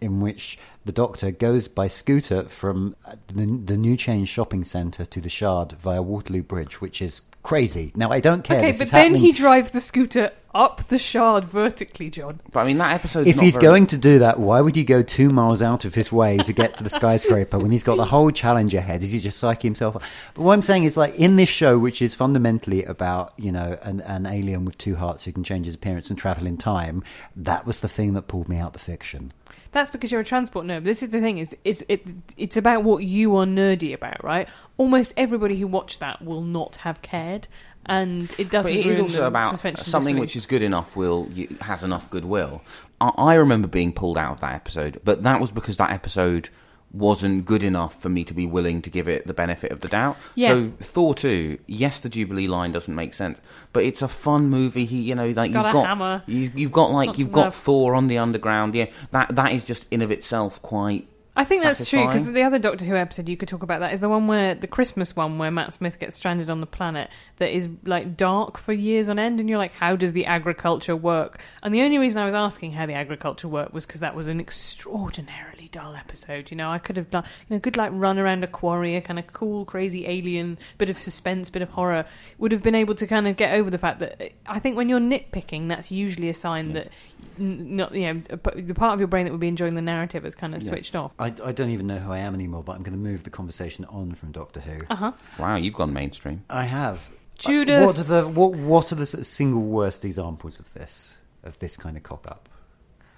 in 0.00 0.20
which 0.20 0.56
the 0.84 0.92
Doctor 0.92 1.32
goes 1.32 1.66
by 1.66 1.88
scooter 1.88 2.44
from 2.44 2.94
uh, 3.04 3.16
the, 3.26 3.46
the 3.46 3.76
New 3.76 3.96
Change 3.96 4.28
shopping 4.28 4.62
centre 4.64 5.04
to 5.04 5.20
the 5.20 5.28
Shard 5.28 5.72
via 5.72 6.00
Waterloo 6.00 6.44
Bridge, 6.44 6.80
which 6.80 7.02
is 7.02 7.22
crazy. 7.42 7.90
Now 7.96 8.10
I 8.10 8.20
don't 8.20 8.44
care. 8.44 8.58
Okay, 8.58 8.68
this 8.70 8.78
but 8.78 8.84
is 8.84 8.90
then 8.92 9.00
happening- 9.14 9.20
he 9.22 9.32
drives 9.32 9.70
the 9.70 9.80
scooter 9.80 10.30
up 10.54 10.88
the 10.88 10.98
shard 10.98 11.44
vertically, 11.44 12.10
John. 12.10 12.40
But 12.52 12.60
I 12.60 12.66
mean, 12.66 12.78
that 12.78 12.92
episode. 12.92 13.26
If 13.26 13.38
he's 13.38 13.56
going 13.56 13.86
to 13.88 13.98
do 13.98 14.18
that, 14.18 14.38
why 14.38 14.60
would 14.60 14.74
he 14.74 14.84
go 14.84 15.02
two 15.02 15.30
miles 15.30 15.62
out 15.62 15.84
of 15.84 15.94
his 15.94 16.10
way 16.10 16.38
to 16.38 16.52
get 16.52 16.76
to 16.78 16.84
the 16.84 16.90
skyscraper 16.90 17.58
when 17.58 17.70
he's 17.70 17.82
got 17.82 17.96
the 17.96 18.04
whole 18.04 18.30
challenge 18.30 18.74
ahead? 18.74 19.02
Is 19.02 19.12
he 19.12 19.20
just 19.20 19.42
psyching 19.42 19.62
himself 19.62 19.96
up? 19.96 20.02
But 20.34 20.42
what 20.42 20.52
I'm 20.52 20.62
saying 20.62 20.84
is, 20.84 20.96
like, 20.96 21.14
in 21.14 21.36
this 21.36 21.48
show, 21.48 21.78
which 21.78 22.02
is 22.02 22.14
fundamentally 22.14 22.84
about, 22.84 23.32
you 23.36 23.52
know, 23.52 23.78
an, 23.82 24.00
an 24.02 24.26
alien 24.26 24.64
with 24.64 24.78
two 24.78 24.96
hearts 24.96 25.24
who 25.24 25.32
can 25.32 25.44
change 25.44 25.66
his 25.66 25.74
appearance 25.74 26.10
and 26.10 26.18
travel 26.18 26.46
in 26.46 26.56
time, 26.56 27.02
that 27.36 27.66
was 27.66 27.80
the 27.80 27.88
thing 27.88 28.14
that 28.14 28.22
pulled 28.22 28.48
me 28.48 28.58
out 28.58 28.72
the 28.72 28.78
fiction. 28.78 29.32
That's 29.72 29.90
because 29.90 30.10
you're 30.10 30.20
a 30.20 30.24
transport 30.24 30.66
nerd. 30.66 30.84
This 30.84 31.02
is 31.02 31.10
the 31.10 31.20
thing: 31.20 31.38
is 31.38 31.56
is 31.64 31.84
it? 31.88 32.04
It's 32.36 32.56
about 32.56 32.82
what 32.82 33.04
you 33.04 33.36
are 33.36 33.46
nerdy 33.46 33.94
about, 33.94 34.22
right? 34.24 34.48
Almost 34.76 35.12
everybody 35.16 35.56
who 35.56 35.66
watched 35.66 36.00
that 36.00 36.22
will 36.24 36.42
not 36.42 36.76
have 36.76 37.02
cared, 37.02 37.46
and 37.86 38.34
it 38.38 38.50
doesn't. 38.50 38.72
But 38.72 38.78
it 38.78 38.86
is 38.86 38.98
also 38.98 39.26
about 39.26 39.58
something 39.58 40.18
which 40.18 40.36
is 40.36 40.46
good 40.46 40.62
enough. 40.62 40.96
Will 40.96 41.28
has 41.60 41.82
enough 41.82 42.08
goodwill. 42.10 42.62
I, 43.00 43.10
I 43.16 43.34
remember 43.34 43.68
being 43.68 43.92
pulled 43.92 44.18
out 44.18 44.32
of 44.32 44.40
that 44.40 44.54
episode, 44.54 45.00
but 45.04 45.22
that 45.22 45.40
was 45.40 45.50
because 45.50 45.76
that 45.78 45.90
episode 45.90 46.48
wasn't 46.92 47.44
good 47.44 47.62
enough 47.62 48.02
for 48.02 48.08
me 48.08 48.24
to 48.24 48.34
be 48.34 48.46
willing 48.46 48.82
to 48.82 48.90
give 48.90 49.06
it 49.06 49.24
the 49.24 49.32
benefit 49.32 49.70
of 49.70 49.78
the 49.78 49.86
doubt. 49.86 50.16
Yeah. 50.34 50.48
So 50.48 50.72
Thor 50.80 51.14
two, 51.14 51.58
yes, 51.66 52.00
the 52.00 52.08
Jubilee 52.08 52.48
line 52.48 52.72
doesn't 52.72 52.94
make 52.94 53.14
sense, 53.14 53.38
but 53.72 53.84
it's 53.84 54.02
a 54.02 54.08
fun 54.08 54.50
movie. 54.50 54.84
He, 54.84 55.00
you 55.00 55.14
know, 55.14 55.28
like 55.28 55.52
got 55.52 55.66
you've 55.66 55.72
got 55.72 55.86
hammer. 55.86 56.22
You, 56.26 56.50
you've 56.54 56.72
got 56.72 56.90
like 56.90 57.16
you've 57.18 57.32
got. 57.32 57.54
Thor 57.54 57.94
on 57.94 58.08
the 58.08 58.18
underground. 58.18 58.74
Yeah, 58.74 58.86
that 59.12 59.34
that 59.36 59.52
is 59.52 59.64
just 59.64 59.86
in 59.90 60.02
of 60.02 60.10
itself 60.10 60.60
quite. 60.62 61.06
I 61.36 61.44
think 61.44 61.62
that's 61.62 61.88
true 61.88 62.04
because 62.06 62.30
the 62.30 62.42
other 62.42 62.58
Doctor 62.58 62.84
Who 62.84 62.96
episode 62.96 63.28
you 63.28 63.36
could 63.36 63.48
talk 63.48 63.62
about 63.62 63.80
that 63.80 63.92
is 63.92 64.00
the 64.00 64.08
one 64.08 64.26
where 64.26 64.54
the 64.54 64.66
Christmas 64.66 65.14
one 65.14 65.38
where 65.38 65.50
Matt 65.50 65.72
Smith 65.72 65.98
gets 65.98 66.16
stranded 66.16 66.50
on 66.50 66.60
the 66.60 66.66
planet 66.66 67.08
that 67.38 67.54
is 67.54 67.68
like 67.84 68.16
dark 68.16 68.58
for 68.58 68.72
years 68.72 69.08
on 69.08 69.18
end, 69.18 69.38
and 69.38 69.48
you're 69.48 69.58
like, 69.58 69.72
how 69.72 69.94
does 69.96 70.12
the 70.12 70.26
agriculture 70.26 70.96
work? 70.96 71.40
And 71.62 71.72
the 71.72 71.82
only 71.82 71.98
reason 71.98 72.20
I 72.20 72.24
was 72.24 72.34
asking 72.34 72.72
how 72.72 72.86
the 72.86 72.94
agriculture 72.94 73.48
worked 73.48 73.72
was 73.72 73.86
because 73.86 74.00
that 74.00 74.14
was 74.14 74.26
an 74.26 74.40
extraordinarily 74.40 75.68
dull 75.70 75.94
episode. 75.94 76.50
You 76.50 76.56
know, 76.56 76.70
I 76.70 76.78
could 76.78 76.96
have 76.96 77.10
done 77.10 77.24
you 77.48 77.54
know, 77.54 77.56
a 77.58 77.60
good 77.60 77.76
like 77.76 77.92
run 77.94 78.18
around 78.18 78.42
a 78.42 78.48
quarry, 78.48 78.96
a 78.96 79.00
kind 79.00 79.18
of 79.18 79.32
cool, 79.32 79.64
crazy 79.64 80.06
alien, 80.06 80.58
bit 80.78 80.90
of 80.90 80.98
suspense, 80.98 81.48
bit 81.48 81.62
of 81.62 81.70
horror. 81.70 82.06
Would 82.38 82.52
have 82.52 82.62
been 82.62 82.74
able 82.74 82.96
to 82.96 83.06
kind 83.06 83.28
of 83.28 83.36
get 83.36 83.54
over 83.54 83.70
the 83.70 83.78
fact 83.78 84.00
that 84.00 84.32
I 84.46 84.58
think 84.58 84.76
when 84.76 84.88
you're 84.88 85.00
nitpicking, 85.00 85.68
that's 85.68 85.92
usually 85.92 86.28
a 86.28 86.34
sign 86.34 86.72
that 86.72 86.86
n- 86.86 86.92
not 87.38 87.94
you 87.94 88.12
know 88.12 88.20
the 88.28 88.74
part 88.74 88.92
of 88.94 88.98
your 89.00 89.08
brain 89.08 89.24
that 89.24 89.30
would 89.30 89.40
be 89.40 89.48
enjoying 89.48 89.74
the 89.74 89.82
narrative 89.82 90.24
has 90.24 90.34
kind 90.34 90.54
of 90.54 90.62
Yeah. 90.62 90.68
switched 90.70 90.94
off. 90.94 91.12
I, 91.18 91.26
I 91.44 91.52
don't 91.52 91.70
even 91.70 91.86
know 91.86 91.98
who 91.98 92.12
I 92.12 92.18
am 92.18 92.34
anymore, 92.34 92.62
but 92.62 92.72
I'm 92.76 92.82
going 92.82 92.92
to 92.96 93.02
move 93.02 93.24
the 93.24 93.30
conversation 93.30 93.84
on 93.86 94.14
from 94.14 94.32
Doctor 94.32 94.60
Who. 94.60 94.80
Uh 94.90 94.96
huh. 94.96 95.12
Wow, 95.38 95.56
you've 95.56 95.74
gone 95.74 95.92
mainstream. 95.92 96.44
I 96.50 96.64
have. 96.64 97.08
Judas. 97.38 97.86
What 97.86 97.98
are 97.98 98.22
the 98.22 98.28
what 98.28 98.52
What 98.52 98.92
are 98.92 98.96
the 98.96 99.06
sort 99.06 99.22
of 99.22 99.26
single 99.26 99.62
worst 99.62 100.04
examples 100.04 100.60
of 100.60 100.70
this 100.74 101.16
of 101.42 101.58
this 101.58 101.74
kind 101.76 101.96
of 101.96 102.02
cock 102.02 102.26
up? 102.28 102.49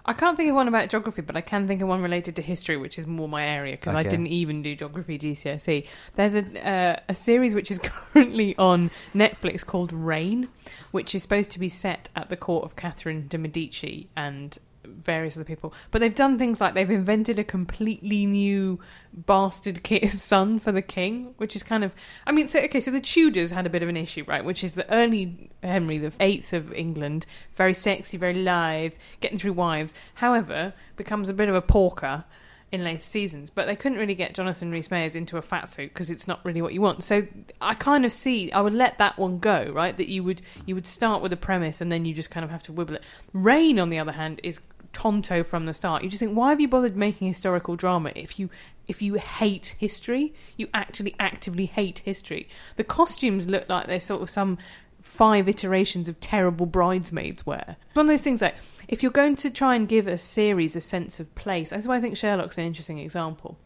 I 0.04 0.12
can't 0.14 0.36
think 0.36 0.50
of 0.50 0.56
one 0.56 0.66
about 0.68 0.88
geography, 0.88 1.22
but 1.22 1.36
I 1.36 1.40
can 1.40 1.66
think 1.68 1.80
of 1.80 1.88
one 1.88 2.02
related 2.02 2.36
to 2.36 2.42
history, 2.42 2.76
which 2.76 2.98
is 2.98 3.06
more 3.06 3.28
my 3.28 3.46
area 3.46 3.74
because 3.74 3.94
I 3.94 4.00
Okay. 4.00 4.10
didn't 4.10 4.26
even 4.28 4.62
do 4.62 4.74
geography 4.74 5.18
GCSE. 5.18 5.86
There's 6.16 6.34
a 6.34 6.68
uh, 6.68 7.00
a 7.08 7.14
series 7.14 7.54
which 7.54 7.70
is 7.70 7.78
currently 7.82 8.56
on 8.56 8.90
Netflix 9.14 9.64
called 9.64 9.92
Reign, 9.92 10.48
which 10.90 11.14
is 11.14 11.22
supposed 11.22 11.50
to 11.52 11.58
be 11.60 11.68
set 11.68 12.08
at 12.16 12.28
the 12.30 12.36
court 12.36 12.64
of 12.64 12.74
Catherine 12.76 13.28
de 13.28 13.38
Medici 13.38 14.08
and 14.16 14.58
various 14.84 15.36
other 15.36 15.44
people. 15.44 15.72
But 15.90 16.00
they've 16.00 16.14
done 16.14 16.38
things 16.38 16.60
like 16.60 16.74
they've 16.74 16.90
invented 16.90 17.38
a 17.38 17.44
completely 17.44 18.26
new 18.26 18.80
bastard 19.12 19.80
son 20.08 20.58
for 20.58 20.72
the 20.72 20.82
king, 20.82 21.34
which 21.36 21.56
is 21.56 21.62
kind 21.62 21.84
of. 21.84 21.92
I 22.26 22.32
mean, 22.32 22.48
so 22.48 22.60
okay, 22.60 22.80
so 22.80 22.90
the 22.90 23.00
Tudors 23.00 23.50
had 23.50 23.66
a 23.66 23.70
bit 23.70 23.82
of 23.82 23.88
an 23.88 23.96
issue, 23.96 24.24
right? 24.26 24.44
Which 24.44 24.64
is 24.64 24.74
the 24.74 24.90
early 24.92 25.50
Henry 25.62 25.98
the 25.98 26.12
Eighth 26.20 26.52
of 26.52 26.72
England, 26.72 27.26
very 27.56 27.74
sexy, 27.74 28.16
very 28.16 28.34
live, 28.34 28.94
getting 29.20 29.38
through 29.38 29.54
wives. 29.54 29.94
However, 30.14 30.74
becomes 30.96 31.28
a 31.28 31.34
bit 31.34 31.48
of 31.48 31.54
a 31.54 31.62
porker 31.62 32.24
in 32.72 32.82
later 32.82 33.00
seasons. 33.00 33.50
But 33.50 33.66
they 33.66 33.76
couldn't 33.76 33.98
really 33.98 34.14
get 34.14 34.34
Jonathan 34.34 34.72
Rhys 34.72 34.90
Meyers 34.90 35.14
into 35.14 35.36
a 35.36 35.42
fat 35.42 35.68
suit 35.68 35.92
because 35.92 36.10
it's 36.10 36.26
not 36.26 36.42
really 36.44 36.62
what 36.62 36.72
you 36.72 36.80
want. 36.80 37.04
So 37.04 37.26
I 37.60 37.74
kind 37.74 38.04
of 38.04 38.12
see. 38.12 38.50
I 38.50 38.60
would 38.60 38.72
let 38.72 38.98
that 38.98 39.18
one 39.18 39.38
go, 39.38 39.70
right? 39.72 39.96
That 39.96 40.08
you 40.08 40.24
would 40.24 40.40
you 40.64 40.74
would 40.74 40.86
start 40.86 41.22
with 41.22 41.32
a 41.32 41.36
premise 41.36 41.80
and 41.80 41.92
then 41.92 42.06
you 42.06 42.14
just 42.14 42.30
kind 42.30 42.42
of 42.42 42.50
have 42.50 42.62
to 42.64 42.72
wibble 42.72 42.94
it. 42.94 43.02
Reign, 43.34 43.78
on 43.78 43.90
the 43.90 43.98
other 43.98 44.12
hand, 44.12 44.40
is 44.42 44.58
tonto 44.92 45.42
from 45.42 45.66
the 45.66 45.74
start. 45.74 46.02
You 46.02 46.10
just 46.10 46.20
think, 46.20 46.36
why 46.36 46.50
have 46.50 46.60
you 46.60 46.68
bothered 46.68 46.96
making 46.96 47.28
historical 47.28 47.76
drama 47.76 48.12
if 48.14 48.38
you 48.38 48.50
if 48.88 49.00
you 49.02 49.14
hate 49.14 49.74
history? 49.78 50.34
You 50.56 50.68
actually 50.74 51.14
actively 51.18 51.66
hate 51.66 52.00
history. 52.00 52.48
The 52.76 52.84
costumes 52.84 53.46
look 53.46 53.68
like 53.68 53.86
they're 53.86 54.00
sort 54.00 54.22
of 54.22 54.30
some 54.30 54.58
five 55.00 55.48
iterations 55.48 56.08
of 56.08 56.20
terrible 56.20 56.66
bridesmaids 56.66 57.44
wear. 57.44 57.76
It's 57.88 57.96
one 57.96 58.06
of 58.06 58.10
those 58.10 58.22
things 58.22 58.40
like 58.40 58.54
if 58.88 59.02
you're 59.02 59.12
going 59.12 59.36
to 59.36 59.50
try 59.50 59.74
and 59.74 59.88
give 59.88 60.06
a 60.06 60.16
series 60.18 60.76
a 60.76 60.80
sense 60.80 61.20
of 61.20 61.34
place, 61.34 61.70
that's 61.70 61.86
why 61.86 61.96
I 61.96 62.00
think 62.00 62.16
Sherlock's 62.16 62.58
an 62.58 62.64
interesting 62.64 62.98
example. 62.98 63.58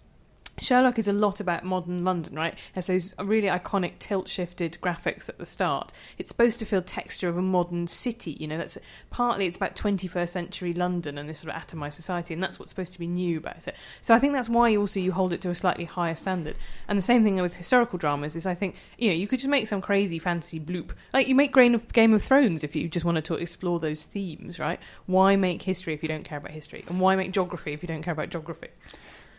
Sherlock 0.58 0.98
is 0.98 1.06
a 1.06 1.12
lot 1.12 1.40
about 1.40 1.64
modern 1.64 2.02
London, 2.02 2.34
right? 2.34 2.54
It 2.54 2.74
has 2.74 2.86
those 2.86 3.14
really 3.18 3.48
iconic 3.48 3.98
tilt 3.98 4.28
shifted 4.28 4.78
graphics 4.80 5.28
at 5.28 5.38
the 5.38 5.44
start. 5.44 5.92
It's 6.16 6.30
supposed 6.30 6.58
to 6.60 6.64
feel 6.64 6.80
texture 6.80 7.28
of 7.28 7.36
a 7.36 7.42
modern 7.42 7.86
city, 7.88 8.36
you 8.40 8.46
know, 8.46 8.56
that's 8.56 8.78
partly 9.10 9.46
it's 9.46 9.56
about 9.56 9.76
21st 9.76 10.28
century 10.28 10.72
London 10.72 11.18
and 11.18 11.28
this 11.28 11.40
sort 11.40 11.54
of 11.54 11.62
atomized 11.62 11.92
society, 11.92 12.32
and 12.32 12.42
that's 12.42 12.58
what's 12.58 12.70
supposed 12.70 12.94
to 12.94 12.98
be 12.98 13.06
new 13.06 13.38
about 13.38 13.68
it. 13.68 13.74
So 14.00 14.14
I 14.14 14.18
think 14.18 14.32
that's 14.32 14.48
why 14.48 14.74
also 14.76 14.98
you 14.98 15.12
hold 15.12 15.32
it 15.32 15.42
to 15.42 15.50
a 15.50 15.54
slightly 15.54 15.84
higher 15.84 16.14
standard. 16.14 16.56
And 16.88 16.98
the 16.98 17.02
same 17.02 17.22
thing 17.22 17.40
with 17.40 17.54
historical 17.54 17.98
dramas 17.98 18.34
is 18.34 18.46
I 18.46 18.54
think, 18.54 18.76
you 18.96 19.10
know, 19.10 19.14
you 19.14 19.28
could 19.28 19.40
just 19.40 19.50
make 19.50 19.68
some 19.68 19.82
crazy 19.82 20.18
fancy 20.18 20.58
bloop. 20.58 20.90
Like 21.12 21.28
you 21.28 21.34
make 21.34 21.52
Game 21.52 21.74
of, 21.74 21.92
Game 21.92 22.14
of 22.14 22.22
Thrones 22.22 22.64
if 22.64 22.74
you 22.74 22.88
just 22.88 23.04
wanted 23.04 23.26
to 23.26 23.34
explore 23.34 23.78
those 23.78 24.02
themes, 24.02 24.58
right? 24.58 24.80
Why 25.04 25.36
make 25.36 25.62
history 25.62 25.92
if 25.92 26.02
you 26.02 26.08
don't 26.08 26.24
care 26.24 26.38
about 26.38 26.52
history? 26.52 26.84
And 26.88 26.98
why 26.98 27.14
make 27.14 27.32
geography 27.32 27.72
if 27.72 27.82
you 27.82 27.88
don't 27.88 28.02
care 28.02 28.12
about 28.12 28.30
geography? 28.30 28.68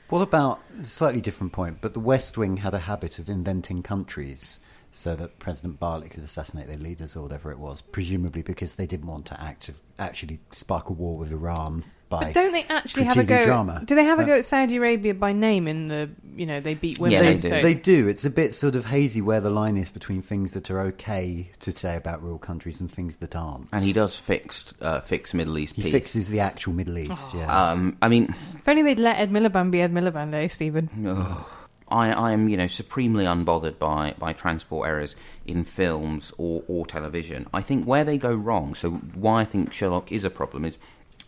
What 0.10 0.22
about 0.22 0.62
a 0.80 0.86
slightly 0.86 1.20
different 1.20 1.52
point? 1.52 1.80
But 1.82 1.94
the 1.94 2.00
West 2.00 2.38
Wing 2.38 2.58
had 2.58 2.74
a 2.74 2.80
habit 2.80 3.20
of 3.20 3.28
inventing 3.28 3.84
countries 3.84 4.58
so 4.90 5.18
that 5.18 5.38
President 5.38 5.82
Bartlet 5.82 6.12
could 6.12 6.24
assassinate 6.24 6.68
their 6.68 6.78
leaders 6.78 7.18
or 7.18 7.24
whatever 7.24 7.52
it 7.52 7.60
was, 7.60 7.82
presumably 7.82 8.42
because 8.42 8.76
they 8.76 8.88
didn't 8.88 9.08
want 9.08 9.26
to 9.26 9.42
act, 9.42 9.70
actually 10.00 10.40
spark 10.52 10.90
a 10.90 10.94
war 10.94 11.18
with 11.18 11.34
Iran 11.34 11.84
by. 12.10 12.26
But 12.26 12.34
don't 12.34 12.52
they 12.52 12.64
actually 12.64 13.04
have 13.06 13.18
a 13.18 13.24
go? 13.24 13.44
Drama. 13.44 13.82
Do 13.86 13.96
they 13.96 14.04
have 14.04 14.20
a 14.20 14.24
Uh, 14.24 14.26
go 14.26 14.36
at 14.38 14.46
Saudi 14.46 14.78
Arabia 14.78 15.14
by 15.14 15.34
name 15.34 15.68
in 15.68 15.88
the 15.88 16.10
you 16.36 16.46
know 16.46 16.60
they 16.60 16.74
beat 16.74 17.00
women? 17.00 17.12
Yeah, 17.14 17.34
they, 17.34 17.42
so- 17.42 17.62
they 17.62 17.74
do. 17.74 18.08
It's 18.08 18.26
a 18.26 18.30
bit 18.30 18.54
sort 18.54 18.76
of 18.76 18.86
hazy 18.86 19.22
where 19.22 19.42
the 19.42 19.50
line 19.50 19.78
is 19.78 19.90
between 19.90 20.22
things 20.22 20.54
that 20.54 20.70
are 20.72 20.80
okay 20.82 21.50
to 21.60 21.72
say 21.78 21.96
about 21.96 22.24
real 22.24 22.38
countries 22.38 22.80
and 22.80 22.92
things 22.92 23.18
that 23.18 23.36
aren't. 23.36 23.68
And 23.72 23.84
he 23.84 23.94
does 23.94 24.18
fix 24.18 24.74
uh, 24.82 25.02
fix 25.02 25.34
Middle 25.34 25.58
East 25.58 25.76
He 25.76 25.84
peace. 25.84 25.92
fixes 25.92 26.28
the 26.30 26.40
actual 26.40 26.74
Middle 26.74 26.98
East, 26.98 27.34
yeah. 27.34 27.72
Um, 27.72 27.98
I 28.02 28.08
mean, 28.08 28.34
If 28.56 28.68
only 28.68 28.84
they'd 28.84 29.00
let 29.00 29.18
Ed 29.20 29.32
Miliband 29.32 29.72
be 29.72 29.82
Ed 29.82 29.94
Miliband, 29.94 30.34
eh, 30.34 30.48
Stephen? 30.48 30.90
Ugh. 31.08 31.46
I, 31.90 32.12
I 32.12 32.32
am, 32.34 32.50
you 32.50 32.58
know, 32.58 32.68
supremely 32.68 33.24
unbothered 33.24 33.80
by, 33.80 34.14
by 34.20 34.34
transport 34.34 34.90
errors 34.90 35.16
in 35.46 35.64
films 35.64 36.34
or, 36.38 36.62
or 36.68 36.86
television. 36.86 37.48
I 37.54 37.62
think 37.62 37.86
where 37.86 38.04
they 38.04 38.18
go 38.18 38.34
wrong, 38.34 38.76
so 38.76 38.92
why 38.92 39.40
I 39.40 39.46
think 39.46 39.72
Sherlock 39.72 40.12
is 40.12 40.26
a 40.26 40.30
problem, 40.30 40.66
is 40.66 40.78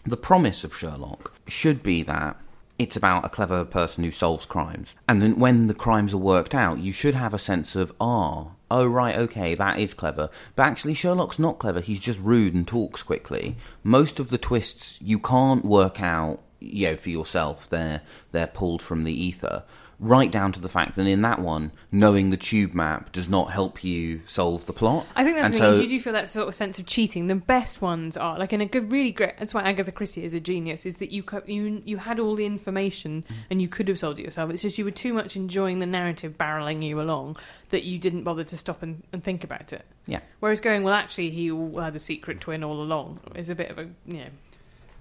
the 0.05 0.17
promise 0.17 0.63
of 0.63 0.75
Sherlock 0.75 1.33
should 1.47 1.83
be 1.83 2.03
that 2.03 2.37
it's 2.77 2.95
about 2.95 3.25
a 3.25 3.29
clever 3.29 3.65
person 3.65 4.03
who 4.03 4.11
solves 4.11 4.45
crimes. 4.45 4.95
And 5.07 5.21
then 5.21 5.37
when 5.37 5.67
the 5.67 5.73
crimes 5.73 6.13
are 6.13 6.17
worked 6.17 6.55
out, 6.55 6.79
you 6.79 6.93
should 6.93 7.13
have 7.13 7.33
a 7.33 7.39
sense 7.39 7.75
of, 7.75 7.93
ah, 7.99 8.47
oh, 8.71 8.87
right, 8.87 9.17
okay, 9.17 9.53
that 9.55 9.79
is 9.79 9.93
clever. 9.93 10.29
But 10.55 10.63
actually, 10.63 10.93
Sherlock's 10.93 11.39
not 11.39 11.59
clever. 11.59 11.81
He's 11.81 11.99
just 11.99 12.19
rude 12.21 12.53
and 12.53 12.65
talks 12.65 13.03
quickly. 13.03 13.57
Most 13.83 14.19
of 14.19 14.29
the 14.29 14.37
twists 14.37 14.97
you 15.01 15.19
can't 15.19 15.65
work 15.65 16.01
out, 16.01 16.39
you 16.61 16.87
know, 16.87 16.95
for 16.95 17.09
yourself. 17.09 17.69
They're, 17.69 18.01
they're 18.31 18.47
pulled 18.47 18.81
from 18.81 19.03
the 19.03 19.13
ether. 19.13 19.63
Right 20.01 20.31
down 20.31 20.53
to 20.53 20.61
the 20.61 20.69
fact 20.69 20.95
that 20.95 21.05
in 21.07 21.23
that 21.23 21.39
one, 21.39 21.73
knowing 21.91 22.29
the 22.29 22.37
tube 22.37 22.73
map 22.73 23.11
does 23.11 23.27
not 23.27 23.51
help 23.51 23.83
you 23.83 24.21
solve 24.27 24.65
the 24.65 24.71
plot. 24.71 25.05
I 25.13 25.25
think 25.25 25.35
that's 25.35 25.47
And 25.47 25.53
the 25.55 25.59
thing. 25.59 25.67
so- 25.67 25.71
is 25.73 25.79
you 25.81 25.89
do 25.89 25.99
feel 25.99 26.13
that 26.13 26.29
sort 26.29 26.47
of 26.47 26.55
sense 26.55 26.79
of 26.79 26.85
cheating. 26.85 27.27
The 27.27 27.35
best 27.35 27.81
ones 27.81 28.15
are 28.15 28.39
like 28.39 28.53
in 28.53 28.61
a 28.61 28.65
good, 28.65 28.91
really 28.93 29.11
great. 29.11 29.33
That's 29.37 29.53
why 29.53 29.63
Agatha 29.63 29.91
Christie 29.91 30.23
is 30.23 30.33
a 30.33 30.39
genius. 30.39 30.85
Is 30.85 30.95
that 30.97 31.11
you 31.11 31.23
you 31.47 31.81
you 31.85 31.97
had 31.97 32.17
all 32.19 32.35
the 32.35 32.45
information 32.45 33.23
Mm-hmm. 33.23 33.33
and 33.51 33.61
you 33.61 33.67
could 33.67 33.87
have 33.89 33.99
solved 33.99 34.19
it 34.19 34.23
yourself. 34.23 34.49
It's 34.51 34.61
just 34.61 34.77
you 34.77 34.85
were 34.85 34.91
too 34.91 35.13
much 35.13 35.35
enjoying 35.35 35.79
the 35.79 35.85
narrative 35.85 36.37
barreling 36.37 36.81
you 36.81 37.01
along 37.01 37.35
that 37.69 37.83
you 37.83 37.99
didn't 37.99 38.23
bother 38.23 38.43
to 38.45 38.57
stop 38.57 38.81
and, 38.81 39.03
and 39.11 39.23
think 39.23 39.43
about 39.43 39.73
it. 39.73 39.85
Yeah. 40.07 40.21
Whereas 40.39 40.61
going, 40.61 40.83
well, 40.83 40.93
actually, 40.93 41.29
he 41.31 41.47
had 41.79 41.95
a 41.95 41.99
secret 41.99 42.39
twin 42.39 42.63
all 42.63 42.81
along 42.81 43.19
is 43.35 43.49
a 43.49 43.55
bit 43.55 43.69
of 43.69 43.77
a 43.79 43.83
you 44.05 44.17
know. 44.19 44.29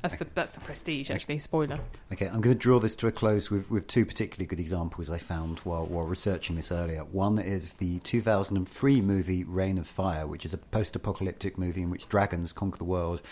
That's 0.03 0.17
the 0.17 0.27
that's 0.35 0.53
the 0.53 0.61
prestige 0.61 1.11
actually. 1.11 1.41
Spoiler. 1.41 1.79
Okay, 2.13 2.27
I'm 2.27 2.41
going 2.41 2.55
to 2.55 2.61
draw 2.61 2.79
this 2.79 2.95
to 2.97 3.09
a 3.09 3.13
close 3.13 3.51
with, 3.51 3.71
with 3.71 3.87
two 3.89 4.07
particularly 4.07 4.47
good 4.47 4.61
examples 4.61 5.11
I 5.11 5.19
found 5.19 5.59
while, 5.61 5.87
while 5.87 6.07
researching 6.07 6.55
this 6.55 6.71
earlier. 6.71 7.05
One 7.05 7.39
is 7.39 7.73
the 7.75 7.99
2003 8.01 9.01
movie 9.01 9.45
Reign 9.45 9.77
of 9.77 9.87
Fire, 9.87 10.27
which 10.27 10.45
is 10.45 10.55
a 10.55 10.59
post 10.59 10.95
apocalyptic 10.95 11.59
movie 11.59 11.83
in 11.83 11.91
which 11.91 12.09
dragons 12.09 12.53
conquer 12.53 12.79
the 12.79 12.85
world. 12.85 13.23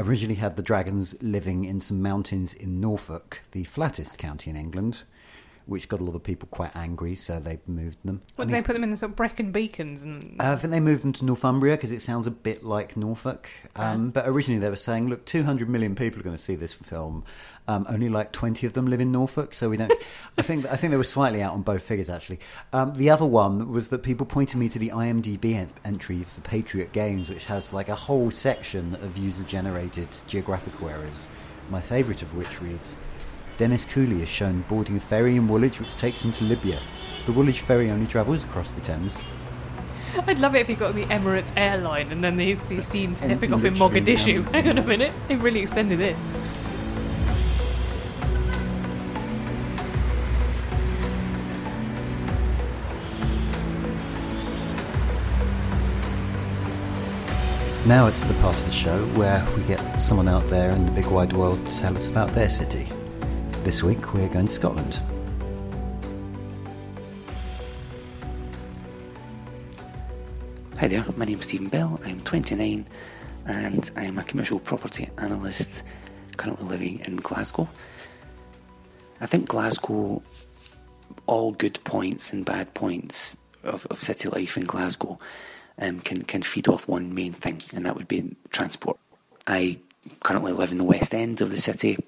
Originally 0.00 0.34
had 0.34 0.56
the 0.56 0.62
dragons 0.62 1.14
living 1.22 1.64
in 1.64 1.80
some 1.80 2.02
mountains 2.02 2.54
in 2.54 2.80
Norfolk, 2.80 3.42
the 3.52 3.64
flattest 3.64 4.18
county 4.18 4.50
in 4.50 4.56
England. 4.56 5.04
Which 5.66 5.88
got 5.88 6.00
a 6.00 6.04
lot 6.04 6.14
of 6.14 6.22
people 6.22 6.48
quite 6.50 6.74
angry, 6.76 7.14
so 7.14 7.38
they 7.40 7.58
moved 7.66 7.98
them. 8.04 8.22
What 8.36 8.48
did 8.48 8.54
they 8.54 8.62
put 8.62 8.72
them 8.72 8.82
in 8.84 8.90
the 8.90 8.96
sort 8.96 9.10
of 9.10 9.16
Brecon 9.16 9.52
Beacons 9.52 10.02
and 10.02 10.40
uh, 10.40 10.52
I 10.52 10.56
think 10.56 10.70
they 10.72 10.80
moved 10.80 11.02
them 11.02 11.12
to 11.14 11.24
Northumbria 11.24 11.76
because 11.76 11.92
it 11.92 12.02
sounds 12.02 12.26
a 12.26 12.30
bit 12.30 12.64
like 12.64 12.96
Norfolk. 12.96 13.48
Um, 13.76 14.10
But 14.10 14.26
originally 14.26 14.60
they 14.60 14.68
were 14.70 14.76
saying, 14.76 15.08
look, 15.08 15.24
200 15.26 15.68
million 15.68 15.94
people 15.94 16.20
are 16.20 16.22
going 16.22 16.36
to 16.36 16.42
see 16.42 16.56
this 16.56 16.72
film. 16.72 17.24
Um, 17.68 17.86
only 17.88 18.08
like 18.08 18.32
20 18.32 18.66
of 18.66 18.72
them 18.72 18.86
live 18.86 19.00
in 19.00 19.12
Norfolk, 19.12 19.54
so 19.54 19.68
we 19.68 19.76
don't. 19.76 19.92
I 20.38 20.42
think 20.42 20.66
I 20.66 20.74
think 20.76 20.90
they 20.90 20.96
were 20.96 21.04
slightly 21.04 21.40
out 21.40 21.54
on 21.54 21.62
both 21.62 21.82
figures 21.82 22.10
actually. 22.10 22.40
Um, 22.72 22.94
the 22.94 23.10
other 23.10 23.26
one 23.26 23.70
was 23.70 23.88
that 23.88 24.02
people 24.02 24.26
pointed 24.26 24.56
me 24.58 24.68
to 24.70 24.78
the 24.78 24.88
IMDb 24.88 25.54
en- 25.54 25.70
entry 25.84 26.24
for 26.24 26.40
Patriot 26.40 26.92
Games, 26.92 27.28
which 27.28 27.44
has 27.44 27.72
like 27.72 27.88
a 27.88 27.94
whole 27.94 28.30
section 28.32 28.94
of 28.96 29.16
user-generated 29.16 30.08
geographical 30.26 30.88
errors. 30.88 31.28
My 31.70 31.80
favourite 31.80 32.22
of 32.22 32.34
which 32.34 32.60
reads. 32.60 32.96
Dennis 33.60 33.84
Cooley 33.84 34.22
is 34.22 34.28
shown 34.30 34.64
boarding 34.70 34.96
a 34.96 35.00
ferry 35.00 35.36
in 35.36 35.46
Woolwich 35.46 35.80
which 35.80 35.94
takes 35.98 36.22
him 36.22 36.32
to 36.32 36.44
Libya. 36.44 36.80
The 37.26 37.32
Woolwich 37.32 37.60
ferry 37.60 37.90
only 37.90 38.06
travels 38.06 38.42
across 38.42 38.70
the 38.70 38.80
Thames. 38.80 39.18
I'd 40.26 40.38
love 40.38 40.54
it 40.54 40.60
if 40.60 40.68
he 40.68 40.74
got 40.74 40.92
on 40.92 40.96
the 40.96 41.04
Emirates 41.04 41.52
airline 41.58 42.10
and 42.10 42.24
then 42.24 42.38
he's, 42.38 42.66
he's 42.70 42.86
seen 42.86 43.14
stepping 43.14 43.52
off 43.52 43.62
in 43.62 43.74
Mogadishu. 43.74 44.32
yeah. 44.32 44.38
Um, 44.38 44.44
Hang 44.54 44.68
on 44.70 44.78
a 44.78 44.82
minute, 44.82 45.12
they've 45.28 45.42
really 45.42 45.60
extended 45.60 45.98
this. 45.98 46.18
Now 57.86 58.06
it's 58.06 58.22
the 58.22 58.32
part 58.40 58.56
of 58.56 58.64
the 58.64 58.72
show 58.72 59.04
where 59.18 59.46
we 59.54 59.62
get 59.64 59.80
someone 60.00 60.28
out 60.28 60.48
there 60.48 60.70
in 60.70 60.86
the 60.86 60.92
big 60.92 61.08
wide 61.08 61.34
world 61.34 61.62
to 61.66 61.78
tell 61.78 61.94
us 61.94 62.08
about 62.08 62.30
their 62.30 62.48
city. 62.48 62.88
This 63.62 63.82
week 63.82 64.14
we're 64.14 64.28
going 64.30 64.46
to 64.46 64.52
Scotland. 64.52 64.98
Hi 70.78 70.88
there, 70.88 71.04
my 71.14 71.26
name's 71.26 71.44
Stephen 71.44 71.68
Bell. 71.68 72.00
I'm 72.06 72.22
29 72.22 72.86
and 73.44 73.90
I'm 73.96 74.18
a 74.18 74.24
commercial 74.24 74.60
property 74.60 75.10
analyst 75.18 75.82
currently 76.38 76.66
living 76.68 77.00
in 77.00 77.16
Glasgow. 77.16 77.68
I 79.20 79.26
think 79.26 79.46
Glasgow, 79.46 80.22
all 81.26 81.52
good 81.52 81.78
points 81.84 82.32
and 82.32 82.46
bad 82.46 82.72
points 82.72 83.36
of, 83.62 83.86
of 83.90 84.00
city 84.00 84.30
life 84.30 84.56
in 84.56 84.64
Glasgow 84.64 85.18
um, 85.78 86.00
can, 86.00 86.22
can 86.22 86.40
feed 86.40 86.66
off 86.66 86.88
one 86.88 87.14
main 87.14 87.34
thing, 87.34 87.60
and 87.74 87.84
that 87.84 87.94
would 87.94 88.08
be 88.08 88.34
transport. 88.48 88.98
I 89.46 89.80
currently 90.20 90.52
live 90.52 90.72
in 90.72 90.78
the 90.78 90.84
west 90.84 91.14
end 91.14 91.42
of 91.42 91.50
the 91.50 91.58
city 91.58 91.98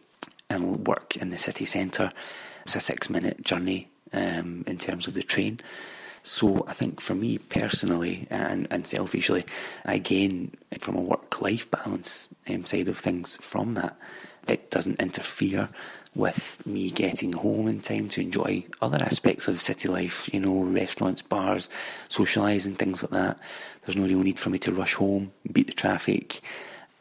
and 0.52 0.86
work 0.86 1.16
in 1.16 1.30
the 1.30 1.38
city 1.38 1.64
centre. 1.64 2.12
It's 2.64 2.76
a 2.76 2.80
six 2.80 3.10
minute 3.10 3.42
journey 3.42 3.88
um, 4.12 4.64
in 4.66 4.78
terms 4.78 5.08
of 5.08 5.14
the 5.14 5.22
train. 5.22 5.60
So 6.22 6.64
I 6.68 6.72
think 6.72 7.00
for 7.00 7.14
me 7.14 7.38
personally 7.38 8.28
and, 8.30 8.68
and 8.70 8.86
selfishly, 8.86 9.42
I 9.84 9.98
gain 9.98 10.56
from 10.78 10.96
a 10.96 11.00
work 11.00 11.40
life 11.42 11.68
balance 11.70 12.28
um, 12.48 12.64
side 12.64 12.88
of 12.88 12.98
things 12.98 13.36
from 13.36 13.74
that. 13.74 13.96
It 14.46 14.70
doesn't 14.70 15.00
interfere 15.00 15.68
with 16.14 16.64
me 16.66 16.90
getting 16.90 17.32
home 17.32 17.68
in 17.68 17.80
time 17.80 18.08
to 18.10 18.20
enjoy 18.20 18.64
other 18.80 19.02
aspects 19.02 19.48
of 19.48 19.60
city 19.60 19.88
life, 19.88 20.28
you 20.32 20.40
know, 20.40 20.62
restaurants, 20.62 21.22
bars, 21.22 21.68
socialising, 22.08 22.76
things 22.76 23.02
like 23.02 23.12
that. 23.12 23.38
There's 23.84 23.96
no 23.96 24.04
real 24.04 24.20
need 24.20 24.38
for 24.38 24.50
me 24.50 24.58
to 24.58 24.72
rush 24.72 24.94
home, 24.94 25.32
beat 25.50 25.68
the 25.68 25.72
traffic. 25.72 26.40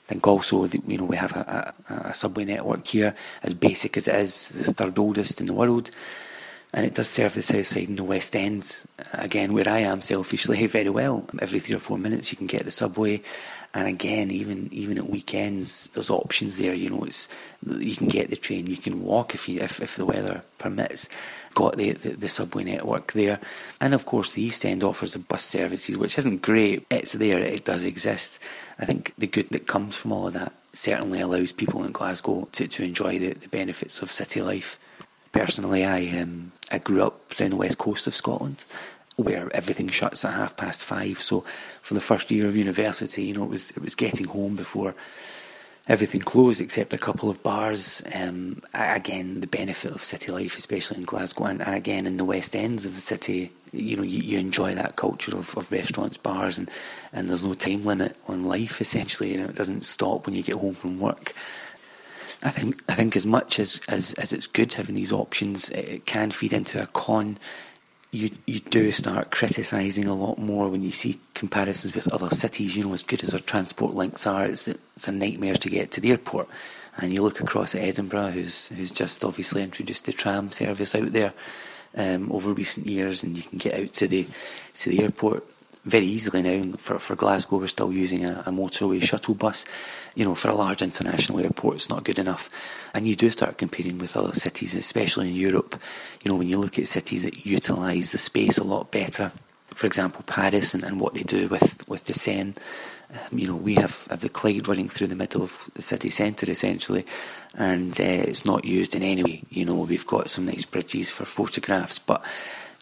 Think 0.06 0.28
also 0.28 0.68
that 0.68 0.88
you 0.88 0.98
know 0.98 1.06
we 1.06 1.16
have 1.16 1.32
a, 1.34 1.74
a, 1.90 1.94
a 2.10 2.14
subway 2.14 2.46
network 2.46 2.86
here, 2.88 3.16
as 3.44 3.54
basic 3.54 3.98
as 3.98 4.08
it 4.08 4.16
is, 4.16 4.50
the 4.50 4.74
third 4.74 5.00
oldest 5.00 5.40
in 5.40 5.48
the 5.48 5.54
world. 5.54 5.92
And 6.74 6.86
it 6.86 6.94
does 6.94 7.10
serve 7.10 7.34
the 7.34 7.42
south 7.42 7.68
side 7.68 7.90
and 7.90 7.98
the 7.98 8.04
west 8.04 8.34
end 8.34 8.84
again 9.12 9.52
where 9.54 9.68
I 9.68 9.80
am 9.80 10.02
selfishly 10.02 10.66
very 10.68 10.90
well. 10.90 11.26
Every 11.40 11.60
three 11.60 11.76
or 11.76 11.80
four 11.80 11.98
minutes 11.98 12.32
you 12.32 12.38
can 12.38 12.48
get 12.48 12.64
the 12.64 12.72
subway, 12.72 13.22
and 13.74 13.88
again 13.88 14.32
even 14.32 14.70
even 14.72 14.98
at 14.98 15.10
weekends 15.10 15.88
there's 15.94 16.10
options 16.10 16.58
there. 16.58 16.74
You 16.74 16.90
know, 16.90 17.04
it's 17.04 17.30
you 17.66 17.96
can 17.96 18.08
get 18.08 18.30
the 18.30 18.36
train, 18.36 18.68
you 18.68 18.78
can 18.78 19.04
walk 19.04 19.34
if 19.34 19.48
you 19.48 19.60
if, 19.60 19.82
if 19.82 19.96
the 19.96 20.06
weather 20.06 20.44
permits. 20.58 21.10
Got 21.54 21.78
the, 21.78 21.92
the 21.92 22.12
the 22.12 22.30
subway 22.30 22.64
network 22.64 23.12
there, 23.14 23.40
and 23.82 23.94
of 23.94 24.06
course 24.06 24.34
the 24.34 24.42
East 24.42 24.66
End 24.66 24.84
offers 24.84 25.14
the 25.14 25.20
bus 25.20 25.44
services, 25.44 25.98
which 25.98 26.18
isn't 26.18 26.42
great. 26.42 26.86
It's 26.90 27.14
there, 27.14 27.40
it 27.40 27.66
does 27.66 27.84
exist. 27.84 28.40
I 28.80 28.86
think 28.86 29.14
the 29.18 29.28
good 29.28 29.50
that 29.50 29.68
comes 29.68 29.96
from 29.96 30.14
all 30.14 30.28
of 30.28 30.34
that 30.34 30.54
certainly 30.74 31.20
allows 31.20 31.52
people 31.52 31.84
in 31.84 31.92
Glasgow 31.92 32.48
to, 32.54 32.68
to 32.68 32.84
enjoy 32.84 33.20
the, 33.20 33.34
the 33.34 33.50
benefits 33.50 34.02
of 34.02 34.12
city 34.12 34.42
life. 34.42 34.80
Personally, 35.34 35.86
I 35.86 36.08
um, 36.22 36.54
I 36.72 36.78
grew 36.78 37.04
up 37.04 37.36
down 37.36 37.50
the 37.50 37.58
west 37.58 37.78
coast 37.78 38.08
of 38.08 38.16
Scotland, 38.16 38.66
where 39.22 39.54
everything 39.56 39.90
shuts 39.90 40.26
at 40.26 40.34
half 40.34 40.58
past 40.58 40.84
five. 40.84 41.22
So, 41.22 41.44
for 41.82 41.94
the 41.94 42.02
first 42.02 42.32
year 42.32 42.48
of 42.48 42.56
university, 42.56 43.24
you 43.24 43.34
know, 43.34 43.44
it 43.44 43.50
was 43.50 43.72
it 43.72 43.82
was 43.82 43.96
getting 43.96 44.28
home 44.28 44.56
before 44.56 44.96
everything 45.88 46.22
closed 46.22 46.62
except 46.62 46.94
a 46.94 46.98
couple 46.98 47.30
of 47.30 47.42
bars. 47.44 48.02
Um, 48.14 48.62
again, 48.74 49.42
the 49.42 49.48
benefit 49.48 49.92
of 49.92 50.04
city 50.04 50.32
life, 50.32 50.58
especially 50.58 50.98
in 50.98 51.04
Glasgow, 51.04 51.46
and, 51.46 51.62
and 51.62 51.76
again 51.76 52.06
in 52.06 52.18
the 52.18 52.26
west 52.26 52.56
ends 52.56 52.86
of 52.86 52.96
the 52.96 53.02
city, 53.02 53.52
you 53.72 53.96
know, 53.96 54.04
you, 54.04 54.22
you 54.22 54.40
enjoy 54.40 54.76
that 54.76 54.96
culture 54.96 55.36
of, 55.36 55.58
of 55.58 55.72
restaurants, 55.72 56.18
bars, 56.18 56.58
and 56.58 56.70
and 57.14 57.30
there's 57.30 57.44
no 57.44 57.54
time 57.54 57.86
limit 57.86 58.16
on 58.28 58.46
life. 58.46 58.82
Essentially, 58.82 59.32
you 59.32 59.38
know, 59.38 59.46
it 59.46 59.56
doesn't 59.56 59.84
stop 59.84 60.26
when 60.26 60.36
you 60.36 60.44
get 60.44 60.56
home 60.56 60.74
from 60.74 61.00
work. 61.00 61.34
I 62.44 62.50
think 62.50 62.82
I 62.90 62.96
think 62.96 63.16
as 63.16 63.26
much 63.26 63.60
as, 63.60 63.82
as, 63.88 64.14
as 64.16 64.34
it's 64.34 64.48
good 64.48 64.74
having 64.74 64.96
these 64.96 65.12
options, 65.12 65.70
it, 65.70 65.90
it 65.90 66.06
can 66.06 66.32
feed 66.32 66.54
into 66.54 66.82
a 66.82 66.88
con. 66.88 67.38
You 68.12 68.30
you 68.46 68.60
do 68.60 68.92
start 68.92 69.32
criticising 69.32 70.06
a 70.06 70.14
lot 70.14 70.38
more 70.38 70.68
when 70.68 70.84
you 70.84 70.92
see 70.92 71.20
comparisons 71.34 71.96
with 71.96 72.12
other 72.12 72.30
cities. 72.30 72.76
You 72.76 72.86
know, 72.86 72.94
as 72.94 73.04
good 73.04 73.24
as 73.24 73.34
our 73.34 73.40
transport 73.40 73.94
links 73.94 74.28
are, 74.28 74.46
it's 74.46 74.68
it's 74.68 75.08
a 75.08 75.12
nightmare 75.14 75.56
to 75.56 75.70
get 75.70 75.92
to 75.92 76.02
the 76.02 76.12
airport. 76.12 76.50
And 76.98 77.14
you 77.14 77.22
look 77.22 77.40
across 77.40 77.74
at 77.74 77.82
Edinburgh, 77.82 78.32
who's 78.32 78.68
who's 78.68 78.92
just 78.92 79.24
obviously 79.24 79.64
introduced 79.64 80.06
the 80.06 80.14
tram 80.14 80.52
service 80.52 80.94
out 80.94 81.14
there 81.14 81.34
um, 81.96 82.30
over 82.34 82.52
recent 82.52 82.86
years, 82.86 83.24
and 83.24 83.38
you 83.38 83.44
can 83.44 83.58
get 83.58 83.80
out 83.80 83.94
to 83.94 84.08
the 84.10 84.28
to 84.74 84.90
the 84.90 85.04
airport 85.04 85.46
very 85.86 86.06
easily 86.06 86.42
now. 86.42 86.78
For 86.78 87.00
for 87.00 87.16
Glasgow, 87.16 87.58
we're 87.58 87.68
still 87.68 87.92
using 87.92 88.26
a, 88.26 88.44
a 88.46 88.52
motorway 88.52 89.02
shuttle 89.02 89.34
bus. 89.34 89.66
You 90.16 90.26
know, 90.26 90.36
for 90.36 90.50
a 90.50 90.56
large 90.56 90.82
international 90.82 91.40
airport, 91.40 91.76
it's 91.76 91.90
not 91.90 92.04
good 92.04 92.20
enough. 92.20 92.50
And 92.94 93.08
you 93.08 93.16
do 93.16 93.30
start 93.30 93.58
comparing 93.58 93.98
with 93.98 94.18
other 94.18 94.34
cities, 94.34 94.76
especially 94.76 95.30
in 95.30 95.36
Europe. 95.36 95.80
You 96.24 96.32
know, 96.32 96.38
when 96.38 96.48
you 96.48 96.58
look 96.58 96.78
at 96.78 96.88
cities 96.88 97.24
that 97.24 97.46
utilise 97.46 98.12
the 98.12 98.18
space 98.18 98.58
a 98.58 98.64
lot 98.64 98.92
better. 98.92 99.32
For 99.74 99.88
example, 99.88 100.24
Paris 100.28 100.74
and, 100.74 100.84
and 100.84 101.00
what 101.00 101.14
they 101.14 101.24
do 101.24 101.48
with, 101.48 101.88
with 101.88 102.04
the 102.06 102.14
Seine. 102.14 102.54
Um, 103.12 103.40
you 103.40 103.48
know, 103.48 103.56
we 103.56 103.76
have, 103.76 104.06
have 104.10 104.22
the 104.22 104.30
Clyde 104.30 104.68
running 104.68 104.90
through 104.90 105.08
the 105.08 105.16
middle 105.16 105.42
of 105.42 105.70
the 105.74 105.82
city 105.82 106.10
centre 106.10 106.50
essentially, 106.50 107.06
and 107.58 108.00
uh, 108.00 108.04
it's 108.04 108.46
not 108.46 108.64
used 108.64 108.96
in 108.96 109.04
any 109.04 109.24
way. 109.24 109.44
You 109.50 109.66
know, 109.66 109.74
we've 109.74 110.06
got 110.08 110.30
some 110.30 110.46
nice 110.46 110.66
bridges 110.66 111.10
for 111.10 111.26
photographs, 111.26 112.00
but 112.00 112.24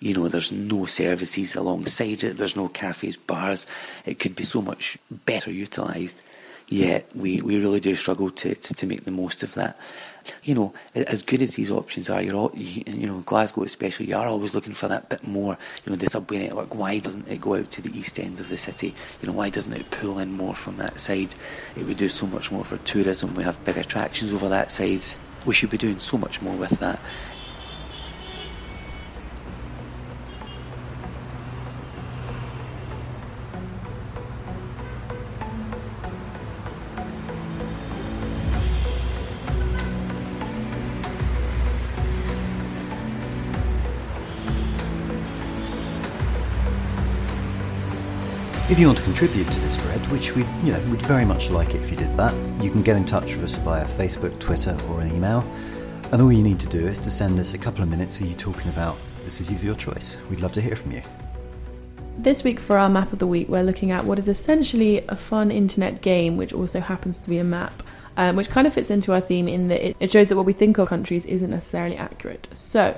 you 0.01 0.13
know, 0.13 0.27
there's 0.27 0.51
no 0.51 0.85
services 0.85 1.55
alongside 1.55 2.23
it. 2.23 2.37
There's 2.37 2.55
no 2.55 2.69
cafes, 2.69 3.17
bars. 3.17 3.67
It 4.05 4.19
could 4.19 4.35
be 4.35 4.43
so 4.45 4.61
much 4.61 4.97
better 5.25 5.51
utilised. 5.51 6.21
Yet 6.69 7.09
we, 7.15 7.41
we 7.41 7.59
really 7.59 7.79
do 7.79 7.95
struggle 7.95 8.29
to, 8.29 8.53
to, 8.53 8.73
to 8.75 8.85
make 8.85 9.03
the 9.05 9.11
most 9.11 9.41
of 9.41 9.55
that. 9.55 9.77
You 10.43 10.53
know, 10.53 10.73
as 10.93 11.23
good 11.23 11.41
as 11.41 11.55
these 11.55 11.71
options 11.71 12.11
are, 12.11 12.21
you're 12.21 12.35
all, 12.35 12.51
you, 12.53 13.07
know, 13.07 13.21
Glasgow 13.21 13.63
especially, 13.63 14.05
you 14.05 14.15
are 14.15 14.27
always 14.27 14.53
looking 14.53 14.75
for 14.75 14.87
that 14.87 15.09
bit 15.09 15.27
more. 15.27 15.57
You 15.83 15.89
know, 15.89 15.95
the 15.95 16.09
subway 16.09 16.37
network. 16.37 16.75
Why 16.75 16.99
doesn't 16.99 17.27
it 17.27 17.41
go 17.41 17.55
out 17.55 17.71
to 17.71 17.81
the 17.81 17.97
east 17.97 18.19
end 18.19 18.39
of 18.39 18.49
the 18.49 18.57
city? 18.57 18.93
You 19.21 19.27
know, 19.27 19.33
why 19.33 19.49
doesn't 19.49 19.73
it 19.73 19.89
pull 19.89 20.19
in 20.19 20.31
more 20.31 20.53
from 20.53 20.77
that 20.77 20.99
side? 20.99 21.33
It 21.75 21.87
would 21.87 21.97
do 21.97 22.07
so 22.07 22.27
much 22.27 22.51
more 22.51 22.63
for 22.63 22.77
tourism. 22.77 23.33
We 23.33 23.43
have 23.43 23.63
big 23.65 23.77
attractions 23.77 24.31
over 24.31 24.47
that 24.49 24.71
side. 24.71 25.01
We 25.45 25.55
should 25.55 25.71
be 25.71 25.77
doing 25.77 25.97
so 25.97 26.19
much 26.19 26.39
more 26.39 26.55
with 26.55 26.79
that. 26.79 26.99
If 48.69 48.77
you 48.77 48.85
want 48.85 48.99
to 48.99 49.03
contribute 49.03 49.47
to 49.47 49.59
this 49.61 49.75
thread, 49.77 49.99
which 50.11 50.35
we 50.35 50.43
you 50.63 50.71
know 50.71 50.79
would 50.91 51.01
very 51.01 51.25
much 51.25 51.49
like 51.49 51.69
it 51.69 51.81
if 51.81 51.89
you 51.89 51.97
did 51.97 52.15
that, 52.17 52.35
you 52.63 52.69
can 52.69 52.83
get 52.83 52.97
in 52.97 53.03
touch 53.03 53.33
with 53.33 53.43
us 53.43 53.55
via 53.55 53.83
Facebook, 53.83 54.37
Twitter, 54.39 54.77
or 54.87 55.01
an 55.01 55.11
email. 55.11 55.43
And 56.11 56.21
all 56.21 56.31
you 56.31 56.43
need 56.43 56.59
to 56.59 56.67
do 56.67 56.85
is 56.85 56.99
to 56.99 57.09
send 57.09 57.39
us 57.39 57.55
a 57.55 57.57
couple 57.57 57.81
of 57.81 57.89
minutes 57.89 58.21
of 58.21 58.27
you 58.27 58.35
talking 58.35 58.69
about 58.69 58.95
the 59.25 59.31
city 59.31 59.55
of 59.55 59.63
your 59.63 59.73
choice. 59.73 60.17
We'd 60.29 60.41
love 60.41 60.51
to 60.51 60.61
hear 60.61 60.75
from 60.75 60.91
you. 60.91 61.01
This 62.19 62.43
week, 62.43 62.59
for 62.59 62.77
our 62.77 62.91
map 62.91 63.11
of 63.11 63.17
the 63.17 63.25
week, 63.25 63.49
we're 63.49 63.63
looking 63.63 63.89
at 63.89 64.05
what 64.05 64.19
is 64.19 64.27
essentially 64.27 65.03
a 65.09 65.15
fun 65.15 65.49
internet 65.49 66.03
game, 66.03 66.37
which 66.37 66.53
also 66.53 66.79
happens 66.79 67.19
to 67.21 67.29
be 67.29 67.39
a 67.39 67.43
map, 67.43 67.81
um, 68.17 68.35
which 68.35 68.51
kind 68.51 68.67
of 68.67 68.73
fits 68.75 68.91
into 68.91 69.13
our 69.13 69.21
theme 69.21 69.47
in 69.47 69.69
that 69.69 69.83
it, 69.83 69.97
it 69.99 70.11
shows 70.11 70.29
that 70.29 70.35
what 70.35 70.45
we 70.45 70.53
think 70.53 70.77
of 70.77 70.87
countries 70.87 71.25
isn't 71.25 71.49
necessarily 71.49 71.97
accurate. 71.97 72.47
So, 72.53 72.95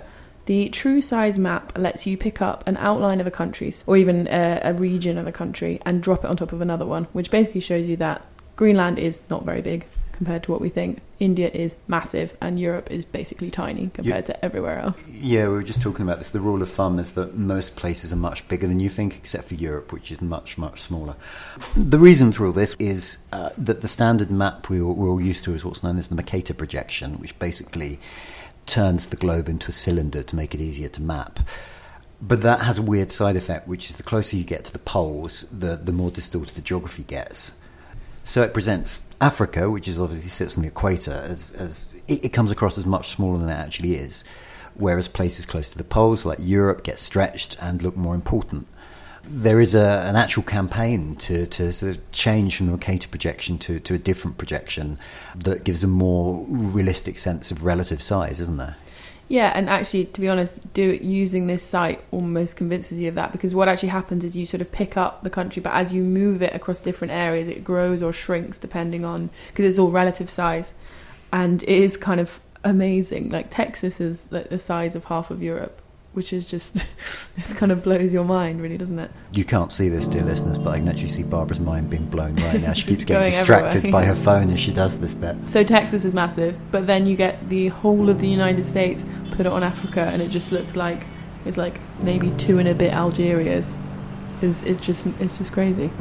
the 0.51 0.67
true 0.67 0.99
size 0.99 1.39
map 1.39 1.71
lets 1.77 2.05
you 2.05 2.17
pick 2.17 2.41
up 2.41 2.61
an 2.67 2.75
outline 2.75 3.21
of 3.21 3.25
a 3.25 3.31
country 3.31 3.73
or 3.87 3.95
even 3.95 4.27
a, 4.27 4.59
a 4.65 4.73
region 4.73 5.17
of 5.17 5.25
a 5.25 5.31
country 5.31 5.79
and 5.85 6.03
drop 6.03 6.25
it 6.25 6.29
on 6.29 6.35
top 6.35 6.51
of 6.51 6.59
another 6.59 6.85
one, 6.85 7.05
which 7.13 7.31
basically 7.31 7.61
shows 7.61 7.87
you 7.87 7.95
that 7.95 8.21
Greenland 8.57 8.99
is 8.99 9.21
not 9.29 9.45
very 9.45 9.61
big 9.61 9.85
compared 10.11 10.43
to 10.43 10.51
what 10.51 10.59
we 10.59 10.67
think. 10.67 10.99
India 11.21 11.49
is 11.53 11.73
massive, 11.87 12.35
and 12.41 12.59
Europe 12.59 12.91
is 12.91 13.05
basically 13.05 13.49
tiny 13.49 13.91
compared 13.93 14.25
to 14.25 14.43
everywhere 14.43 14.79
else. 14.79 15.07
Yeah, 15.07 15.47
we 15.47 15.53
were 15.53 15.63
just 15.63 15.81
talking 15.81 16.03
about 16.03 16.17
this. 16.17 16.31
The 16.31 16.41
rule 16.41 16.61
of 16.61 16.69
thumb 16.69 16.99
is 16.99 17.13
that 17.13 17.37
most 17.37 17.77
places 17.77 18.11
are 18.11 18.17
much 18.17 18.45
bigger 18.49 18.67
than 18.67 18.81
you 18.81 18.89
think, 18.89 19.15
except 19.15 19.47
for 19.47 19.53
Europe, 19.53 19.93
which 19.93 20.11
is 20.11 20.19
much, 20.21 20.57
much 20.57 20.81
smaller. 20.81 21.15
The 21.77 21.97
reason 21.97 22.33
for 22.33 22.45
all 22.45 22.51
this 22.51 22.75
is 22.77 23.19
uh, 23.31 23.51
that 23.57 23.79
the 23.79 23.87
standard 23.87 24.29
map 24.29 24.69
we, 24.69 24.81
we're 24.81 25.09
all 25.09 25.21
used 25.21 25.45
to 25.45 25.55
is 25.55 25.63
what's 25.63 25.81
known 25.81 25.97
as 25.97 26.09
the 26.09 26.15
Mercator 26.15 26.53
projection, 26.53 27.19
which 27.19 27.39
basically 27.39 27.99
turns 28.71 29.07
the 29.07 29.17
globe 29.17 29.49
into 29.49 29.67
a 29.67 29.73
cylinder 29.73 30.23
to 30.23 30.35
make 30.35 30.55
it 30.55 30.61
easier 30.61 30.87
to 30.87 31.01
map. 31.01 31.41
But 32.21 32.41
that 32.43 32.61
has 32.61 32.77
a 32.77 32.81
weird 32.81 33.11
side 33.11 33.35
effect, 33.35 33.67
which 33.67 33.89
is 33.89 33.97
the 33.97 34.03
closer 34.03 34.37
you 34.37 34.45
get 34.45 34.63
to 34.65 34.71
the 34.71 34.79
poles, 34.79 35.41
the, 35.51 35.75
the 35.75 35.91
more 35.91 36.09
distorted 36.09 36.55
the 36.55 36.61
geography 36.61 37.03
gets. 37.03 37.51
So 38.23 38.43
it 38.43 38.53
presents 38.53 39.03
Africa, 39.19 39.69
which 39.69 39.89
is 39.89 39.99
obviously 39.99 40.29
sits 40.29 40.55
on 40.55 40.63
the 40.63 40.69
equator, 40.69 41.11
as, 41.11 41.51
as 41.51 42.01
it, 42.07 42.25
it, 42.25 42.29
comes 42.29 42.49
across 42.49 42.77
as 42.77 42.85
much 42.85 43.09
smaller 43.09 43.39
than 43.39 43.49
it 43.49 43.59
actually 43.59 43.95
is, 43.95 44.23
whereas 44.75 45.09
places 45.09 45.45
close 45.45 45.69
to 45.69 45.77
the 45.77 45.83
poles, 45.83 46.23
like 46.23 46.37
Europe, 46.39 46.83
get 46.83 46.97
stretched 46.97 47.57
and 47.61 47.81
look 47.81 47.97
more 47.97 48.15
important. 48.15 48.67
There 49.23 49.59
is 49.59 49.75
a, 49.75 50.03
an 50.07 50.15
actual 50.15 50.43
campaign 50.43 51.15
to, 51.17 51.45
to 51.45 51.71
sort 51.71 51.95
of 51.95 52.11
change 52.11 52.57
from 52.57 52.65
the 52.65 52.73
Mercator 52.73 53.07
projection 53.07 53.57
to, 53.59 53.79
to 53.79 53.93
a 53.93 53.97
different 53.97 54.37
projection 54.37 54.97
that 55.35 55.63
gives 55.63 55.83
a 55.83 55.87
more 55.87 56.45
realistic 56.49 57.19
sense 57.19 57.51
of 57.51 57.63
relative 57.63 58.01
size, 58.01 58.39
isn't 58.39 58.57
there? 58.57 58.75
Yeah, 59.31 59.53
and 59.55 59.69
actually, 59.69 60.05
to 60.05 60.19
be 60.19 60.27
honest, 60.27 60.73
do 60.73 60.99
using 61.01 61.47
this 61.47 61.63
site 61.63 62.03
almost 62.11 62.57
convinces 62.57 62.99
you 62.99 63.07
of 63.07 63.15
that 63.15 63.31
because 63.31 63.55
what 63.55 63.69
actually 63.69 63.87
happens 63.87 64.25
is 64.25 64.35
you 64.35 64.45
sort 64.45 64.59
of 64.59 64.73
pick 64.73 64.97
up 64.97 65.23
the 65.23 65.29
country, 65.29 65.61
but 65.61 65.71
as 65.71 65.93
you 65.93 66.03
move 66.03 66.41
it 66.41 66.53
across 66.53 66.81
different 66.81 67.13
areas, 67.13 67.47
it 67.47 67.63
grows 67.63 68.03
or 68.03 68.11
shrinks 68.11 68.59
depending 68.59 69.05
on 69.05 69.29
because 69.47 69.63
it's 69.65 69.79
all 69.79 69.89
relative 69.89 70.29
size, 70.29 70.73
and 71.31 71.63
it 71.63 71.69
is 71.69 71.95
kind 71.95 72.19
of 72.19 72.41
amazing. 72.65 73.29
Like 73.29 73.49
Texas 73.49 74.01
is 74.01 74.27
like 74.31 74.49
the 74.49 74.59
size 74.59 74.97
of 74.97 75.05
half 75.05 75.31
of 75.31 75.41
Europe, 75.41 75.80
which 76.13 76.33
is 76.33 76.45
just 76.49 76.73
this 77.35 77.53
kind 77.53 77.71
of 77.71 77.83
blows 77.83 78.13
your 78.13 78.23
mind, 78.23 78.61
really, 78.61 78.77
doesn't 78.77 78.99
it? 78.99 79.11
You 79.31 79.45
can't 79.45 79.71
see 79.71 79.89
this, 79.89 80.07
dear 80.07 80.23
listeners, 80.23 80.59
but 80.59 80.71
I 80.71 80.79
can 80.79 80.89
actually 80.89 81.09
see 81.09 81.23
Barbara's 81.23 81.59
mind 81.59 81.89
being 81.89 82.05
blown 82.05 82.35
right 82.35 82.61
now. 82.61 82.73
She 82.73 82.87
keeps 82.87 83.05
getting 83.05 83.31
distracted 83.31 83.91
by 83.91 84.03
her 84.03 84.15
phone 84.15 84.49
as 84.49 84.59
she 84.59 84.73
does 84.73 84.99
this 84.99 85.13
bit. 85.13 85.35
So 85.45 85.63
Texas 85.63 86.03
is 86.03 86.13
massive, 86.13 86.59
but 86.71 86.87
then 86.87 87.05
you 87.05 87.15
get 87.15 87.49
the 87.49 87.69
whole 87.69 88.09
of 88.09 88.19
the 88.19 88.27
United 88.27 88.65
States, 88.65 89.05
put 89.31 89.45
it 89.45 89.51
on 89.51 89.63
Africa, 89.63 90.01
and 90.01 90.21
it 90.21 90.29
just 90.29 90.51
looks 90.51 90.75
like 90.75 91.03
it's 91.45 91.57
like 91.57 91.79
maybe 92.01 92.31
two 92.31 92.59
and 92.59 92.67
a 92.67 92.75
bit 92.75 92.93
Algerias. 92.93 93.77
Is 94.41 94.63
is 94.63 94.81
just 94.81 95.05
it's 95.19 95.37
just 95.37 95.53
crazy. 95.53 95.91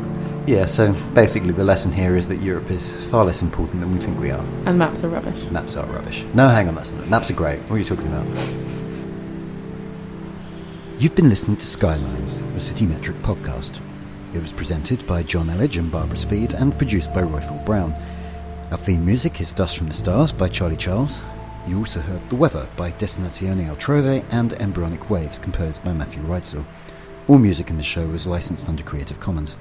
Yeah. 0.47 0.65
So 0.65 0.95
basically, 1.13 1.53
the 1.53 1.63
lesson 1.63 1.93
here 1.93 2.17
is 2.17 2.27
that 2.29 2.37
Europe 2.37 2.71
is 2.71 2.91
far 3.11 3.27
less 3.27 3.43
important 3.43 3.83
than 3.83 3.93
we 3.93 3.99
think 3.99 4.19
we 4.19 4.31
are. 4.31 4.43
And 4.65 4.79
maps 4.79 5.05
are 5.05 5.09
rubbish. 5.09 5.43
Maps 5.51 5.77
are 5.77 5.85
rubbish. 5.85 6.25
No, 6.33 6.49
hang 6.49 6.67
on, 6.67 6.75
that's 6.75 6.91
not. 6.91 7.07
Maps 7.11 7.31
are 7.31 7.35
great. 7.35 7.59
What 7.65 7.77
are 7.77 7.79
you 7.79 7.85
talking 7.85 8.07
about? 8.07 8.25
You've 11.01 11.15
been 11.15 11.31
listening 11.31 11.57
to 11.57 11.65
Skylines, 11.65 12.43
the 12.53 12.61
City 12.61 12.85
Metric 12.85 13.17
podcast. 13.23 13.81
It 14.35 14.43
was 14.43 14.53
presented 14.53 15.07
by 15.07 15.23
John 15.23 15.47
Elledge 15.47 15.79
and 15.79 15.91
Barbara 15.91 16.19
Speed 16.19 16.53
and 16.53 16.77
produced 16.77 17.15
by 17.15 17.23
Roifield 17.23 17.65
Brown. 17.65 17.95
Our 18.71 18.77
theme 18.77 19.07
music 19.07 19.41
is 19.41 19.55
Dust 19.55 19.79
from 19.79 19.89
the 19.89 19.95
Stars 19.95 20.31
by 20.31 20.51
Charlie 20.51 20.77
Charles. 20.77 21.23
You 21.67 21.79
also 21.79 22.01
heard 22.01 22.21
The 22.29 22.37
Weather 22.37 22.69
by 22.77 22.91
Destinazione 22.93 23.75
Altrove 23.75 24.23
and 24.31 24.53
Embryonic 24.61 25.09
Waves 25.09 25.39
composed 25.39 25.83
by 25.83 25.95
Matthew 25.95 26.23
Reitzel. 26.25 26.67
All 27.29 27.39
music 27.39 27.71
in 27.71 27.79
the 27.79 27.83
show 27.83 28.07
was 28.07 28.27
licensed 28.27 28.69
under 28.69 28.83
Creative 28.83 29.19
Commons. 29.19 29.57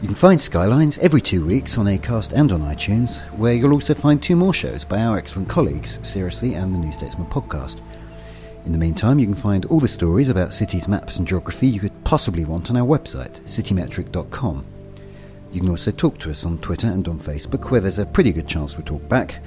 You 0.00 0.08
can 0.08 0.16
find 0.16 0.40
Skylines 0.40 0.96
every 0.96 1.20
two 1.20 1.44
weeks 1.44 1.76
on 1.76 1.84
Acast 1.84 2.32
and 2.32 2.52
on 2.52 2.62
iTunes, 2.62 3.20
where 3.36 3.52
you'll 3.52 3.74
also 3.74 3.92
find 3.92 4.22
two 4.22 4.34
more 4.34 4.54
shows 4.54 4.82
by 4.82 5.02
our 5.02 5.18
excellent 5.18 5.50
colleagues, 5.50 5.98
Seriously 6.02 6.54
and 6.54 6.74
the 6.74 6.78
New 6.78 6.92
Statesman 6.94 7.26
podcast. 7.26 7.82
In 8.64 8.72
the 8.72 8.78
meantime, 8.78 9.18
you 9.18 9.26
can 9.26 9.34
find 9.34 9.64
all 9.66 9.80
the 9.80 9.88
stories 9.88 10.28
about 10.28 10.52
cities, 10.52 10.88
maps, 10.88 11.16
and 11.16 11.26
geography 11.26 11.66
you 11.66 11.80
could 11.80 12.04
possibly 12.04 12.44
want 12.44 12.70
on 12.70 12.76
our 12.76 12.86
website, 12.86 13.40
citymetric.com. 13.42 14.64
You 15.52 15.60
can 15.60 15.70
also 15.70 15.90
talk 15.90 16.18
to 16.18 16.30
us 16.30 16.44
on 16.44 16.58
Twitter 16.58 16.88
and 16.88 17.06
on 17.08 17.18
Facebook, 17.18 17.70
where 17.70 17.80
there's 17.80 17.98
a 17.98 18.06
pretty 18.06 18.32
good 18.32 18.46
chance 18.46 18.76
we'll 18.76 18.84
talk 18.84 19.08
back. 19.08 19.42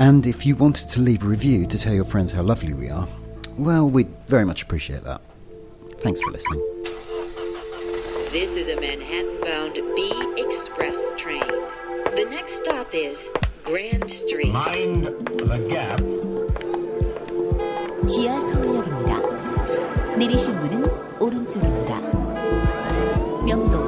And 0.00 0.26
if 0.26 0.44
you 0.44 0.56
wanted 0.56 0.88
to 0.90 1.00
leave 1.00 1.22
a 1.22 1.26
review 1.26 1.66
to 1.66 1.78
tell 1.78 1.94
your 1.94 2.04
friends 2.04 2.32
how 2.32 2.42
lovely 2.42 2.74
we 2.74 2.88
are, 2.88 3.06
well, 3.56 3.88
we'd 3.88 4.08
very 4.26 4.44
much 4.44 4.62
appreciate 4.62 5.04
that. 5.04 5.20
Thanks 6.00 6.20
for 6.22 6.30
listening. 6.30 6.60
This 8.32 8.50
is 8.50 8.68
a 8.68 8.80
Manhattan 8.80 9.40
bound 9.40 9.74
B 9.74 10.12
Express 10.36 10.94
train. 11.20 11.40
The 11.40 12.26
next 12.30 12.52
stop 12.64 12.94
is 12.94 13.18
Grand 13.64 14.08
Street. 14.08 14.52
Mind 14.52 15.06
the 15.06 15.66
gap. 15.70 16.47
지하 18.08 18.40
서울역입니다. 18.40 19.20
내리실 20.16 20.54
문은 20.54 20.82
오른쪽입니다. 21.20 22.00
명동, 23.44 23.87